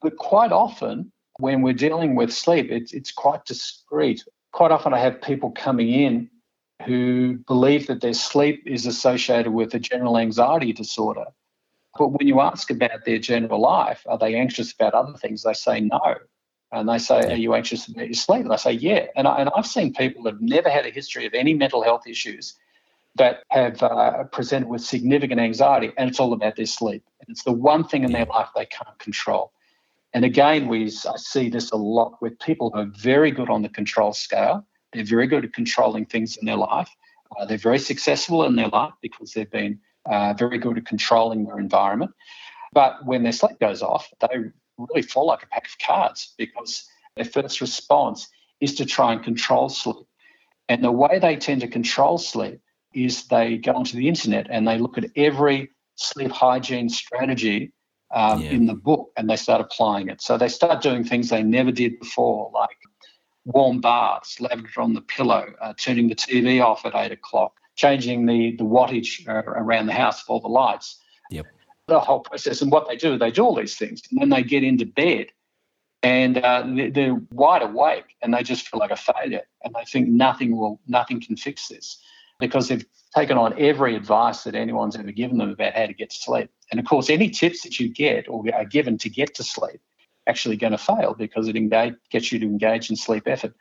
But 0.02 0.18
quite 0.18 0.52
often, 0.52 1.12
when 1.40 1.62
we're 1.62 1.74
dealing 1.74 2.16
with 2.16 2.32
sleep, 2.32 2.72
it's, 2.72 2.94
it's 2.94 3.12
quite 3.12 3.46
discrete. 3.46 4.24
Quite 4.52 4.72
often, 4.72 4.94
I 4.94 5.00
have 5.00 5.22
people 5.22 5.52
coming 5.52 5.90
in 5.90 6.30
who 6.86 7.38
believe 7.48 7.88
that 7.88 8.02
their 8.02 8.14
sleep 8.14 8.64
is 8.66 8.86
associated 8.86 9.52
with 9.52 9.74
a 9.74 9.80
general 9.80 10.18
anxiety 10.18 10.72
disorder. 10.72 11.26
But 11.98 12.10
when 12.10 12.28
you 12.28 12.40
ask 12.40 12.70
about 12.70 13.06
their 13.06 13.18
general 13.18 13.60
life, 13.60 14.04
are 14.08 14.20
they 14.20 14.36
anxious 14.36 14.72
about 14.72 14.94
other 14.94 15.18
things? 15.18 15.42
They 15.42 15.54
say 15.54 15.82
no. 15.82 16.16
And 16.72 16.88
they 16.88 17.00
say, 17.00 17.32
Are 17.32 17.36
you 17.36 17.56
anxious 17.56 17.88
about 17.88 18.06
your 18.06 18.14
sleep? 18.14 18.42
And 18.42 18.54
I 18.54 18.58
say, 18.58 18.74
Yeah. 18.74 19.08
And, 19.16 19.28
I, 19.28 19.38
and 19.40 19.50
I've 19.56 19.66
seen 19.66 19.94
people 19.94 20.24
that 20.24 20.34
have 20.34 20.42
never 20.42 20.70
had 20.70 20.86
a 20.86 20.92
history 20.92 21.26
of 21.26 21.34
any 21.34 21.56
mental 21.56 21.82
health 21.82 22.06
issues 22.06 22.56
that 23.18 23.44
have 23.50 23.82
uh, 23.84 24.24
presented 24.26 24.70
with 24.70 24.82
significant 24.82 25.40
anxiety, 25.40 25.92
and 25.98 26.10
it's 26.10 26.20
all 26.20 26.34
about 26.34 26.56
their 26.56 26.66
sleep. 26.66 27.04
And 27.20 27.30
it's 27.30 27.44
the 27.44 27.52
one 27.52 27.84
thing 27.84 28.04
in 28.04 28.12
their 28.12 28.26
life 28.26 28.50
they 28.56 28.66
can't 28.66 28.98
control. 29.00 29.52
And 30.14 30.24
again, 30.24 30.68
we 30.68 30.86
I 30.86 31.18
see 31.18 31.50
this 31.50 31.72
a 31.72 31.76
lot 31.78 32.22
with 32.22 32.40
people 32.40 32.72
who 32.72 32.80
are 32.80 32.86
very 32.86 33.32
good 33.32 33.50
on 33.50 33.62
the 33.62 33.70
control 33.70 34.14
scale. 34.14 34.66
They're 34.94 35.04
very 35.04 35.28
good 35.28 35.46
at 35.46 35.54
controlling 35.54 36.06
things 36.06 36.38
in 36.38 36.46
their 36.46 36.56
life. 36.56 36.90
Uh, 37.38 37.46
they're 37.46 37.58
very 37.58 37.80
successful 37.80 38.46
in 38.46 38.56
their 38.56 38.70
life 38.70 38.94
because 39.02 39.34
they've 39.34 39.52
been 39.52 39.80
uh, 40.06 40.34
very 40.34 40.58
good 40.58 40.78
at 40.78 40.86
controlling 40.86 41.46
their 41.46 41.60
environment. 41.60 42.12
But 42.74 43.06
when 43.06 43.24
their 43.24 43.32
sleep 43.32 43.60
goes 43.60 43.82
off, 43.82 44.10
they 44.22 44.38
really 44.78 45.02
fall 45.02 45.28
like 45.28 45.44
a 45.44 45.48
pack 45.48 45.68
of 45.68 45.78
cards 45.80 46.34
because 46.38 46.88
their 47.16 47.26
first 47.26 47.60
response 47.60 48.30
is 48.62 48.76
to 48.76 48.86
try 48.86 49.14
and 49.14 49.24
control 49.24 49.70
sleep. 49.70 50.08
And 50.70 50.84
the 50.84 50.92
way 50.92 51.20
they 51.20 51.36
tend 51.36 51.62
to 51.62 51.68
control 51.68 52.18
sleep 52.18 52.62
is 52.98 53.28
they 53.28 53.58
go 53.58 53.74
onto 53.74 53.96
the 53.96 54.08
internet 54.08 54.48
and 54.50 54.68
they 54.68 54.78
look 54.78 54.98
at 54.98 55.06
every 55.16 55.70
sleep 55.96 56.32
hygiene 56.32 56.90
strategy 56.90 57.72
um, 58.14 58.42
yeah. 58.42 58.52
in 58.52 58.66
the 58.66 58.74
book 58.74 59.12
and 59.18 59.30
they 59.30 59.36
start 59.36 59.62
applying 59.62 60.10
it. 60.10 60.22
So 60.22 60.38
they 60.38 60.48
start 60.48 60.82
doing 60.82 61.04
things 61.04 61.30
they 61.30 61.44
never 61.44 61.72
did 61.72 62.00
before, 62.00 62.50
like 62.54 62.78
warm 63.46 63.82
baths, 63.82 64.40
lavender 64.40 64.82
on 64.82 64.94
the 64.94 65.02
pillow, 65.02 65.54
uh, 65.62 65.74
turning 65.78 66.08
the 66.08 66.16
TV 66.16 66.64
off 66.64 66.86
at 66.86 66.96
eight 66.96 67.12
o'clock, 67.12 67.54
changing 67.76 68.26
the, 68.26 68.56
the 68.58 68.64
wattage 68.64 69.28
uh, 69.28 69.44
around 69.46 69.88
the 69.88 69.94
house 69.94 70.22
for 70.22 70.40
the 70.40 70.48
lights. 70.48 71.00
Yep. 71.30 71.46
The 71.88 72.00
whole 72.00 72.22
process. 72.22 72.62
And 72.62 72.72
what 72.72 72.88
they 72.88 72.96
do, 72.96 73.18
they 73.18 73.32
do 73.32 73.44
all 73.44 73.56
these 73.56 73.76
things. 73.76 74.02
And 74.12 74.20
then 74.20 74.30
they 74.30 74.44
get 74.44 74.64
into 74.64 74.86
bed 74.86 75.28
and 76.04 76.38
uh, 76.38 76.64
they're 76.92 77.22
wide 77.32 77.62
awake 77.62 78.16
and 78.22 78.34
they 78.34 78.44
just 78.44 78.68
feel 78.68 78.80
like 78.80 78.92
a 78.92 78.96
failure 78.96 79.44
and 79.64 79.74
they 79.74 79.84
think 79.86 80.10
nothing 80.10 80.56
will, 80.56 80.80
nothing 80.88 81.22
can 81.22 81.36
fix 81.38 81.68
this 81.68 82.00
because 82.40 82.68
they've 82.68 82.86
taken 83.16 83.38
on 83.38 83.58
every 83.60 83.96
advice 83.96 84.44
that 84.44 84.56
anyone's 84.56 84.96
ever 84.96 85.12
given 85.12 85.38
them 85.38 85.50
about 85.50 85.74
how 85.74 85.86
to 85.86 85.94
get 85.94 86.10
to 86.10 86.16
sleep. 86.16 86.50
And 86.72 86.80
of 86.80 86.86
course, 86.86 87.10
any 87.10 87.30
tips 87.30 87.64
that 87.64 87.80
you 87.80 87.90
get 87.90 88.28
or 88.28 88.44
are 88.54 88.66
given 88.66 88.98
to 89.00 89.10
get 89.10 89.36
to 89.36 89.44
sleep 89.44 89.82
actually 90.28 90.58
going 90.58 90.72
to 90.72 90.78
fail 90.78 91.16
because 91.18 91.48
it 91.48 91.56
engage, 91.56 91.96
gets 92.12 92.32
you 92.32 92.40
to 92.40 92.46
engage 92.46 92.90
in 92.90 92.96
sleep 92.96 93.24
effort. 93.28 93.54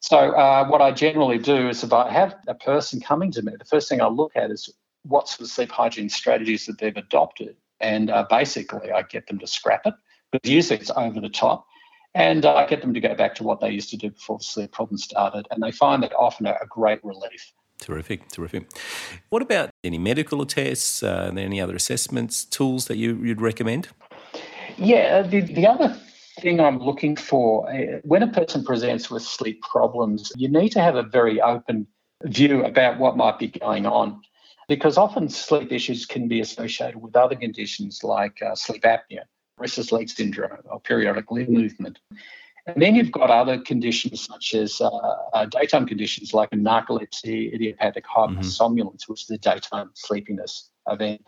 So, 0.00 0.32
uh, 0.32 0.66
what 0.66 0.80
I 0.80 0.90
generally 0.90 1.38
do 1.38 1.68
is 1.68 1.84
if 1.84 1.92
I 1.92 2.10
have 2.10 2.34
a 2.48 2.54
person 2.54 3.00
coming 3.00 3.30
to 3.32 3.42
me, 3.42 3.52
the 3.56 3.64
first 3.64 3.88
thing 3.88 4.00
I 4.00 4.08
look 4.08 4.32
at 4.34 4.50
is 4.50 4.68
what 5.04 5.28
sort 5.28 5.42
of 5.42 5.48
sleep 5.48 5.70
hygiene 5.70 6.08
strategies 6.08 6.66
that 6.66 6.78
they've 6.78 6.96
adopted. 6.96 7.56
And 7.78 8.10
uh, 8.10 8.26
basically, 8.28 8.90
I 8.90 9.02
get 9.02 9.26
them 9.28 9.38
to 9.38 9.46
scrap 9.46 9.86
it 9.86 9.94
because 10.32 10.50
usually 10.50 10.80
it's 10.80 10.90
over 10.96 11.20
the 11.20 11.28
top. 11.28 11.66
And 12.14 12.44
I 12.44 12.66
get 12.66 12.82
them 12.82 12.92
to 12.94 13.00
go 13.00 13.14
back 13.14 13.34
to 13.36 13.42
what 13.42 13.60
they 13.60 13.70
used 13.70 13.90
to 13.90 13.96
do 13.96 14.10
before 14.10 14.38
the 14.38 14.44
sleep 14.44 14.72
problem 14.72 14.98
started. 14.98 15.46
And 15.50 15.62
they 15.62 15.72
find 15.72 16.02
that 16.02 16.12
often 16.14 16.46
a 16.46 16.56
great 16.68 17.02
relief. 17.02 17.52
Terrific, 17.82 18.28
terrific. 18.28 18.70
What 19.28 19.42
about 19.42 19.70
any 19.82 19.98
medical 19.98 20.46
tests? 20.46 21.02
Uh, 21.02 21.32
any 21.36 21.60
other 21.60 21.74
assessments, 21.74 22.44
tools 22.44 22.86
that 22.86 22.96
you, 22.96 23.16
would 23.16 23.40
recommend? 23.40 23.88
Yeah, 24.78 25.22
uh, 25.24 25.28
the, 25.28 25.40
the 25.40 25.66
other 25.66 25.98
thing 26.40 26.60
I'm 26.60 26.78
looking 26.78 27.16
for 27.16 27.68
uh, 27.68 27.98
when 28.04 28.22
a 28.22 28.28
person 28.28 28.64
presents 28.64 29.10
with 29.10 29.24
sleep 29.24 29.62
problems, 29.62 30.30
you 30.36 30.48
need 30.48 30.70
to 30.70 30.80
have 30.80 30.94
a 30.94 31.02
very 31.02 31.40
open 31.40 31.88
view 32.22 32.64
about 32.64 33.00
what 33.00 33.16
might 33.16 33.40
be 33.40 33.48
going 33.48 33.84
on 33.84 34.22
because 34.68 34.96
often 34.96 35.28
sleep 35.28 35.72
issues 35.72 36.06
can 36.06 36.28
be 36.28 36.40
associated 36.40 37.02
with 37.02 37.16
other 37.16 37.34
conditions 37.34 38.04
like 38.04 38.40
uh, 38.42 38.54
sleep 38.54 38.82
apnea, 38.82 39.24
restless 39.58 39.90
leg 39.90 40.08
syndrome, 40.08 40.58
or 40.66 40.80
periodic 40.80 41.32
limb 41.32 41.52
movement. 41.52 41.98
And 42.66 42.80
then 42.80 42.94
you've 42.94 43.10
got 43.10 43.30
other 43.30 43.58
conditions 43.58 44.24
such 44.24 44.54
as 44.54 44.80
uh, 44.80 44.86
uh, 44.86 45.46
daytime 45.46 45.86
conditions 45.86 46.32
like 46.32 46.50
narcolepsy, 46.50 47.52
idiopathic 47.52 48.04
hypersomnolence, 48.06 49.02
mm-hmm. 49.02 49.12
which 49.12 49.22
is 49.22 49.26
the 49.26 49.38
daytime 49.38 49.90
sleepiness 49.94 50.70
event. 50.88 51.22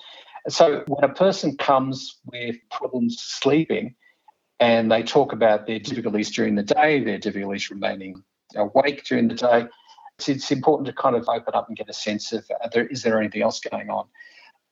So 0.48 0.84
when 0.86 1.02
a 1.02 1.12
person 1.12 1.56
comes 1.56 2.20
with 2.26 2.56
problems 2.70 3.20
sleeping 3.20 3.96
and 4.60 4.92
they 4.92 5.02
talk 5.02 5.32
about 5.32 5.66
their 5.66 5.80
difficulties 5.80 6.30
during 6.30 6.54
the 6.54 6.62
day, 6.62 7.02
their 7.02 7.18
difficulties 7.18 7.70
remaining 7.70 8.22
awake 8.54 9.04
during 9.04 9.26
the 9.26 9.34
day, 9.34 9.66
it's, 10.18 10.28
it's 10.28 10.52
important 10.52 10.86
to 10.86 10.92
kind 10.92 11.16
of 11.16 11.28
open 11.28 11.54
up 11.54 11.66
and 11.66 11.76
get 11.76 11.88
a 11.88 11.94
sense 11.94 12.32
of 12.32 12.48
uh, 12.62 12.68
there, 12.68 12.86
is 12.86 13.02
there 13.02 13.18
anything 13.18 13.42
else 13.42 13.58
going 13.58 13.90
on. 13.90 14.06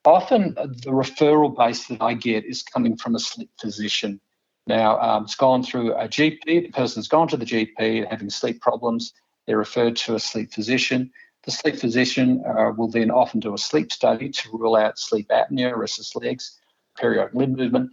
Often 0.05 0.55
the 0.55 0.91
referral 0.91 1.57
base 1.57 1.87
that 1.89 2.03
I 2.03 2.15
get 2.15 2.45
is 2.45 2.63
coming 2.63 2.97
from 2.97 3.15
a 3.15 3.19
sleep 3.19 3.51
physician 3.61 4.21
now, 4.67 4.99
um, 5.01 5.25
it's 5.25 5.35
gone 5.35 5.63
through 5.63 5.95
a 5.95 6.09
GP. 6.09 6.45
The 6.45 6.71
person's 6.71 7.09
gone 7.09 7.29
to 7.29 7.37
the 7.37 7.45
GP 7.45 8.09
having 8.09 8.31
sleep 8.31 8.61
problems. 8.61 9.13
They're 9.47 9.59
referred 9.59 9.97
to 9.97 10.15
a 10.15 10.21
sleep 10.21 10.53
physician. 10.53 11.11
The 11.45 11.51
sleep 11.51 11.77
physician 11.77 12.45
uh, 12.47 12.71
will 12.77 12.89
then 12.89 13.11
often 13.11 13.41
do 13.41 13.55
a 13.55 13.59
sleep 13.59 13.91
study 13.91 14.29
to 14.29 14.49
rule 14.53 14.77
out 14.77 14.99
sleep 14.99 15.29
apnea, 15.29 15.77
restless 15.77 16.15
legs, 16.15 16.61
periodic 16.97 17.35
limb 17.35 17.57
movement, 17.57 17.91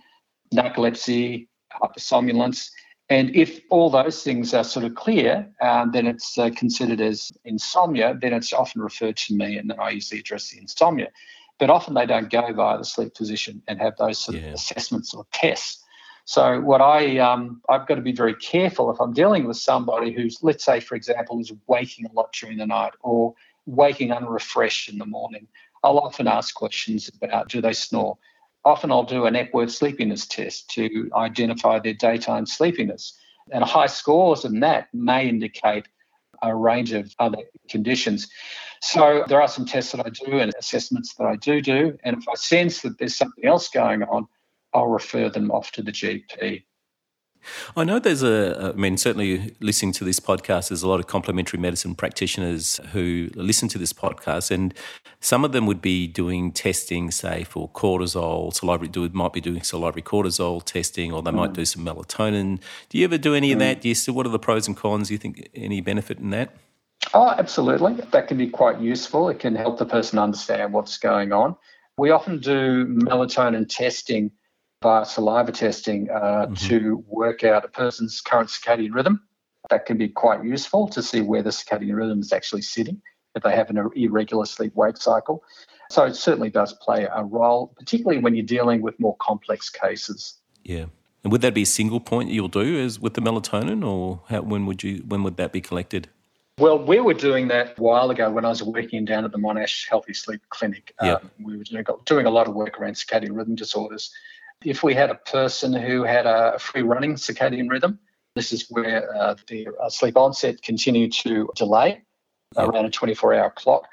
narcolepsy, 0.53 1.47
hypersomnolence. 1.81 2.69
And 3.09 3.35
if 3.35 3.59
all 3.71 3.89
those 3.89 4.21
things 4.21 4.53
are 4.53 4.63
sort 4.63 4.85
of 4.85 4.93
clear, 4.93 5.49
um, 5.61 5.91
then 5.91 6.05
it's 6.05 6.37
uh, 6.37 6.51
considered 6.55 7.01
as 7.01 7.31
insomnia. 7.43 8.15
Then 8.21 8.33
it's 8.33 8.53
often 8.53 8.83
referred 8.83 9.17
to 9.17 9.35
me, 9.35 9.57
and 9.57 9.71
then 9.71 9.79
I 9.79 9.89
usually 9.89 10.19
address 10.19 10.51
the 10.51 10.59
insomnia. 10.59 11.07
But 11.57 11.71
often 11.71 11.95
they 11.95 12.05
don't 12.05 12.29
go 12.29 12.53
via 12.53 12.77
the 12.77 12.85
sleep 12.85 13.17
physician 13.17 13.63
and 13.67 13.81
have 13.81 13.97
those 13.97 14.19
sort 14.19 14.37
yeah. 14.37 14.49
of 14.49 14.53
assessments 14.53 15.15
or 15.15 15.25
tests. 15.33 15.83
So 16.29 16.61
what 16.61 16.79
I 16.79 17.17
um, 17.17 17.59
I've 17.69 17.87
got 17.87 17.95
to 17.95 18.01
be 18.01 18.11
very 18.11 18.35
careful 18.35 18.91
if 18.91 19.01
I'm 19.01 19.13
dealing 19.13 19.47
with 19.47 19.57
somebody 19.57 20.11
who's, 20.11 20.37
let's 20.43 20.63
say, 20.63 20.79
for 20.79 20.93
example, 20.93 21.39
is 21.39 21.51
waking 21.65 22.05
a 22.05 22.13
lot 22.13 22.31
during 22.33 22.59
the 22.59 22.67
night 22.67 22.93
or 23.01 23.33
waking 23.65 24.11
unrefreshed 24.11 24.89
in 24.89 24.99
the 24.99 25.07
morning. 25.07 25.47
I'll 25.83 25.97
often 25.97 26.27
ask 26.27 26.53
questions 26.53 27.09
about 27.09 27.49
do 27.49 27.61
they 27.61 27.73
snore. 27.73 28.19
Often 28.63 28.91
I'll 28.91 29.05
do 29.05 29.25
an 29.25 29.35
Epworth 29.35 29.71
sleepiness 29.71 30.27
test 30.27 30.69
to 30.75 31.09
identify 31.15 31.79
their 31.79 31.95
daytime 31.95 32.45
sleepiness. 32.45 33.17
And 33.49 33.63
high 33.63 33.87
scores 33.87 34.45
in 34.45 34.59
that 34.59 34.93
may 34.93 35.27
indicate 35.27 35.87
a 36.43 36.55
range 36.55 36.93
of 36.93 37.11
other 37.17 37.41
conditions. 37.71 38.27
So 38.81 39.25
there 39.27 39.41
are 39.41 39.47
some 39.47 39.65
tests 39.65 39.93
that 39.93 40.05
I 40.05 40.09
do 40.09 40.37
and 40.37 40.53
assessments 40.59 41.15
that 41.15 41.25
I 41.25 41.37
do 41.37 41.59
do. 41.59 41.97
And 42.03 42.17
if 42.17 42.29
I 42.29 42.35
sense 42.35 42.83
that 42.83 42.99
there's 42.99 43.15
something 43.15 43.45
else 43.45 43.69
going 43.69 44.03
on, 44.03 44.27
I'll 44.73 44.87
refer 44.87 45.29
them 45.29 45.51
off 45.51 45.71
to 45.73 45.81
the 45.81 45.91
GP. 45.91 46.63
I 47.75 47.83
know 47.83 47.99
there's 47.99 48.23
a, 48.23 48.73
I 48.75 48.77
mean, 48.77 48.97
certainly 48.97 49.55
listening 49.59 49.93
to 49.93 50.03
this 50.03 50.19
podcast, 50.19 50.69
there's 50.69 50.83
a 50.83 50.87
lot 50.87 50.99
of 50.99 51.07
complementary 51.07 51.59
medicine 51.59 51.95
practitioners 51.95 52.79
who 52.91 53.29
listen 53.35 53.69
to 53.69 53.77
this 53.77 53.93
podcast, 53.93 54.51
and 54.51 54.73
some 55.19 55.45
of 55.45 55.51
them 55.51 55.65
would 55.65 55.81
be 55.81 56.07
doing 56.07 56.51
testing, 56.51 57.11
say, 57.11 57.43
for 57.43 57.69
cortisol, 57.69 58.53
salivary, 58.53 58.89
do, 58.89 59.07
might 59.09 59.33
be 59.33 59.41
doing 59.41 59.61
salivary 59.61 60.01
cortisol 60.01 60.63
testing, 60.63 61.13
or 61.13 61.21
they 61.21 61.31
mm. 61.31 61.35
might 61.35 61.53
do 61.53 61.65
some 61.65 61.85
melatonin. 61.85 62.59
Do 62.89 62.97
you 62.97 63.05
ever 63.05 63.17
do 63.17 63.33
any 63.33 63.51
mm. 63.51 63.53
of 63.53 63.59
that? 63.59 63.81
Do 63.81 63.89
you 63.89 63.95
still, 63.95 64.13
what 64.13 64.25
are 64.25 64.29
the 64.29 64.39
pros 64.39 64.67
and 64.67 64.75
cons? 64.75 65.07
Do 65.07 65.13
you 65.13 65.17
think 65.17 65.49
any 65.55 65.81
benefit 65.81 66.19
in 66.19 66.31
that? 66.31 66.53
Oh, 67.13 67.29
absolutely. 67.29 67.93
That 68.11 68.27
can 68.27 68.37
be 68.37 68.49
quite 68.49 68.79
useful. 68.81 69.29
It 69.29 69.39
can 69.39 69.55
help 69.55 69.79
the 69.79 69.85
person 69.85 70.19
understand 70.19 70.73
what's 70.73 70.97
going 70.97 71.31
on. 71.31 71.55
We 71.97 72.11
often 72.11 72.39
do 72.39 72.85
melatonin 72.85 73.67
testing 73.69 74.31
via 74.81 75.05
saliva 75.05 75.51
testing 75.51 76.09
uh, 76.09 76.45
mm-hmm. 76.45 76.53
to 76.53 77.03
work 77.07 77.43
out 77.43 77.65
a 77.65 77.67
person's 77.67 78.21
current 78.21 78.49
circadian 78.49 78.93
rhythm. 78.93 79.21
That 79.69 79.85
can 79.85 79.97
be 79.97 80.07
quite 80.07 80.43
useful 80.43 80.87
to 80.89 81.03
see 81.03 81.21
where 81.21 81.43
the 81.43 81.49
circadian 81.49 81.95
rhythm 81.95 82.19
is 82.21 82.31
actually 82.31 82.61
sitting 82.61 83.01
if 83.35 83.43
they 83.43 83.55
have 83.55 83.69
an 83.69 83.77
irregular 83.95 84.45
sleep 84.45 84.73
wake 84.75 84.97
cycle. 84.97 85.43
So 85.91 86.03
it 86.05 86.15
certainly 86.15 86.49
does 86.49 86.73
play 86.73 87.07
a 87.13 87.23
role, 87.23 87.73
particularly 87.77 88.19
when 88.19 88.35
you're 88.35 88.45
dealing 88.45 88.81
with 88.81 88.99
more 88.99 89.15
complex 89.17 89.69
cases. 89.69 90.35
Yeah. 90.63 90.85
And 91.23 91.31
would 91.31 91.41
that 91.41 91.53
be 91.53 91.63
a 91.63 91.67
single 91.67 91.99
point 91.99 92.29
you'll 92.29 92.47
do 92.47 92.79
as 92.79 92.99
with 92.99 93.15
the 93.15 93.21
melatonin, 93.21 93.85
or 93.85 94.21
how, 94.29 94.41
when 94.41 94.65
would 94.65 94.83
you 94.83 95.03
when 95.07 95.23
would 95.23 95.35
that 95.37 95.51
be 95.51 95.59
collected? 95.59 96.07
Well, 96.57 96.83
we 96.83 96.99
were 96.99 97.13
doing 97.13 97.49
that 97.49 97.77
a 97.77 97.81
while 97.81 98.09
ago 98.09 98.29
when 98.31 98.45
I 98.45 98.49
was 98.49 98.63
working 98.63 99.05
down 99.05 99.25
at 99.25 99.31
the 99.31 99.37
Monash 99.37 99.87
Healthy 99.89 100.13
Sleep 100.13 100.41
Clinic. 100.49 100.93
Yep. 101.01 101.23
Um, 101.23 101.31
we 101.41 101.57
were 101.57 101.63
doing, 101.63 101.85
doing 102.05 102.25
a 102.25 102.29
lot 102.29 102.47
of 102.47 102.53
work 102.53 102.79
around 102.79 102.93
circadian 102.93 103.35
rhythm 103.35 103.55
disorders. 103.55 104.11
If 104.63 104.83
we 104.83 104.93
had 104.93 105.09
a 105.09 105.15
person 105.15 105.73
who 105.73 106.03
had 106.03 106.25
a 106.25 106.59
free 106.59 106.81
running 106.81 107.15
circadian 107.15 107.69
rhythm, 107.69 107.99
this 108.35 108.51
is 108.51 108.67
where 108.69 109.15
uh, 109.15 109.35
the 109.47 109.67
uh, 109.81 109.89
sleep 109.89 110.17
onset 110.17 110.61
continued 110.61 111.13
to 111.13 111.49
delay 111.55 112.01
around 112.57 112.85
a 112.85 112.89
24 112.89 113.35
hour 113.35 113.49
clock. 113.51 113.87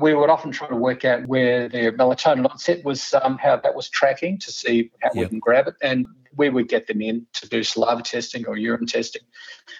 We 0.00 0.14
would 0.14 0.30
often 0.30 0.50
try 0.50 0.68
to 0.68 0.76
work 0.76 1.04
out 1.04 1.26
where 1.26 1.68
their 1.68 1.92
melatonin 1.92 2.48
onset 2.50 2.84
was, 2.84 3.14
um, 3.22 3.38
how 3.38 3.56
that 3.56 3.74
was 3.74 3.88
tracking 3.88 4.38
to 4.38 4.50
see 4.50 4.90
how 5.00 5.10
yep. 5.14 5.24
we 5.24 5.28
can 5.28 5.38
grab 5.38 5.68
it. 5.68 5.74
And 5.82 6.06
we 6.36 6.48
would 6.48 6.68
get 6.68 6.86
them 6.86 7.02
in 7.02 7.26
to 7.34 7.48
do 7.48 7.62
saliva 7.62 8.02
testing 8.02 8.46
or 8.46 8.56
urine 8.56 8.86
testing. 8.86 9.22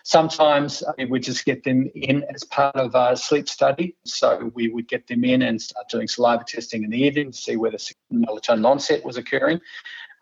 Sometimes 0.04 0.82
we 0.98 1.06
would 1.06 1.22
just 1.22 1.44
get 1.44 1.64
them 1.64 1.90
in 1.94 2.24
as 2.34 2.44
part 2.44 2.76
of 2.76 2.94
a 2.94 3.16
sleep 3.16 3.48
study. 3.48 3.96
So 4.04 4.50
we 4.54 4.68
would 4.68 4.86
get 4.86 5.06
them 5.06 5.24
in 5.24 5.42
and 5.42 5.60
start 5.60 5.88
doing 5.88 6.08
saliva 6.08 6.44
testing 6.44 6.84
in 6.84 6.90
the 6.90 7.02
evening 7.02 7.32
to 7.32 7.38
see 7.38 7.56
whether 7.56 7.78
melatonin 8.12 8.66
onset 8.66 9.04
was 9.04 9.16
occurring. 9.16 9.60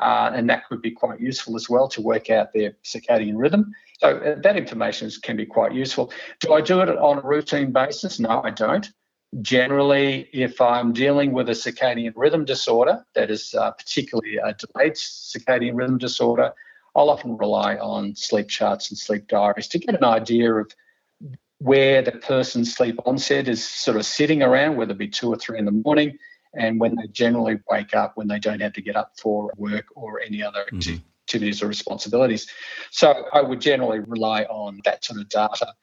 Uh, 0.01 0.31
and 0.35 0.49
that 0.49 0.67
could 0.67 0.81
be 0.81 0.91
quite 0.91 1.21
useful 1.21 1.57
as 1.57 1.69
well 1.69 1.87
to 1.89 2.01
work 2.01 2.31
out 2.31 2.53
their 2.53 2.73
circadian 2.83 3.35
rhythm. 3.37 3.73
So 3.99 4.17
uh, 4.17 4.41
that 4.43 4.57
information 4.57 5.11
can 5.23 5.37
be 5.37 5.47
quite 5.47 5.73
useful. 5.75 6.13
Do 6.41 6.55
I 6.55 6.61
do 6.61 6.81
it 6.81 6.89
on 6.89 7.19
a 7.19 7.23
routine 7.23 7.71
basis? 7.71 8.19
No, 8.19 8.43
I 8.43 8.51
don't. 8.51 8.91
Generally, 9.43 10.29
if 10.33 10.61
I'm 10.61 10.93
dealing 10.93 11.33
with 11.33 11.49
a 11.49 11.53
circadian 11.53 12.15
rhythm 12.17 12.45
disorder, 12.45 13.05
that 13.15 13.31
is 13.31 13.55
uh, 13.55 13.71
particularly 13.73 14.39
a 14.39 14.55
delayed 14.55 14.95
circadian 14.95 15.77
rhythm 15.77 15.99
disorder, 15.99 16.53
I'll 16.97 17.11
often 17.11 17.37
rely 17.37 17.77
on 17.77 18.17
sleep 18.17 18.49
charts 18.49 18.91
and 18.91 18.99
sleep 18.99 19.29
diaries 19.29 19.69
to 19.69 19.79
get 19.79 19.95
an 19.95 20.05
idea 20.05 20.53
of 20.55 20.73
where 21.59 22.03
the 22.03 22.13
person's 22.13 22.75
sleep 22.75 22.97
onset 23.05 23.47
is 23.47 23.63
sort 23.63 23.99
of 23.99 24.07
sitting 24.07 24.43
around, 24.43 24.77
whether 24.77 24.93
it 24.93 24.99
be 24.99 25.09
two 25.09 25.29
or 25.29 25.37
three 25.37 25.59
in 25.59 25.67
the 25.67 25.71
morning, 25.85 26.19
and 26.55 26.81
when 26.81 26.97
they 26.97 27.07
generally 27.09 27.59
wake 27.71 27.95
up 27.95 28.13
when 28.17 28.29
they 28.29 28.39
don't 28.39 28.61
have 28.61 28.73
to 28.75 28.83
get 28.83 28.97
up 28.97 29.13
for 29.21 29.53
work 29.57 29.87
or 29.95 30.21
any 30.21 30.43
other 30.43 30.67
mm-hmm. 30.73 30.97
activities 31.25 31.63
or 31.63 31.69
responsibilities. 31.69 32.49
So 32.91 33.27
I 33.33 33.41
would 33.41 33.61
generally 33.61 34.01
rely 34.01 34.45
on 34.45 34.81
that 34.85 35.05
sort 35.05 35.21
of 35.21 35.29
data. 35.29 35.75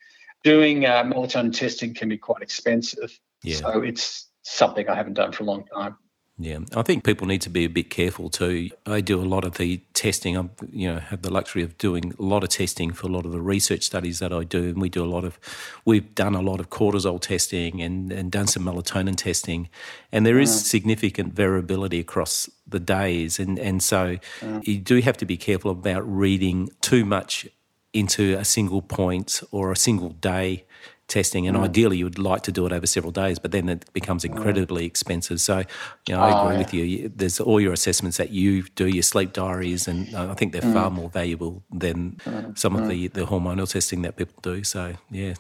Doing 0.44 0.86
uh, 0.86 1.04
melatonin 1.04 1.58
testing 1.58 1.94
can 1.94 2.10
be 2.10 2.18
quite 2.18 2.42
expensive. 2.42 3.18
Yeah. 3.44 3.58
So 3.58 3.82
it's 3.82 4.28
something 4.44 4.88
I 4.88 4.96
haven't 4.96 5.14
done 5.14 5.32
for 5.32 5.44
a 5.44 5.46
long 5.46 5.66
time. 5.66 5.98
Yeah, 6.40 6.60
I 6.76 6.84
think 6.84 7.04
people 7.04 7.26
need 7.26 7.42
to 7.42 7.50
be 7.50 7.66
a 7.66 7.70
bit 7.70 7.90
careful 7.90 8.30
too. 8.30 8.70
I 8.86 9.02
do 9.02 9.20
a 9.20 9.26
lot 9.26 9.44
of 9.44 9.58
the 9.58 9.78
testing. 9.96 10.38
I, 10.38 10.48
you 10.72 10.94
know, 10.94 11.00
have 11.00 11.24
the 11.24 11.34
luxury 11.34 11.64
of 11.64 11.80
doing 11.80 12.14
a 12.20 12.22
lot 12.22 12.44
of 12.44 12.50
testing 12.50 12.92
for 12.94 13.08
a 13.08 13.10
lot 13.10 13.26
of 13.26 13.32
the 13.32 13.42
research 13.42 13.82
studies 13.82 14.20
that 14.20 14.32
I 14.32 14.44
do, 14.44 14.66
and 14.66 14.80
we 14.80 14.88
do 14.88 15.04
a 15.04 15.10
lot 15.10 15.24
of. 15.24 15.40
We've 15.84 16.14
done 16.14 16.36
a 16.36 16.42
lot 16.42 16.60
of 16.60 16.70
cortisol 16.70 17.20
testing 17.20 17.82
and 17.82 18.12
and 18.12 18.32
done 18.32 18.46
some 18.46 18.64
melatonin 18.66 19.16
testing, 19.16 19.70
and 20.12 20.28
there 20.28 20.38
is 20.38 20.52
mm. 20.52 20.64
significant 20.64 21.34
variability 21.34 22.00
across 22.00 22.48
the 22.68 22.80
days, 22.80 23.40
and 23.40 23.58
and 23.58 23.82
so 23.82 24.18
mm. 24.42 24.68
you 24.68 24.78
do 24.78 25.00
have 25.02 25.18
to 25.18 25.26
be 25.26 25.38
careful 25.38 25.72
about 25.72 26.02
reading 26.08 26.70
too 26.82 27.04
much 27.04 27.48
into 27.94 28.38
a 28.38 28.46
single 28.46 28.84
point 28.84 29.42
or 29.52 29.72
a 29.72 29.76
single 29.76 30.10
day 30.10 30.66
testing, 31.08 31.48
and 31.48 31.58
mm. 31.58 31.64
ideally 31.64 31.98
you 31.98 32.06
would 32.06 32.20
like 32.20 32.42
to 32.44 32.52
do 32.52 32.66
it 32.66 32.72
over 32.72 32.86
several 32.86 33.12
days, 33.12 33.40
but 33.40 33.52
then 33.52 33.70
it 33.70 33.86
becomes 33.94 34.24
mm. 34.24 34.30
incredibly 34.30 34.84
mm. 34.84 34.88
expensive. 34.88 35.40
So, 35.40 35.64
you 36.08 36.16
know, 36.16 36.22
I 36.22 36.32
oh, 36.32 36.44
agree 36.44 36.54
yeah. 36.54 36.60
with 36.60 36.74
you. 36.74 37.12
There's 37.16 37.40
all 37.40 37.62
your 37.62 37.74
assessments 37.74 38.18
that 38.18 38.32
you 38.32 38.64
do, 38.76 38.88
your 38.88 39.04
sleep 39.04 39.34
diaries, 39.34 39.88
and 39.88 40.14
I 40.16 40.34
think 40.34 40.52
they're 40.52 40.62
mm. 40.62 40.74
far 40.74 40.90
more 40.90 41.10
valuable 41.10 41.64
than 41.72 42.20
mm. 42.26 42.58
some 42.58 42.76
of 42.76 42.84
mm. 42.84 42.90
the, 42.90 43.08
the 43.08 43.26
hormonal 43.26 43.70
testing 43.70 44.02
that 44.02 44.16
people 44.16 44.36
do. 44.42 44.64
So, 44.64 44.96
yeah. 45.10 45.36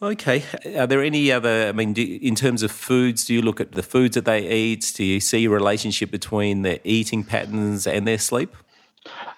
Okay. 0.00 0.44
Are 0.76 0.86
there 0.86 1.02
any 1.02 1.32
other, 1.32 1.68
I 1.68 1.72
mean, 1.72 1.92
do, 1.92 2.18
in 2.20 2.34
terms 2.34 2.62
of 2.62 2.70
foods, 2.70 3.24
do 3.24 3.34
you 3.34 3.42
look 3.42 3.60
at 3.60 3.72
the 3.72 3.82
foods 3.82 4.14
that 4.16 4.24
they 4.24 4.50
eat? 4.50 4.92
Do 4.96 5.04
you 5.04 5.20
see 5.20 5.44
a 5.44 5.50
relationship 5.50 6.10
between 6.10 6.62
their 6.62 6.80
eating 6.84 7.24
patterns 7.24 7.86
and 7.86 8.06
their 8.06 8.18
sleep? 8.18 8.54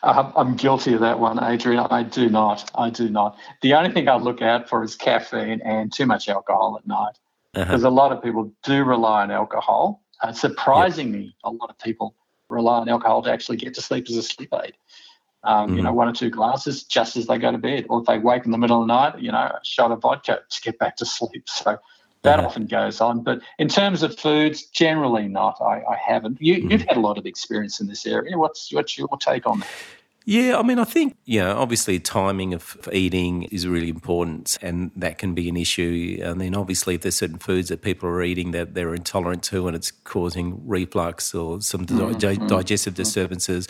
I'm 0.02 0.56
guilty 0.56 0.92
of 0.92 1.00
that 1.00 1.18
one, 1.18 1.42
Adrian. 1.42 1.86
I 1.90 2.02
do 2.02 2.28
not. 2.28 2.70
I 2.74 2.90
do 2.90 3.08
not. 3.08 3.38
The 3.62 3.74
only 3.74 3.90
thing 3.90 4.08
I 4.08 4.16
look 4.16 4.42
out 4.42 4.68
for 4.68 4.84
is 4.84 4.94
caffeine 4.94 5.62
and 5.64 5.92
too 5.92 6.04
much 6.04 6.28
alcohol 6.28 6.76
at 6.78 6.86
night, 6.86 7.18
because 7.54 7.84
uh-huh. 7.84 7.88
a 7.88 7.94
lot 7.94 8.12
of 8.12 8.22
people 8.22 8.52
do 8.62 8.84
rely 8.84 9.22
on 9.22 9.30
alcohol. 9.30 10.02
Uh, 10.22 10.32
surprisingly, 10.32 11.34
a 11.44 11.50
lot 11.50 11.70
of 11.70 11.78
people 11.78 12.14
rely 12.50 12.80
on 12.80 12.88
alcohol 12.88 13.22
to 13.22 13.32
actually 13.32 13.56
get 13.56 13.74
to 13.74 13.80
sleep 13.80 14.06
as 14.10 14.16
a 14.16 14.22
sleep 14.22 14.52
aid. 14.62 14.74
Um, 15.42 15.68
mm-hmm. 15.68 15.76
You 15.78 15.82
know, 15.84 15.92
one 15.92 16.08
or 16.08 16.12
two 16.12 16.30
glasses 16.30 16.84
just 16.84 17.16
as 17.16 17.26
they 17.26 17.38
go 17.38 17.50
to 17.50 17.58
bed, 17.58 17.86
or 17.88 18.00
if 18.00 18.06
they 18.06 18.18
wake 18.18 18.44
in 18.44 18.50
the 18.50 18.58
middle 18.58 18.82
of 18.82 18.88
the 18.88 18.94
night, 18.94 19.18
you 19.20 19.32
know, 19.32 19.38
a 19.38 19.60
shot 19.62 19.90
of 19.92 20.02
vodka 20.02 20.40
to 20.48 20.60
get 20.60 20.78
back 20.78 20.96
to 20.96 21.06
sleep. 21.06 21.48
So 21.48 21.78
that 22.25 22.41
yeah. 22.41 22.47
often 22.47 22.66
goes 22.66 23.01
on. 23.01 23.22
But 23.22 23.41
in 23.59 23.68
terms 23.68 24.03
of 24.03 24.18
foods, 24.18 24.64
generally 24.66 25.29
not. 25.29 25.61
I, 25.61 25.83
I 25.89 25.97
haven't. 25.97 26.41
You, 26.41 26.68
have 26.70 26.81
mm. 26.81 26.89
had 26.89 26.97
a 26.97 27.01
lot 27.01 27.18
of 27.18 27.27
experience 27.27 27.81
in 27.81 27.87
this 27.87 28.07
area. 28.07 28.37
What's 28.37 28.72
what's 28.72 28.99
your 28.99 29.09
take 29.20 29.47
on 29.47 29.61
that? 29.61 29.68
Yeah, 30.27 30.59
I 30.59 30.62
mean, 30.62 30.79
I 30.79 30.85
think, 30.85 31.18
you 31.27 31.41
know, 31.41 31.59
obviously 31.59 32.01
timing 32.01 32.55
of 32.55 32.89
eating 32.91 33.43
is 33.45 33.68
really 33.68 33.91
important 33.91 34.57
and 34.62 34.91
that 34.97 35.18
can 35.18 35.35
be 35.35 35.51
an 35.51 35.57
issue. 35.59 36.18
And 36.22 36.41
then 36.41 36.55
obviously 36.55 36.95
if 36.95 37.03
there's 37.03 37.16
certain 37.16 37.39
foods 37.39 37.68
that 37.68 37.83
people 37.83 38.09
are 38.09 38.22
eating 38.22 38.53
that 38.53 38.72
they're 38.72 38.95
intolerant 38.95 39.43
to 39.45 39.66
and 39.66 39.77
it's 39.77 39.91
causing 39.91 40.66
reflux 40.66 41.35
or 41.35 41.61
some 41.61 41.85
mm-hmm. 41.85 42.47
digestive 42.47 42.95
disturbances, 42.95 43.68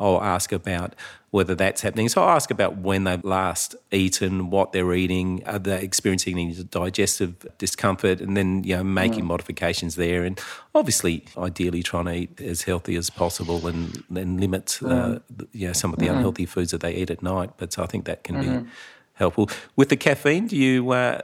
I'll 0.00 0.22
ask 0.22 0.52
about 0.52 0.94
whether 1.30 1.54
that's 1.54 1.82
happening. 1.82 2.08
So 2.08 2.22
I'll 2.22 2.30
ask 2.36 2.50
about 2.50 2.78
when 2.78 3.04
they've 3.04 3.22
last 3.24 3.74
eaten, 3.92 4.50
what 4.50 4.72
they're 4.72 4.94
eating, 4.94 5.42
are 5.44 5.58
they 5.58 5.82
experiencing 5.82 6.38
any 6.38 6.54
digestive 6.54 7.46
discomfort, 7.58 8.20
and 8.20 8.36
then 8.36 8.64
you 8.64 8.76
know 8.76 8.84
making 8.84 9.24
mm. 9.24 9.28
modifications 9.28 9.96
there. 9.96 10.24
And 10.24 10.40
obviously, 10.74 11.24
ideally, 11.36 11.82
trying 11.82 12.06
to 12.06 12.14
eat 12.14 12.40
as 12.40 12.62
healthy 12.62 12.96
as 12.96 13.10
possible 13.10 13.66
and 13.66 14.02
then 14.08 14.38
limit 14.38 14.78
uh, 14.82 14.86
mm. 14.86 15.16
uh, 15.16 15.44
you 15.52 15.66
know 15.66 15.72
some 15.72 15.92
of 15.92 15.98
the 15.98 16.06
mm. 16.06 16.14
unhealthy 16.16 16.46
foods 16.46 16.70
that 16.70 16.80
they 16.80 16.94
eat 16.94 17.10
at 17.10 17.22
night. 17.22 17.50
But 17.56 17.78
I 17.78 17.86
think 17.86 18.06
that 18.06 18.24
can 18.24 18.36
mm-hmm. 18.36 18.64
be 18.64 18.70
helpful. 19.14 19.50
With 19.76 19.90
the 19.90 19.96
caffeine, 19.96 20.46
do 20.46 20.56
you 20.56 20.90
uh, 20.92 21.22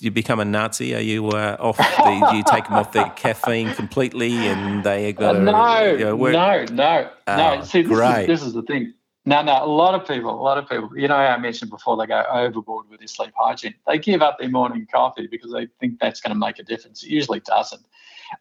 you 0.00 0.10
become 0.10 0.40
a 0.40 0.44
Nazi? 0.44 0.94
Are 0.94 1.00
you 1.00 1.28
uh, 1.28 1.56
off? 1.58 1.78
The, 1.78 2.26
do 2.30 2.36
you 2.36 2.44
take 2.44 2.64
them 2.64 2.74
off 2.74 2.92
the 2.92 3.04
caffeine 3.16 3.72
completely, 3.74 4.32
and 4.32 4.84
they 4.84 5.12
got 5.12 5.32
to, 5.32 5.40
no, 5.40 5.92
you 5.92 6.04
know, 6.04 6.16
no, 6.16 6.64
no, 6.70 7.10
oh, 7.26 7.36
no. 7.36 7.62
See, 7.62 7.82
this 7.82 7.98
is, 7.98 8.26
this 8.26 8.42
is 8.42 8.52
the 8.52 8.62
thing. 8.62 8.94
No, 9.26 9.42
no. 9.42 9.64
A 9.64 9.66
lot 9.66 9.94
of 9.94 10.06
people, 10.06 10.30
a 10.30 10.42
lot 10.42 10.58
of 10.58 10.68
people. 10.68 10.90
You 10.96 11.08
know, 11.08 11.16
I 11.16 11.36
mentioned 11.38 11.70
before 11.70 11.96
they 11.96 12.06
go 12.06 12.24
overboard 12.30 12.88
with 12.90 13.00
their 13.00 13.08
sleep 13.08 13.32
hygiene. 13.36 13.74
They 13.86 13.98
give 13.98 14.22
up 14.22 14.38
their 14.38 14.48
morning 14.48 14.86
coffee 14.92 15.26
because 15.26 15.52
they 15.52 15.68
think 15.78 15.98
that's 16.00 16.20
going 16.20 16.32
to 16.32 16.38
make 16.38 16.58
a 16.58 16.62
difference. 16.62 17.02
It 17.02 17.10
usually 17.10 17.40
doesn't. 17.40 17.82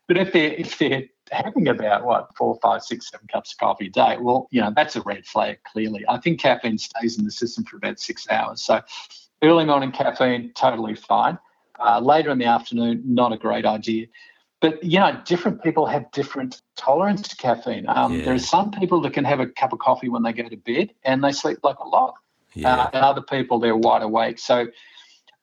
But 0.07 0.17
if 0.17 0.33
they're 0.33 0.53
if 0.53 0.77
they're 0.77 1.03
having 1.31 1.67
about 1.67 2.05
what 2.05 2.35
four, 2.37 2.57
five, 2.61 2.83
six, 2.83 3.09
seven 3.09 3.27
cups 3.27 3.53
of 3.53 3.59
coffee 3.59 3.87
a 3.87 3.89
day, 3.89 4.17
well, 4.19 4.47
you 4.51 4.61
know, 4.61 4.71
that's 4.75 4.95
a 4.95 5.01
red 5.01 5.25
flag. 5.25 5.59
Clearly, 5.71 6.05
I 6.07 6.17
think 6.17 6.39
caffeine 6.39 6.77
stays 6.77 7.17
in 7.17 7.25
the 7.25 7.31
system 7.31 7.63
for 7.63 7.77
about 7.77 7.99
six 7.99 8.29
hours. 8.29 8.61
So 8.61 8.81
Early 9.41 9.65
morning 9.65 9.91
caffeine, 9.91 10.51
totally 10.53 10.95
fine. 10.95 11.37
Uh, 11.79 11.99
later 11.99 12.29
in 12.31 12.39
the 12.39 12.45
afternoon, 12.45 13.01
not 13.05 13.31
a 13.31 13.37
great 13.37 13.65
idea. 13.65 14.07
But 14.59 14.83
you 14.83 14.99
know, 14.99 15.17
different 15.23 15.63
people 15.63 15.85
have 15.85 16.11
different 16.11 16.61
tolerance 16.75 17.27
to 17.29 17.35
caffeine. 17.37 17.85
Um, 17.87 18.13
yeah. 18.13 18.25
There 18.25 18.33
are 18.33 18.39
some 18.39 18.71
people 18.71 18.99
that 19.01 19.13
can 19.13 19.23
have 19.23 19.39
a 19.39 19.47
cup 19.47 19.71
of 19.71 19.79
coffee 19.79 20.09
when 20.09 20.23
they 20.23 20.33
go 20.33 20.49
to 20.49 20.57
bed 20.57 20.93
and 21.03 21.23
they 21.23 21.31
sleep 21.31 21.59
like 21.63 21.79
a 21.79 21.87
log. 21.87 22.15
Yeah. 22.53 22.75
Uh, 22.75 22.89
and 22.93 23.05
other 23.05 23.21
people 23.21 23.59
they're 23.59 23.77
wide 23.77 24.01
awake. 24.01 24.39
So 24.39 24.67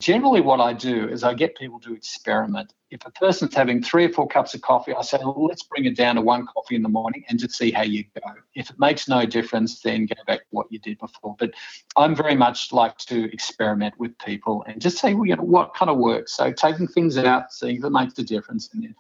Generally, 0.00 0.42
what 0.42 0.60
I 0.60 0.74
do 0.74 1.08
is 1.08 1.24
I 1.24 1.32
get 1.34 1.56
people 1.56 1.80
to 1.80 1.94
experiment. 1.94 2.74
If 2.88 3.04
a 3.04 3.10
person's 3.10 3.54
having 3.54 3.82
three 3.82 4.04
or 4.04 4.12
four 4.12 4.28
cups 4.28 4.54
of 4.54 4.60
coffee, 4.60 4.94
I 4.94 5.02
say, 5.02 5.18
well, 5.20 5.46
let's 5.46 5.64
bring 5.64 5.86
it 5.86 5.96
down 5.96 6.14
to 6.14 6.20
one 6.20 6.46
coffee 6.46 6.76
in 6.76 6.82
the 6.82 6.88
morning 6.88 7.24
and 7.28 7.38
just 7.38 7.56
see 7.56 7.72
how 7.72 7.82
you 7.82 8.04
go. 8.14 8.32
If 8.54 8.70
it 8.70 8.78
makes 8.78 9.08
no 9.08 9.26
difference, 9.26 9.80
then 9.80 10.06
go 10.06 10.14
back 10.26 10.40
to 10.40 10.46
what 10.50 10.70
you 10.70 10.78
did 10.78 10.98
before. 10.98 11.34
But 11.36 11.50
I'm 11.96 12.14
very 12.14 12.36
much 12.36 12.72
like 12.72 12.96
to 12.98 13.32
experiment 13.32 13.94
with 13.98 14.16
people 14.18 14.64
and 14.68 14.80
just 14.80 14.98
say, 14.98 15.14
well, 15.14 15.26
you 15.26 15.34
know, 15.34 15.42
what 15.42 15.74
kind 15.74 15.90
of 15.90 15.98
works. 15.98 16.36
So 16.36 16.52
taking 16.52 16.86
things 16.86 17.18
out, 17.18 17.52
seeing 17.52 17.78
if 17.78 17.84
it 17.84 17.90
makes 17.90 18.16
a 18.20 18.22
difference, 18.22 18.70
and 18.72 18.84
then 18.84 18.94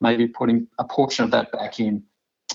maybe 0.00 0.28
putting 0.28 0.68
a 0.78 0.84
portion 0.84 1.24
of 1.24 1.32
that 1.32 1.50
back 1.50 1.80
in 1.80 2.04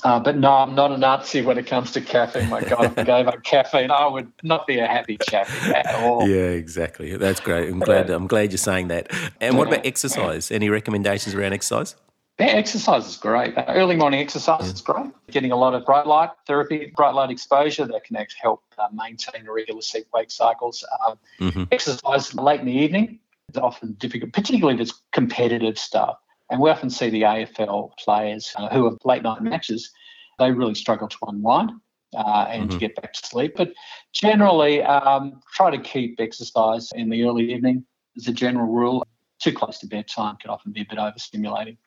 uh, 0.03 0.19
but 0.19 0.37
no, 0.37 0.51
I'm 0.51 0.75
not 0.75 0.91
a 0.91 0.97
Nazi 0.97 1.41
when 1.41 1.57
it 1.57 1.65
comes 1.65 1.91
to 1.91 2.01
caffeine. 2.01 2.49
My 2.49 2.61
God, 2.61 2.85
if 2.85 2.97
I 2.97 3.03
gave 3.03 3.27
up 3.27 3.43
caffeine, 3.43 3.91
I 3.91 4.05
would 4.07 4.31
not 4.43 4.67
be 4.67 4.79
a 4.79 4.87
happy 4.87 5.17
chap 5.17 5.49
at 5.73 5.95
all. 5.95 6.27
Yeah, 6.33 6.49
exactly. 6.49 7.15
That's 7.17 7.39
great. 7.39 7.69
I'm 7.69 7.79
glad. 7.79 8.09
I'm 8.09 8.27
glad 8.27 8.51
you're 8.51 8.57
saying 8.57 8.87
that. 8.87 9.11
And 9.41 9.57
what 9.57 9.67
about 9.67 9.85
exercise? 9.85 10.51
Any 10.51 10.69
recommendations 10.69 11.35
around 11.35 11.53
exercise? 11.53 11.95
Yeah, 12.39 12.47
exercise 12.47 13.07
is 13.07 13.17
great. 13.17 13.53
Early 13.67 13.95
morning 13.95 14.19
exercise 14.19 14.65
is 14.65 14.81
great. 14.81 15.11
Getting 15.29 15.51
a 15.51 15.55
lot 15.55 15.75
of 15.75 15.85
bright 15.85 16.07
light 16.07 16.31
therapy, 16.47 16.91
bright 16.95 17.13
light 17.13 17.29
exposure 17.29 17.85
that 17.85 18.03
can 18.05 18.15
actually 18.15 18.39
help 18.41 18.63
uh, 18.77 18.87
maintain 18.91 19.45
regular 19.47 19.81
sleep 19.81 20.07
wake 20.13 20.31
cycles. 20.31 20.83
Um, 21.05 21.19
mm-hmm. 21.39 21.63
Exercise 21.71 22.33
late 22.33 22.61
in 22.61 22.65
the 22.65 22.73
evening 22.73 23.19
is 23.49 23.57
often 23.57 23.93
difficult, 23.93 24.33
particularly 24.33 24.75
if 24.75 24.81
it's 24.81 24.99
competitive 25.11 25.77
stuff. 25.77 26.17
And 26.49 26.59
we 26.59 26.69
often 26.69 26.89
see 26.89 27.09
the 27.09 27.21
AFL 27.21 27.97
players 27.97 28.53
uh, 28.57 28.69
who 28.69 28.85
have 28.85 28.97
late 29.05 29.23
night 29.23 29.41
matches, 29.41 29.91
they 30.39 30.51
really 30.51 30.75
struggle 30.75 31.07
to 31.07 31.17
unwind 31.27 31.71
uh, 32.15 32.45
and 32.49 32.63
mm-hmm. 32.63 32.71
to 32.71 32.77
get 32.77 32.95
back 32.95 33.13
to 33.13 33.25
sleep. 33.25 33.53
But 33.55 33.73
generally, 34.11 34.81
um, 34.83 35.41
try 35.53 35.71
to 35.71 35.77
keep 35.77 36.19
exercise 36.19 36.91
in 36.93 37.09
the 37.09 37.23
early 37.23 37.53
evening 37.53 37.85
as 38.17 38.27
a 38.27 38.33
general 38.33 38.67
rule. 38.67 39.05
Too 39.39 39.53
close 39.53 39.79
to 39.79 39.87
bedtime 39.87 40.37
can 40.37 40.49
often 40.49 40.71
be 40.71 40.81
a 40.81 40.85
bit 40.85 40.99
overstimulating. 40.99 41.77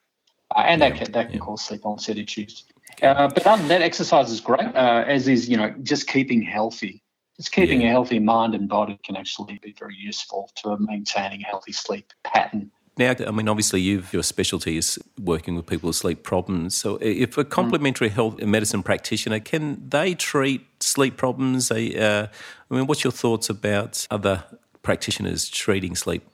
Uh, 0.55 0.59
and 0.61 0.81
yeah, 0.81 0.89
that 0.89 0.97
can, 0.97 1.11
that 1.11 1.25
can 1.27 1.35
yeah. 1.35 1.45
cause 1.45 1.63
sleep 1.63 1.85
onset 1.85 2.17
issues. 2.17 2.65
Uh, 3.01 3.27
but 3.27 3.45
other 3.45 3.61
than 3.61 3.69
that, 3.69 3.81
exercise 3.81 4.31
is 4.31 4.39
great, 4.39 4.75
uh, 4.75 5.03
as 5.07 5.27
is, 5.27 5.49
you 5.49 5.57
know, 5.57 5.73
just 5.83 6.07
keeping 6.07 6.41
healthy. 6.41 7.03
Just 7.35 7.51
keeping 7.51 7.81
yeah. 7.81 7.89
a 7.89 7.91
healthy 7.91 8.19
mind 8.19 8.55
and 8.55 8.67
body 8.67 8.99
can 9.03 9.15
actually 9.15 9.59
be 9.61 9.75
very 9.77 9.95
useful 9.95 10.49
to 10.55 10.77
maintaining 10.79 11.43
a 11.43 11.45
healthy 11.45 11.71
sleep 11.71 12.11
pattern 12.23 12.71
now, 12.97 13.13
I 13.25 13.31
mean, 13.31 13.47
obviously, 13.47 13.81
you've, 13.81 14.11
your 14.11 14.23
specialty 14.23 14.77
is 14.77 14.97
working 15.21 15.55
with 15.55 15.65
people 15.65 15.87
with 15.87 15.95
sleep 15.95 16.23
problems. 16.23 16.75
So, 16.75 16.97
if 17.01 17.37
a 17.37 17.43
complementary 17.45 18.09
health 18.09 18.41
medicine 18.41 18.83
practitioner 18.83 19.39
can 19.39 19.87
they 19.89 20.15
treat 20.15 20.65
sleep 20.81 21.17
problems? 21.17 21.71
Uh, 21.71 22.27
I 22.69 22.73
mean, 22.73 22.87
what's 22.87 23.03
your 23.03 23.11
thoughts 23.11 23.49
about 23.49 24.07
other 24.09 24.43
practitioners 24.81 25.49
treating 25.49 25.95
sleep? 25.95 26.27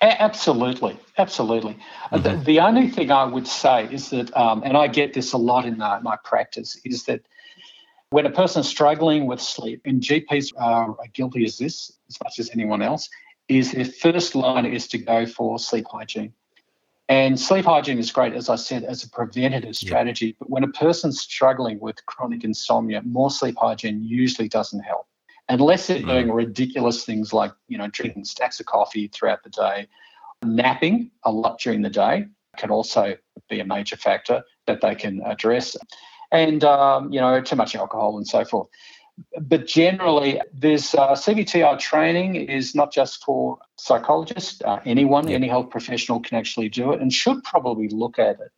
Absolutely, 0.00 0.98
absolutely. 1.16 1.76
Mm-hmm. 2.12 2.22
The, 2.22 2.44
the, 2.44 2.60
only 2.60 2.88
thing 2.88 3.10
I 3.10 3.24
would 3.24 3.46
say 3.46 3.88
is 3.90 4.10
that, 4.10 4.34
um, 4.36 4.62
and 4.64 4.76
I 4.76 4.88
get 4.88 5.14
this 5.14 5.32
a 5.32 5.38
lot 5.38 5.64
in 5.64 5.80
uh, 5.80 6.00
my 6.02 6.16
practice, 6.22 6.78
is 6.84 7.04
that 7.04 7.22
when 8.10 8.26
a 8.26 8.30
person 8.30 8.60
is 8.60 8.68
struggling 8.68 9.26
with 9.26 9.40
sleep, 9.40 9.80
and 9.84 10.00
GPs 10.00 10.52
are 10.58 10.96
guilty 11.14 11.44
as 11.44 11.58
this 11.58 11.92
as 12.08 12.18
much 12.22 12.38
as 12.38 12.50
anyone 12.50 12.82
else, 12.82 13.08
is 13.48 13.72
their 13.72 13.84
first 13.84 14.34
line 14.34 14.66
is 14.66 14.88
to 14.88 14.98
go 14.98 15.26
for 15.26 15.58
sleep 15.58 15.86
hygiene. 15.90 16.32
And 17.08 17.38
sleep 17.38 17.66
hygiene 17.66 17.98
is 17.98 18.10
great, 18.10 18.32
as 18.32 18.48
I 18.48 18.56
said, 18.56 18.82
as 18.82 19.04
a 19.04 19.10
preventative 19.10 19.76
strategy. 19.76 20.34
But 20.38 20.50
when 20.50 20.64
a 20.64 20.68
person's 20.68 21.20
struggling 21.20 21.78
with 21.78 22.04
chronic 22.06 22.42
insomnia, 22.42 23.02
more 23.02 23.30
sleep 23.30 23.56
hygiene 23.60 24.02
usually 24.02 24.48
doesn't 24.48 24.80
help. 24.80 25.06
Unless 25.48 25.86
they're 25.86 26.00
mm. 26.00 26.08
doing 26.08 26.32
ridiculous 26.32 27.04
things 27.04 27.32
like, 27.32 27.52
you 27.68 27.78
know, 27.78 27.86
drinking 27.88 28.24
stacks 28.24 28.58
of 28.58 28.66
coffee 28.66 29.06
throughout 29.06 29.44
the 29.44 29.50
day, 29.50 29.86
napping 30.44 31.12
a 31.24 31.30
lot 31.30 31.60
during 31.60 31.82
the 31.82 31.90
day 31.90 32.26
can 32.56 32.70
also 32.70 33.16
be 33.48 33.60
a 33.60 33.64
major 33.64 33.96
factor 33.96 34.42
that 34.66 34.80
they 34.80 34.96
can 34.96 35.22
address. 35.24 35.76
And, 36.32 36.64
um, 36.64 37.12
you 37.12 37.20
know, 37.20 37.40
too 37.40 37.54
much 37.54 37.76
alcohol 37.76 38.16
and 38.16 38.26
so 38.26 38.44
forth 38.44 38.68
but 39.40 39.66
generally, 39.66 40.40
this 40.52 40.94
uh, 40.94 41.12
CBTI 41.12 41.78
training 41.78 42.36
is 42.36 42.74
not 42.74 42.92
just 42.92 43.24
for 43.24 43.58
psychologists. 43.76 44.60
Uh, 44.62 44.80
anyone, 44.84 45.28
any 45.28 45.48
health 45.48 45.70
professional 45.70 46.20
can 46.20 46.36
actually 46.36 46.68
do 46.68 46.92
it 46.92 47.00
and 47.00 47.12
should 47.12 47.42
probably 47.42 47.88
look 47.88 48.18
at 48.18 48.40
it. 48.40 48.50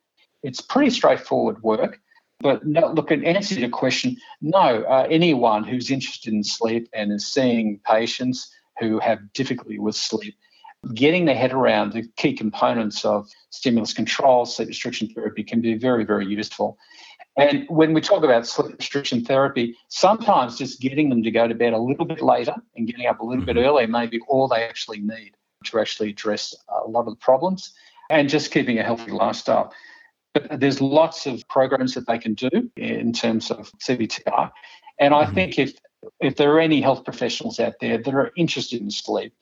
It's 0.42 0.60
pretty 0.60 0.90
straightforward 0.90 1.62
work. 1.62 2.00
But 2.40 2.64
no, 2.64 2.92
look, 2.92 3.10
in 3.10 3.24
answer 3.24 3.56
to 3.56 3.60
your 3.60 3.70
question, 3.70 4.16
no, 4.40 4.58
uh, 4.84 5.06
anyone 5.10 5.64
who's 5.64 5.90
interested 5.90 6.32
in 6.32 6.44
sleep 6.44 6.88
and 6.92 7.12
is 7.12 7.26
seeing 7.26 7.80
patients 7.84 8.54
who 8.78 9.00
have 9.00 9.32
difficulty 9.32 9.78
with 9.78 9.96
sleep, 9.96 10.36
getting 10.94 11.24
their 11.24 11.34
head 11.34 11.52
around 11.52 11.92
the 11.92 12.06
key 12.16 12.34
components 12.34 13.04
of 13.04 13.28
stimulus 13.50 13.92
control, 13.92 14.46
sleep 14.46 14.68
restriction 14.68 15.08
therapy 15.08 15.42
can 15.42 15.60
be 15.60 15.74
very, 15.74 16.04
very 16.04 16.26
useful. 16.26 16.78
And 17.38 17.66
when 17.68 17.94
we 17.94 18.00
talk 18.00 18.24
about 18.24 18.46
sleep 18.46 18.76
restriction 18.76 19.24
therapy, 19.24 19.76
sometimes 19.88 20.58
just 20.58 20.80
getting 20.80 21.08
them 21.08 21.22
to 21.22 21.30
go 21.30 21.46
to 21.46 21.54
bed 21.54 21.72
a 21.72 21.78
little 21.78 22.04
bit 22.04 22.20
later 22.20 22.54
and 22.76 22.86
getting 22.86 23.06
up 23.06 23.20
a 23.20 23.24
little 23.24 23.44
mm-hmm. 23.44 23.54
bit 23.54 23.64
earlier 23.64 23.86
may 23.86 24.06
be 24.06 24.20
all 24.28 24.48
they 24.48 24.64
actually 24.64 24.98
need 24.98 25.32
to 25.64 25.78
actually 25.78 26.10
address 26.10 26.54
a 26.68 26.88
lot 26.88 27.00
of 27.00 27.10
the 27.10 27.16
problems 27.16 27.72
and 28.10 28.28
just 28.28 28.50
keeping 28.50 28.78
a 28.78 28.82
healthy 28.82 29.12
lifestyle. 29.12 29.72
But 30.34 30.60
there's 30.60 30.80
lots 30.80 31.26
of 31.26 31.46
programs 31.48 31.94
that 31.94 32.06
they 32.06 32.18
can 32.18 32.34
do 32.34 32.50
in 32.76 33.12
terms 33.12 33.50
of 33.50 33.70
CBTI. 33.78 34.50
And 34.98 35.14
I 35.14 35.24
mm-hmm. 35.24 35.34
think 35.34 35.58
if 35.58 35.74
if 36.20 36.36
there 36.36 36.52
are 36.52 36.60
any 36.60 36.80
health 36.80 37.04
professionals 37.04 37.58
out 37.58 37.74
there 37.80 37.98
that 37.98 38.14
are 38.14 38.32
interested 38.36 38.80
in 38.80 38.90
sleep, 38.90 39.34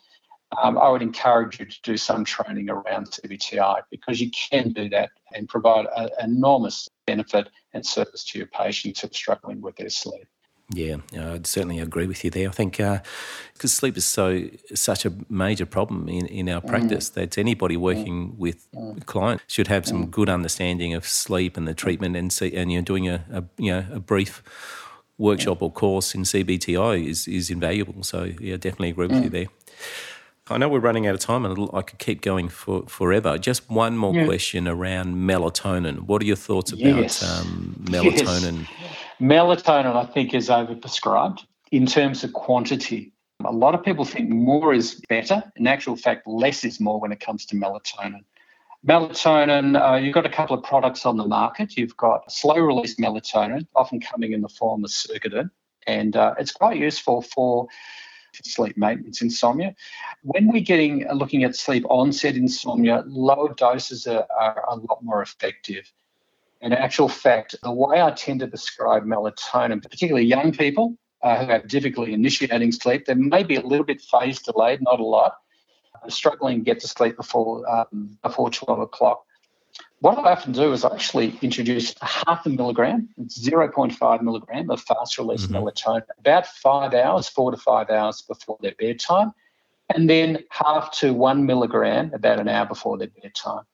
um, 0.63 0.79
I 0.79 0.89
would 0.89 1.03
encourage 1.03 1.61
you 1.61 1.67
to 1.67 1.83
do 1.83 1.97
some 1.97 2.25
training 2.25 2.71
around 2.71 3.11
CBTI 3.11 3.83
because 3.91 4.21
you 4.21 4.31
can 4.31 4.73
do 4.73 4.89
that 4.91 5.11
and 5.35 5.49
provide 5.49 5.87
an 5.97 6.09
enormous 6.23 6.89
benefit 7.07 7.49
and 7.73 7.85
service 7.85 8.25
to 8.25 8.39
your 8.39 8.49
patients 8.49 9.01
who 9.01 9.09
are 9.09 9.13
struggling 9.13 9.61
with 9.61 9.77
their 9.77 9.91
sleep. 9.91 10.27
Yeah, 10.71 10.97
I'd 11.17 11.47
certainly 11.47 11.79
agree 11.79 12.09
with 12.09 12.25
you 12.25 12.31
there. 12.31 12.49
I 12.49 12.53
think 12.53 12.79
because 12.79 13.01
uh, 13.65 13.69
sleep 13.69 13.97
is 13.97 14.05
so 14.05 14.49
such 14.75 15.07
a 15.07 15.13
major 15.29 15.65
problem 15.65 16.09
in, 16.09 16.27
in 16.27 16.49
our 16.49 16.61
mm. 16.61 16.67
practice 16.67 17.09
mm. 17.11 17.15
that 17.15 17.39
anybody 17.39 17.77
working 17.77 18.33
mm. 18.33 18.37
with 18.37 18.69
mm. 18.73 19.05
clients 19.07 19.45
should 19.47 19.69
have 19.69 19.87
some 19.87 20.07
mm. 20.07 20.11
good 20.11 20.29
understanding 20.29 20.93
of 20.93 21.07
sleep 21.07 21.57
and 21.57 21.69
the 21.69 21.75
treatment 21.75 22.17
and 22.17 22.33
see, 22.33 22.53
and 22.57 22.73
you're 22.73 22.83
doing 22.83 23.09
a, 23.09 23.25
a 23.33 23.45
you 23.59 23.71
know 23.71 23.87
a 23.93 24.01
brief 24.01 24.43
workshop 25.19 25.63
or 25.63 25.71
course 25.71 26.17
in 26.17 26.23
CBTI 26.23 27.07
is 27.07 27.29
is 27.29 27.49
invaluable. 27.49 28.03
So 28.03 28.33
yeah, 28.41 28.57
definitely 28.57 28.91
agree 28.91 29.07
with 29.07 29.23
you 29.23 29.31
mm. 29.31 29.33
there. 29.33 29.47
I 30.49 30.59
know 30.59 30.69
we're 30.69 30.79
running 30.79 31.09
out 31.09 31.15
of 31.15 31.21
time 31.21 31.45
and 31.45 31.69
I 31.73 31.83
could 31.83 31.99
keep 31.99 32.23
going 32.23 32.49
for 32.49 32.87
forever. 32.87 33.37
Just 33.37 33.69
one 33.69 33.97
more 33.97 34.15
yeah. 34.15 34.27
question 34.27 34.69
around 34.69 35.17
melatonin. 35.17 36.03
What 36.03 36.23
are 36.23 36.25
your 36.25 36.37
thoughts 36.37 36.71
about 36.71 36.85
yes. 36.85 37.23
um, 37.23 37.75
melatonin? 37.85 38.69
Yes. 38.81 38.97
Melatonin, 39.21 39.97
I 39.97 40.07
think, 40.07 40.35
is 40.35 40.49
overprescribed 40.49 41.45
in 41.73 41.87
terms 41.87 42.23
of 42.23 42.33
quantity. 42.33 43.13
A 43.45 43.53
lot 43.53 43.75
of 43.75 43.83
people 43.83 44.05
think 44.05 44.31
more 44.31 44.73
is 44.73 45.03
better. 45.09 45.43
In 45.57 45.67
actual 45.67 45.97
fact, 45.97 46.29
less 46.29 46.65
is 46.65 46.79
more 46.79 47.01
when 47.01 47.11
it 47.11 47.19
comes 47.19 47.45
to 47.47 47.57
melatonin. 47.57 48.23
Melatonin, 48.87 49.81
uh, 49.81 49.97
you've 49.97 50.15
got 50.15 50.27
a 50.27 50.31
couple 50.31 50.57
of 50.57 50.63
products 50.63 51.05
on 51.05 51.17
the 51.17 51.27
market. 51.27 51.77
You've 51.77 51.97
got 51.97 52.31
slow 52.31 52.57
release 52.59 52.95
melatonin, 52.97 53.67
often 53.75 53.99
coming 53.99 54.33
in 54.33 54.43
the 54.43 54.49
form 54.49 54.85
of 54.85 54.91
Circadin, 54.91 55.51
and 55.89 56.15
uh, 56.15 56.35
it's 56.39 56.53
quite 56.53 56.79
useful 56.79 57.23
for 57.23 57.67
sleep 58.45 58.77
maintenance 58.77 59.23
insomnia. 59.23 59.75
When 60.23 60.49
we're 60.49 60.63
getting 60.63 61.07
looking 61.13 61.45
at 61.45 61.57
sleep 61.57 61.85
onset 61.89 62.37
insomnia, 62.37 63.05
lower 63.07 63.55
doses 63.55 64.07
are, 64.07 64.27
are 64.39 64.65
a 64.69 64.77
lot 64.77 65.03
more 65.03 65.23
effective. 65.23 65.93
In 66.61 66.73
actual 66.73 67.09
fact, 67.09 67.55
the 67.63 67.71
way 67.71 68.01
I 68.01 68.11
tend 68.13 68.41
to 68.41 68.47
prescribe 68.47 69.05
melatonin, 69.05 69.83
particularly 69.83 70.27
young 70.27 70.53
people 70.53 70.97
uh, 71.23 71.45
who 71.45 71.53
have 71.53 71.69
difficulty 71.69 72.15
initiating 72.15 72.73
sleep, 72.73 73.07
they 73.07 73.15
may 73.15 73.43
be 73.43 73.57
a 73.57 73.61
little 73.61 73.85
bit 73.85 74.01
phase 74.01 74.41
delayed, 74.41 74.81
not 74.83 74.99
a 74.99 75.05
lot, 75.05 75.37
struggling 76.09 76.59
to 76.59 76.65
get 76.65 76.81
to 76.81 76.89
sleep 76.89 77.17
before 77.17 77.69
um, 77.69 78.19
before 78.23 78.51
12 78.51 78.81
o'clock. 78.81 79.26
What 80.01 80.19
I 80.19 80.33
often 80.33 80.53
do 80.53 80.73
is 80.73 80.85
I 80.85 80.95
actually 80.95 81.39
introduce 81.41 81.95
half 82.03 82.45
a 82.45 82.51
milligram, 82.51 83.09
0.5 83.19 84.23
milligram 84.23 84.71
of 84.71 84.83
fast 84.83 85.17
release 85.17 85.47
mm-hmm. 85.47 85.57
melatonin, 85.57 86.03
about 86.19 86.47
five 86.47 86.93
hours, 86.93 87.29
four 87.29 87.51
to 87.51 87.57
five 87.57 87.89
hours 87.89 88.23
before 88.23 88.59
their 88.61 88.75
bedtime, 88.79 89.33
and 89.95 90.11
then 90.11 90.45
half 90.51 90.93
to 90.99 91.15
one 91.15 91.47
milligram 91.47 92.13
about 92.13 92.39
an 92.39 92.49
hour 92.49 92.67
before 92.67 92.99
their 92.99 93.09
bedtime. 93.23 93.65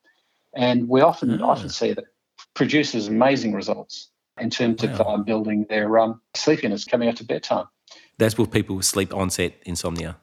And 0.54 0.88
we 0.88 1.00
often 1.00 1.42
oh. 1.42 1.50
often 1.50 1.70
see 1.70 1.92
that 1.92 2.04
produces 2.54 3.08
amazing 3.08 3.52
results 3.52 4.10
in 4.38 4.50
terms 4.50 4.82
wow. 4.82 4.90
of 4.90 5.00
uh, 5.00 5.16
building 5.18 5.66
their 5.68 5.98
um, 5.98 6.20
sleepiness 6.34 6.84
coming 6.84 7.08
out 7.08 7.16
to 7.16 7.24
bedtime. 7.24 7.66
That's 8.18 8.38
with 8.38 8.50
people 8.52 8.76
with 8.76 8.84
sleep 8.84 9.12
onset 9.12 9.54
insomnia. 9.64 10.18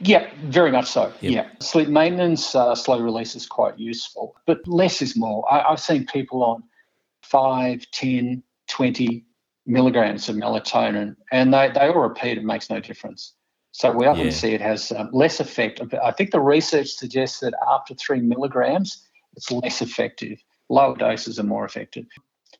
Yeah, 0.00 0.30
very 0.44 0.70
much 0.70 0.90
so. 0.90 1.12
Yep. 1.20 1.32
Yeah. 1.32 1.48
Sleep 1.60 1.88
maintenance, 1.88 2.54
uh, 2.54 2.74
slow 2.74 3.00
release 3.00 3.34
is 3.34 3.46
quite 3.46 3.78
useful, 3.78 4.36
but 4.46 4.66
less 4.66 5.02
is 5.02 5.16
more. 5.16 5.44
I, 5.52 5.70
have 5.70 5.80
seen 5.80 6.06
people 6.06 6.42
on 6.44 6.62
5, 7.22 7.86
10, 7.90 8.42
20 8.68 9.24
milligrams 9.66 10.28
of 10.28 10.36
melatonin, 10.36 11.16
and 11.30 11.52
they, 11.52 11.70
they 11.74 11.88
all 11.88 12.00
repeat 12.00 12.38
it 12.38 12.44
makes 12.44 12.70
no 12.70 12.80
difference. 12.80 13.34
So 13.72 13.90
we 13.90 14.06
often 14.06 14.26
yeah. 14.26 14.32
see 14.32 14.52
it 14.52 14.60
has 14.60 14.92
um, 14.92 15.08
less 15.12 15.40
effect. 15.40 15.80
I 16.02 16.12
think 16.12 16.30
the 16.30 16.40
research 16.40 16.88
suggests 16.88 17.40
that 17.40 17.54
after 17.70 17.94
three 17.94 18.20
milligrams, 18.20 19.06
it's 19.34 19.50
less 19.50 19.80
effective. 19.80 20.42
Lower 20.68 20.94
doses 20.96 21.38
are 21.38 21.44
more 21.44 21.64
effective. 21.64 22.04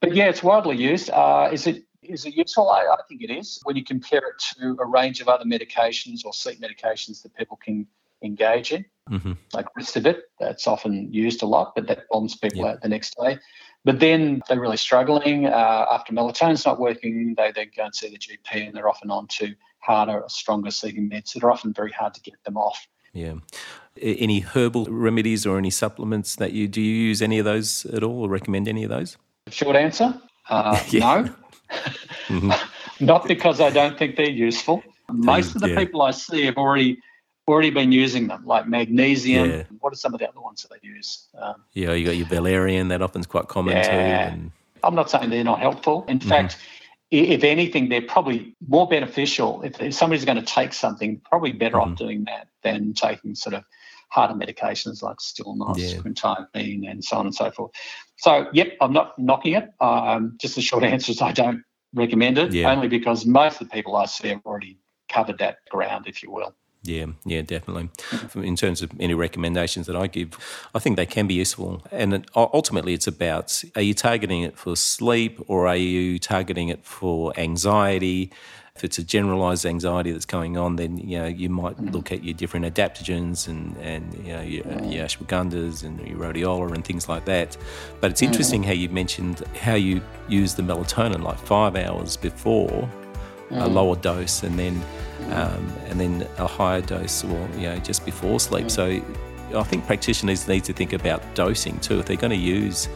But 0.00 0.14
yeah, 0.14 0.24
it's 0.24 0.42
widely 0.42 0.76
used. 0.76 1.10
Uh, 1.10 1.50
is 1.52 1.66
it 1.66 1.84
is 2.02 2.24
it 2.24 2.34
useful? 2.34 2.70
I, 2.70 2.80
I, 2.80 2.96
think 3.08 3.22
it 3.22 3.30
is. 3.30 3.60
When 3.64 3.76
you 3.76 3.84
compare 3.84 4.20
it 4.20 4.42
to 4.56 4.76
a 4.80 4.86
range 4.86 5.20
of 5.20 5.28
other 5.28 5.44
medications 5.44 6.24
or 6.24 6.32
sleep 6.32 6.60
medications 6.60 7.22
that 7.22 7.34
people 7.34 7.58
can 7.62 7.86
engage 8.22 8.72
in, 8.72 8.84
mm-hmm. 9.10 9.32
like 9.52 9.66
Restavit, 9.78 10.20
that's 10.38 10.66
often 10.66 11.12
used 11.12 11.42
a 11.42 11.46
lot, 11.46 11.74
but 11.74 11.86
that 11.86 12.04
bombs 12.10 12.36
people 12.36 12.64
yep. 12.64 12.74
out 12.74 12.82
the 12.82 12.88
next 12.88 13.16
day. 13.20 13.38
But 13.84 14.00
then 14.00 14.42
they're 14.48 14.60
really 14.60 14.76
struggling. 14.76 15.46
Uh, 15.46 15.86
after 15.90 16.12
melatonin's 16.12 16.64
not 16.64 16.78
working, 16.78 17.34
they 17.36 17.52
then 17.52 17.70
go 17.76 17.84
and 17.84 17.94
see 17.94 18.08
the 18.08 18.18
GP 18.18 18.66
and 18.66 18.76
they're 18.76 18.88
often 18.88 19.10
on 19.10 19.26
to 19.28 19.54
harder, 19.78 20.22
stronger 20.28 20.70
sleeping 20.70 21.10
meds 21.10 21.34
that 21.34 21.42
are 21.42 21.50
often 21.50 21.72
very 21.72 21.90
hard 21.90 22.14
to 22.14 22.20
get 22.20 22.42
them 22.44 22.56
off. 22.56 22.86
Yeah. 23.12 23.34
Any 24.00 24.40
herbal 24.40 24.86
remedies 24.86 25.44
or 25.44 25.58
any 25.58 25.70
supplements 25.70 26.36
that 26.36 26.52
you 26.52 26.66
do 26.66 26.80
you 26.80 26.94
use 26.94 27.20
any 27.20 27.38
of 27.38 27.44
those 27.44 27.84
at 27.86 28.02
all 28.02 28.22
or 28.22 28.28
recommend 28.28 28.68
any 28.68 28.84
of 28.84 28.90
those? 28.90 29.18
Short 29.50 29.76
answer, 29.76 30.18
uh, 30.48 30.80
no. 30.94 31.34
Mm-hmm. 32.28 32.52
Not 33.04 33.26
because 33.26 33.60
I 33.60 33.70
don't 33.70 33.98
think 33.98 34.16
they're 34.16 34.30
useful. 34.30 34.82
Most 35.10 35.54
of 35.54 35.60
the 35.60 35.70
yeah. 35.70 35.78
people 35.78 36.02
I 36.02 36.12
see 36.12 36.44
have 36.44 36.56
already 36.56 36.98
already 37.48 37.70
been 37.70 37.90
using 37.90 38.28
them, 38.28 38.44
like 38.46 38.68
magnesium. 38.68 39.50
Yeah. 39.50 39.62
What 39.80 39.92
are 39.92 39.96
some 39.96 40.14
of 40.14 40.20
the 40.20 40.28
other 40.28 40.40
ones 40.40 40.62
that 40.62 40.68
they 40.70 40.86
use? 40.86 41.26
Um, 41.36 41.56
yeah, 41.72 41.92
you 41.92 42.06
got 42.06 42.16
your 42.16 42.26
valerian. 42.26 42.88
That 42.88 43.02
often's 43.02 43.26
quite 43.26 43.48
common 43.48 43.76
yeah. 43.76 43.82
too. 43.82 43.90
And... 43.90 44.52
I'm 44.84 44.94
not 44.94 45.10
saying 45.10 45.30
they're 45.30 45.44
not 45.44 45.60
helpful. 45.60 46.04
In 46.08 46.18
mm-hmm. 46.18 46.28
fact, 46.28 46.56
if 47.10 47.44
anything, 47.44 47.88
they're 47.88 48.00
probably 48.02 48.54
more 48.66 48.88
beneficial. 48.88 49.62
If, 49.62 49.80
if 49.82 49.94
somebody's 49.94 50.24
going 50.24 50.38
to 50.38 50.44
take 50.44 50.72
something, 50.72 51.20
probably 51.28 51.52
better 51.52 51.76
mm-hmm. 51.76 51.92
off 51.92 51.98
doing 51.98 52.24
that 52.24 52.48
than 52.62 52.94
taking 52.94 53.34
sort 53.34 53.54
of 53.54 53.64
harder 54.12 54.34
medications 54.34 55.02
like 55.02 55.16
Stilnox, 55.18 55.78
yeah. 55.78 55.96
quetiapine, 55.96 56.88
and 56.88 57.02
so 57.02 57.16
on 57.16 57.26
and 57.26 57.34
so 57.34 57.50
forth. 57.50 57.72
So, 58.16 58.46
yep, 58.52 58.76
I'm 58.80 58.92
not 58.92 59.18
knocking 59.18 59.54
it. 59.54 59.70
Um, 59.80 60.36
just 60.40 60.54
the 60.54 60.60
short 60.60 60.84
answer 60.92 61.12
is 61.12 61.22
I 61.22 61.32
don't 61.32 61.62
recommend 61.94 62.38
it, 62.38 62.52
yeah. 62.52 62.70
only 62.70 62.88
because 62.88 63.24
most 63.24 63.60
of 63.60 63.68
the 63.68 63.72
people 63.72 63.96
I 63.96 64.04
see 64.04 64.28
have 64.28 64.42
already 64.44 64.78
covered 65.08 65.38
that 65.38 65.58
ground, 65.70 66.06
if 66.06 66.22
you 66.22 66.30
will. 66.30 66.54
Yeah, 66.84 67.06
yeah, 67.24 67.42
definitely. 67.42 67.90
In 68.34 68.56
terms 68.56 68.82
of 68.82 68.90
any 68.98 69.14
recommendations 69.14 69.86
that 69.86 69.94
I 69.94 70.08
give, 70.08 70.36
I 70.74 70.80
think 70.80 70.96
they 70.96 71.06
can 71.06 71.28
be 71.28 71.34
useful. 71.34 71.80
And 71.92 72.26
ultimately, 72.34 72.92
it's 72.92 73.06
about 73.06 73.62
are 73.76 73.82
you 73.82 73.94
targeting 73.94 74.42
it 74.42 74.58
for 74.58 74.76
sleep 74.76 75.38
or 75.46 75.68
are 75.68 75.76
you 75.76 76.18
targeting 76.18 76.70
it 76.70 76.84
for 76.84 77.32
anxiety? 77.38 78.32
If 78.74 78.84
it's 78.84 78.98
a 78.98 79.04
generalized 79.04 79.66
anxiety 79.66 80.12
that's 80.12 80.24
going 80.24 80.56
on, 80.56 80.76
then 80.76 80.96
you 80.96 81.18
know 81.18 81.26
you 81.26 81.50
might 81.50 81.76
mm-hmm. 81.76 81.90
look 81.90 82.10
at 82.10 82.24
your 82.24 82.32
different 82.32 82.64
adaptogens 82.64 83.46
and 83.46 83.76
and 83.76 84.14
you 84.26 84.32
know 84.32 84.40
your, 84.40 84.66
uh, 84.66 84.86
your 84.86 85.04
ashwagandhas 85.04 85.84
and 85.84 86.00
your 86.08 86.18
rhodiola 86.18 86.72
and 86.72 86.84
things 86.84 87.08
like 87.08 87.26
that. 87.26 87.56
But 88.00 88.10
it's 88.10 88.22
mm-hmm. 88.22 88.32
interesting 88.32 88.62
how 88.62 88.72
you 88.72 88.88
mentioned 88.88 89.40
how 89.60 89.74
you 89.74 90.00
use 90.28 90.54
the 90.54 90.62
melatonin 90.62 91.22
like 91.22 91.38
five 91.38 91.76
hours 91.76 92.16
before 92.16 92.88
a 93.50 93.54
mm-hmm. 93.54 93.74
lower 93.74 93.96
dose, 93.96 94.42
and 94.42 94.58
then 94.58 94.82
um, 95.30 95.70
and 95.86 96.00
then 96.00 96.26
a 96.38 96.46
higher 96.46 96.80
dose, 96.80 97.24
or 97.24 97.48
you 97.56 97.68
know, 97.68 97.76
just 97.78 98.04
before 98.06 98.40
sleep. 98.40 98.70
So 98.70 99.02
I 99.54 99.62
think 99.64 99.86
practitioners 99.86 100.48
need 100.48 100.64
to 100.64 100.72
think 100.72 100.92
about 100.92 101.22
dosing 101.34 101.78
too. 101.80 102.00
If 102.00 102.06
they're 102.06 102.16
going 102.16 102.30
to 102.30 102.36
use, 102.36 102.88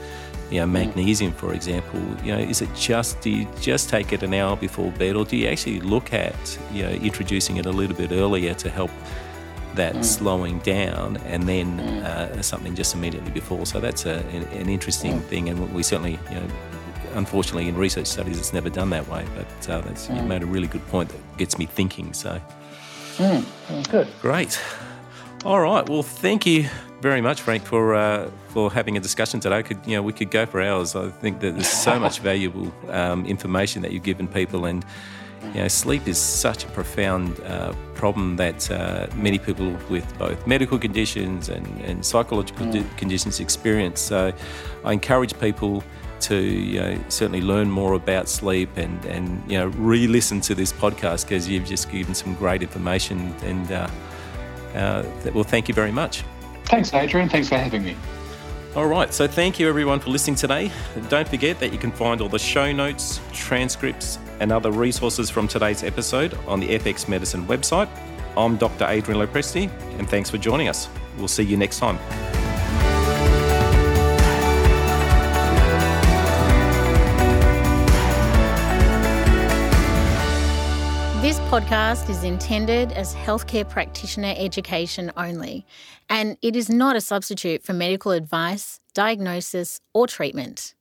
you 0.50 0.60
know, 0.60 0.66
magnesium, 0.66 1.32
for 1.32 1.52
example, 1.52 2.00
you 2.22 2.32
know, 2.32 2.38
is 2.38 2.62
it 2.62 2.68
just 2.74 3.20
do 3.20 3.30
you 3.30 3.48
just 3.60 3.88
take 3.88 4.12
it 4.12 4.22
an 4.22 4.32
hour 4.32 4.56
before 4.56 4.92
bed, 4.92 5.16
or 5.16 5.24
do 5.24 5.36
you 5.36 5.48
actually 5.48 5.80
look 5.80 6.12
at, 6.12 6.58
you 6.72 6.82
know, 6.84 6.90
introducing 6.90 7.56
it 7.56 7.66
a 7.66 7.70
little 7.70 7.96
bit 7.96 8.12
earlier 8.12 8.54
to 8.54 8.70
help 8.70 8.90
that 9.74 9.94
mm. 9.94 10.04
slowing 10.04 10.58
down, 10.60 11.16
and 11.26 11.42
then 11.48 11.78
mm. 11.78 12.04
uh, 12.04 12.40
something 12.42 12.74
just 12.76 12.94
immediately 12.94 13.32
before? 13.32 13.66
So 13.66 13.80
that's 13.80 14.06
a, 14.06 14.18
an, 14.28 14.42
an 14.60 14.68
interesting 14.68 15.20
mm. 15.20 15.24
thing, 15.24 15.48
and 15.48 15.74
we 15.74 15.82
certainly, 15.82 16.18
you 16.30 16.36
know, 16.36 16.48
unfortunately, 17.14 17.68
in 17.68 17.76
research 17.76 18.06
studies, 18.06 18.38
it's 18.38 18.52
never 18.52 18.70
done 18.70 18.90
that 18.90 19.08
way. 19.08 19.24
But 19.34 19.68
uh, 19.68 19.80
that's, 19.80 20.06
mm. 20.06 20.16
you 20.16 20.22
made 20.28 20.42
a 20.42 20.46
really 20.46 20.68
good 20.68 20.86
point 20.88 21.08
that 21.08 21.38
gets 21.38 21.58
me 21.58 21.66
thinking. 21.66 22.12
So, 22.12 22.40
mm. 23.16 23.40
mm. 23.40 23.90
good, 23.90 24.06
great. 24.22 24.60
All 25.46 25.60
right. 25.60 25.88
Well, 25.88 26.02
thank 26.02 26.44
you 26.44 26.68
very 27.00 27.20
much, 27.20 27.40
Frank, 27.40 27.62
for 27.62 27.94
uh, 27.94 28.28
for 28.48 28.68
having 28.68 28.96
a 28.96 29.00
discussion 29.00 29.38
today. 29.38 29.62
Could 29.62 29.78
you 29.86 29.94
know 29.94 30.02
we 30.02 30.12
could 30.12 30.32
go 30.32 30.44
for 30.44 30.60
hours. 30.60 30.96
I 30.96 31.08
think 31.08 31.38
that 31.38 31.52
there's 31.52 31.68
so 31.68 32.00
much 32.00 32.18
valuable 32.30 32.74
um, 32.88 33.24
information 33.26 33.82
that 33.82 33.92
you've 33.92 34.02
given 34.02 34.26
people, 34.26 34.64
and 34.64 34.84
you 35.54 35.60
know, 35.60 35.68
sleep 35.68 36.08
is 36.08 36.18
such 36.18 36.64
a 36.64 36.66
profound 36.70 37.38
uh, 37.42 37.72
problem 37.94 38.34
that 38.38 38.68
uh, 38.72 39.06
many 39.14 39.38
people 39.38 39.70
with 39.88 40.18
both 40.18 40.44
medical 40.48 40.80
conditions 40.80 41.48
and, 41.48 41.64
and 41.82 42.04
psychological 42.04 42.66
mm. 42.66 42.96
conditions 42.96 43.38
experience. 43.38 44.00
So, 44.00 44.32
I 44.84 44.92
encourage 44.92 45.38
people 45.38 45.84
to 46.22 46.42
you 46.42 46.80
know, 46.80 46.98
certainly 47.08 47.40
learn 47.40 47.70
more 47.70 47.92
about 47.92 48.28
sleep 48.28 48.70
and, 48.76 49.04
and 49.04 49.48
you 49.48 49.58
know 49.58 49.68
re-listen 49.78 50.40
to 50.40 50.56
this 50.56 50.72
podcast 50.72 51.22
because 51.22 51.48
you've 51.48 51.66
just 51.66 51.88
given 51.88 52.16
some 52.16 52.34
great 52.34 52.62
information 52.62 53.32
and 53.44 53.70
uh, 54.76 55.04
well 55.32 55.44
thank 55.44 55.68
you 55.68 55.74
very 55.74 55.92
much. 55.92 56.22
Thanks 56.64 56.92
adrian. 56.92 57.28
Thanks 57.28 57.48
for 57.48 57.56
having 57.56 57.84
me. 57.84 57.96
All 58.74 58.86
right. 58.86 59.12
So 59.12 59.26
thank 59.26 59.58
you 59.58 59.68
everyone 59.68 60.00
for 60.00 60.10
listening 60.10 60.36
today. 60.36 60.70
Don't 61.08 61.26
forget 61.26 61.58
that 61.60 61.72
you 61.72 61.78
can 61.78 61.90
find 61.90 62.20
all 62.20 62.28
the 62.28 62.38
show 62.38 62.72
notes 62.72 63.20
transcripts 63.32 64.18
and 64.40 64.52
other 64.52 64.70
resources 64.70 65.30
from 65.30 65.48
today's 65.48 65.82
episode 65.82 66.34
on 66.46 66.60
the 66.60 66.68
fx 66.78 67.08
medicine 67.08 67.46
website. 67.46 67.88
I'm 68.36 68.58
dr 68.58 68.84
adrian 68.86 69.18
lopresti 69.18 69.70
and 69.98 70.08
thanks 70.08 70.28
for 70.28 70.36
joining 70.36 70.68
us. 70.68 70.88
We'll 71.16 71.28
see 71.28 71.44
you 71.44 71.56
next 71.56 71.78
time 71.78 71.98
podcast 81.56 82.10
is 82.10 82.22
intended 82.22 82.92
as 82.92 83.14
healthcare 83.14 83.66
practitioner 83.66 84.34
education 84.36 85.10
only, 85.16 85.64
and 86.06 86.36
it 86.42 86.54
is 86.54 86.68
not 86.68 86.96
a 86.96 87.00
substitute 87.00 87.62
for 87.62 87.72
medical 87.72 88.12
advice, 88.12 88.78
diagnosis, 88.92 89.80
or 89.94 90.06
treatment. 90.06 90.74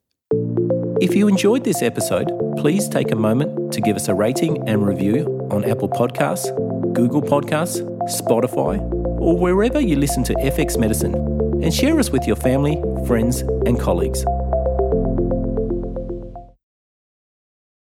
If 1.00 1.14
you 1.14 1.28
enjoyed 1.28 1.64
this 1.64 1.80
episode, 1.80 2.30
please 2.58 2.90
take 2.90 3.10
a 3.10 3.16
moment 3.16 3.72
to 3.72 3.80
give 3.80 3.96
us 3.96 4.08
a 4.08 4.14
rating 4.14 4.68
and 4.68 4.86
review 4.86 5.48
on 5.50 5.64
Apple 5.64 5.88
Podcasts, 5.88 6.54
Google 6.92 7.22
Podcasts, 7.22 7.80
Spotify, 8.20 8.78
or 9.18 9.34
wherever 9.38 9.80
you 9.80 9.96
listen 9.96 10.24
to 10.24 10.34
FX 10.34 10.78
Medicine, 10.78 11.14
and 11.62 11.72
share 11.72 11.98
us 11.98 12.10
with 12.10 12.26
your 12.26 12.36
family, 12.36 12.82
friends, 13.06 13.40
and 13.64 13.80
colleagues. 13.80 14.26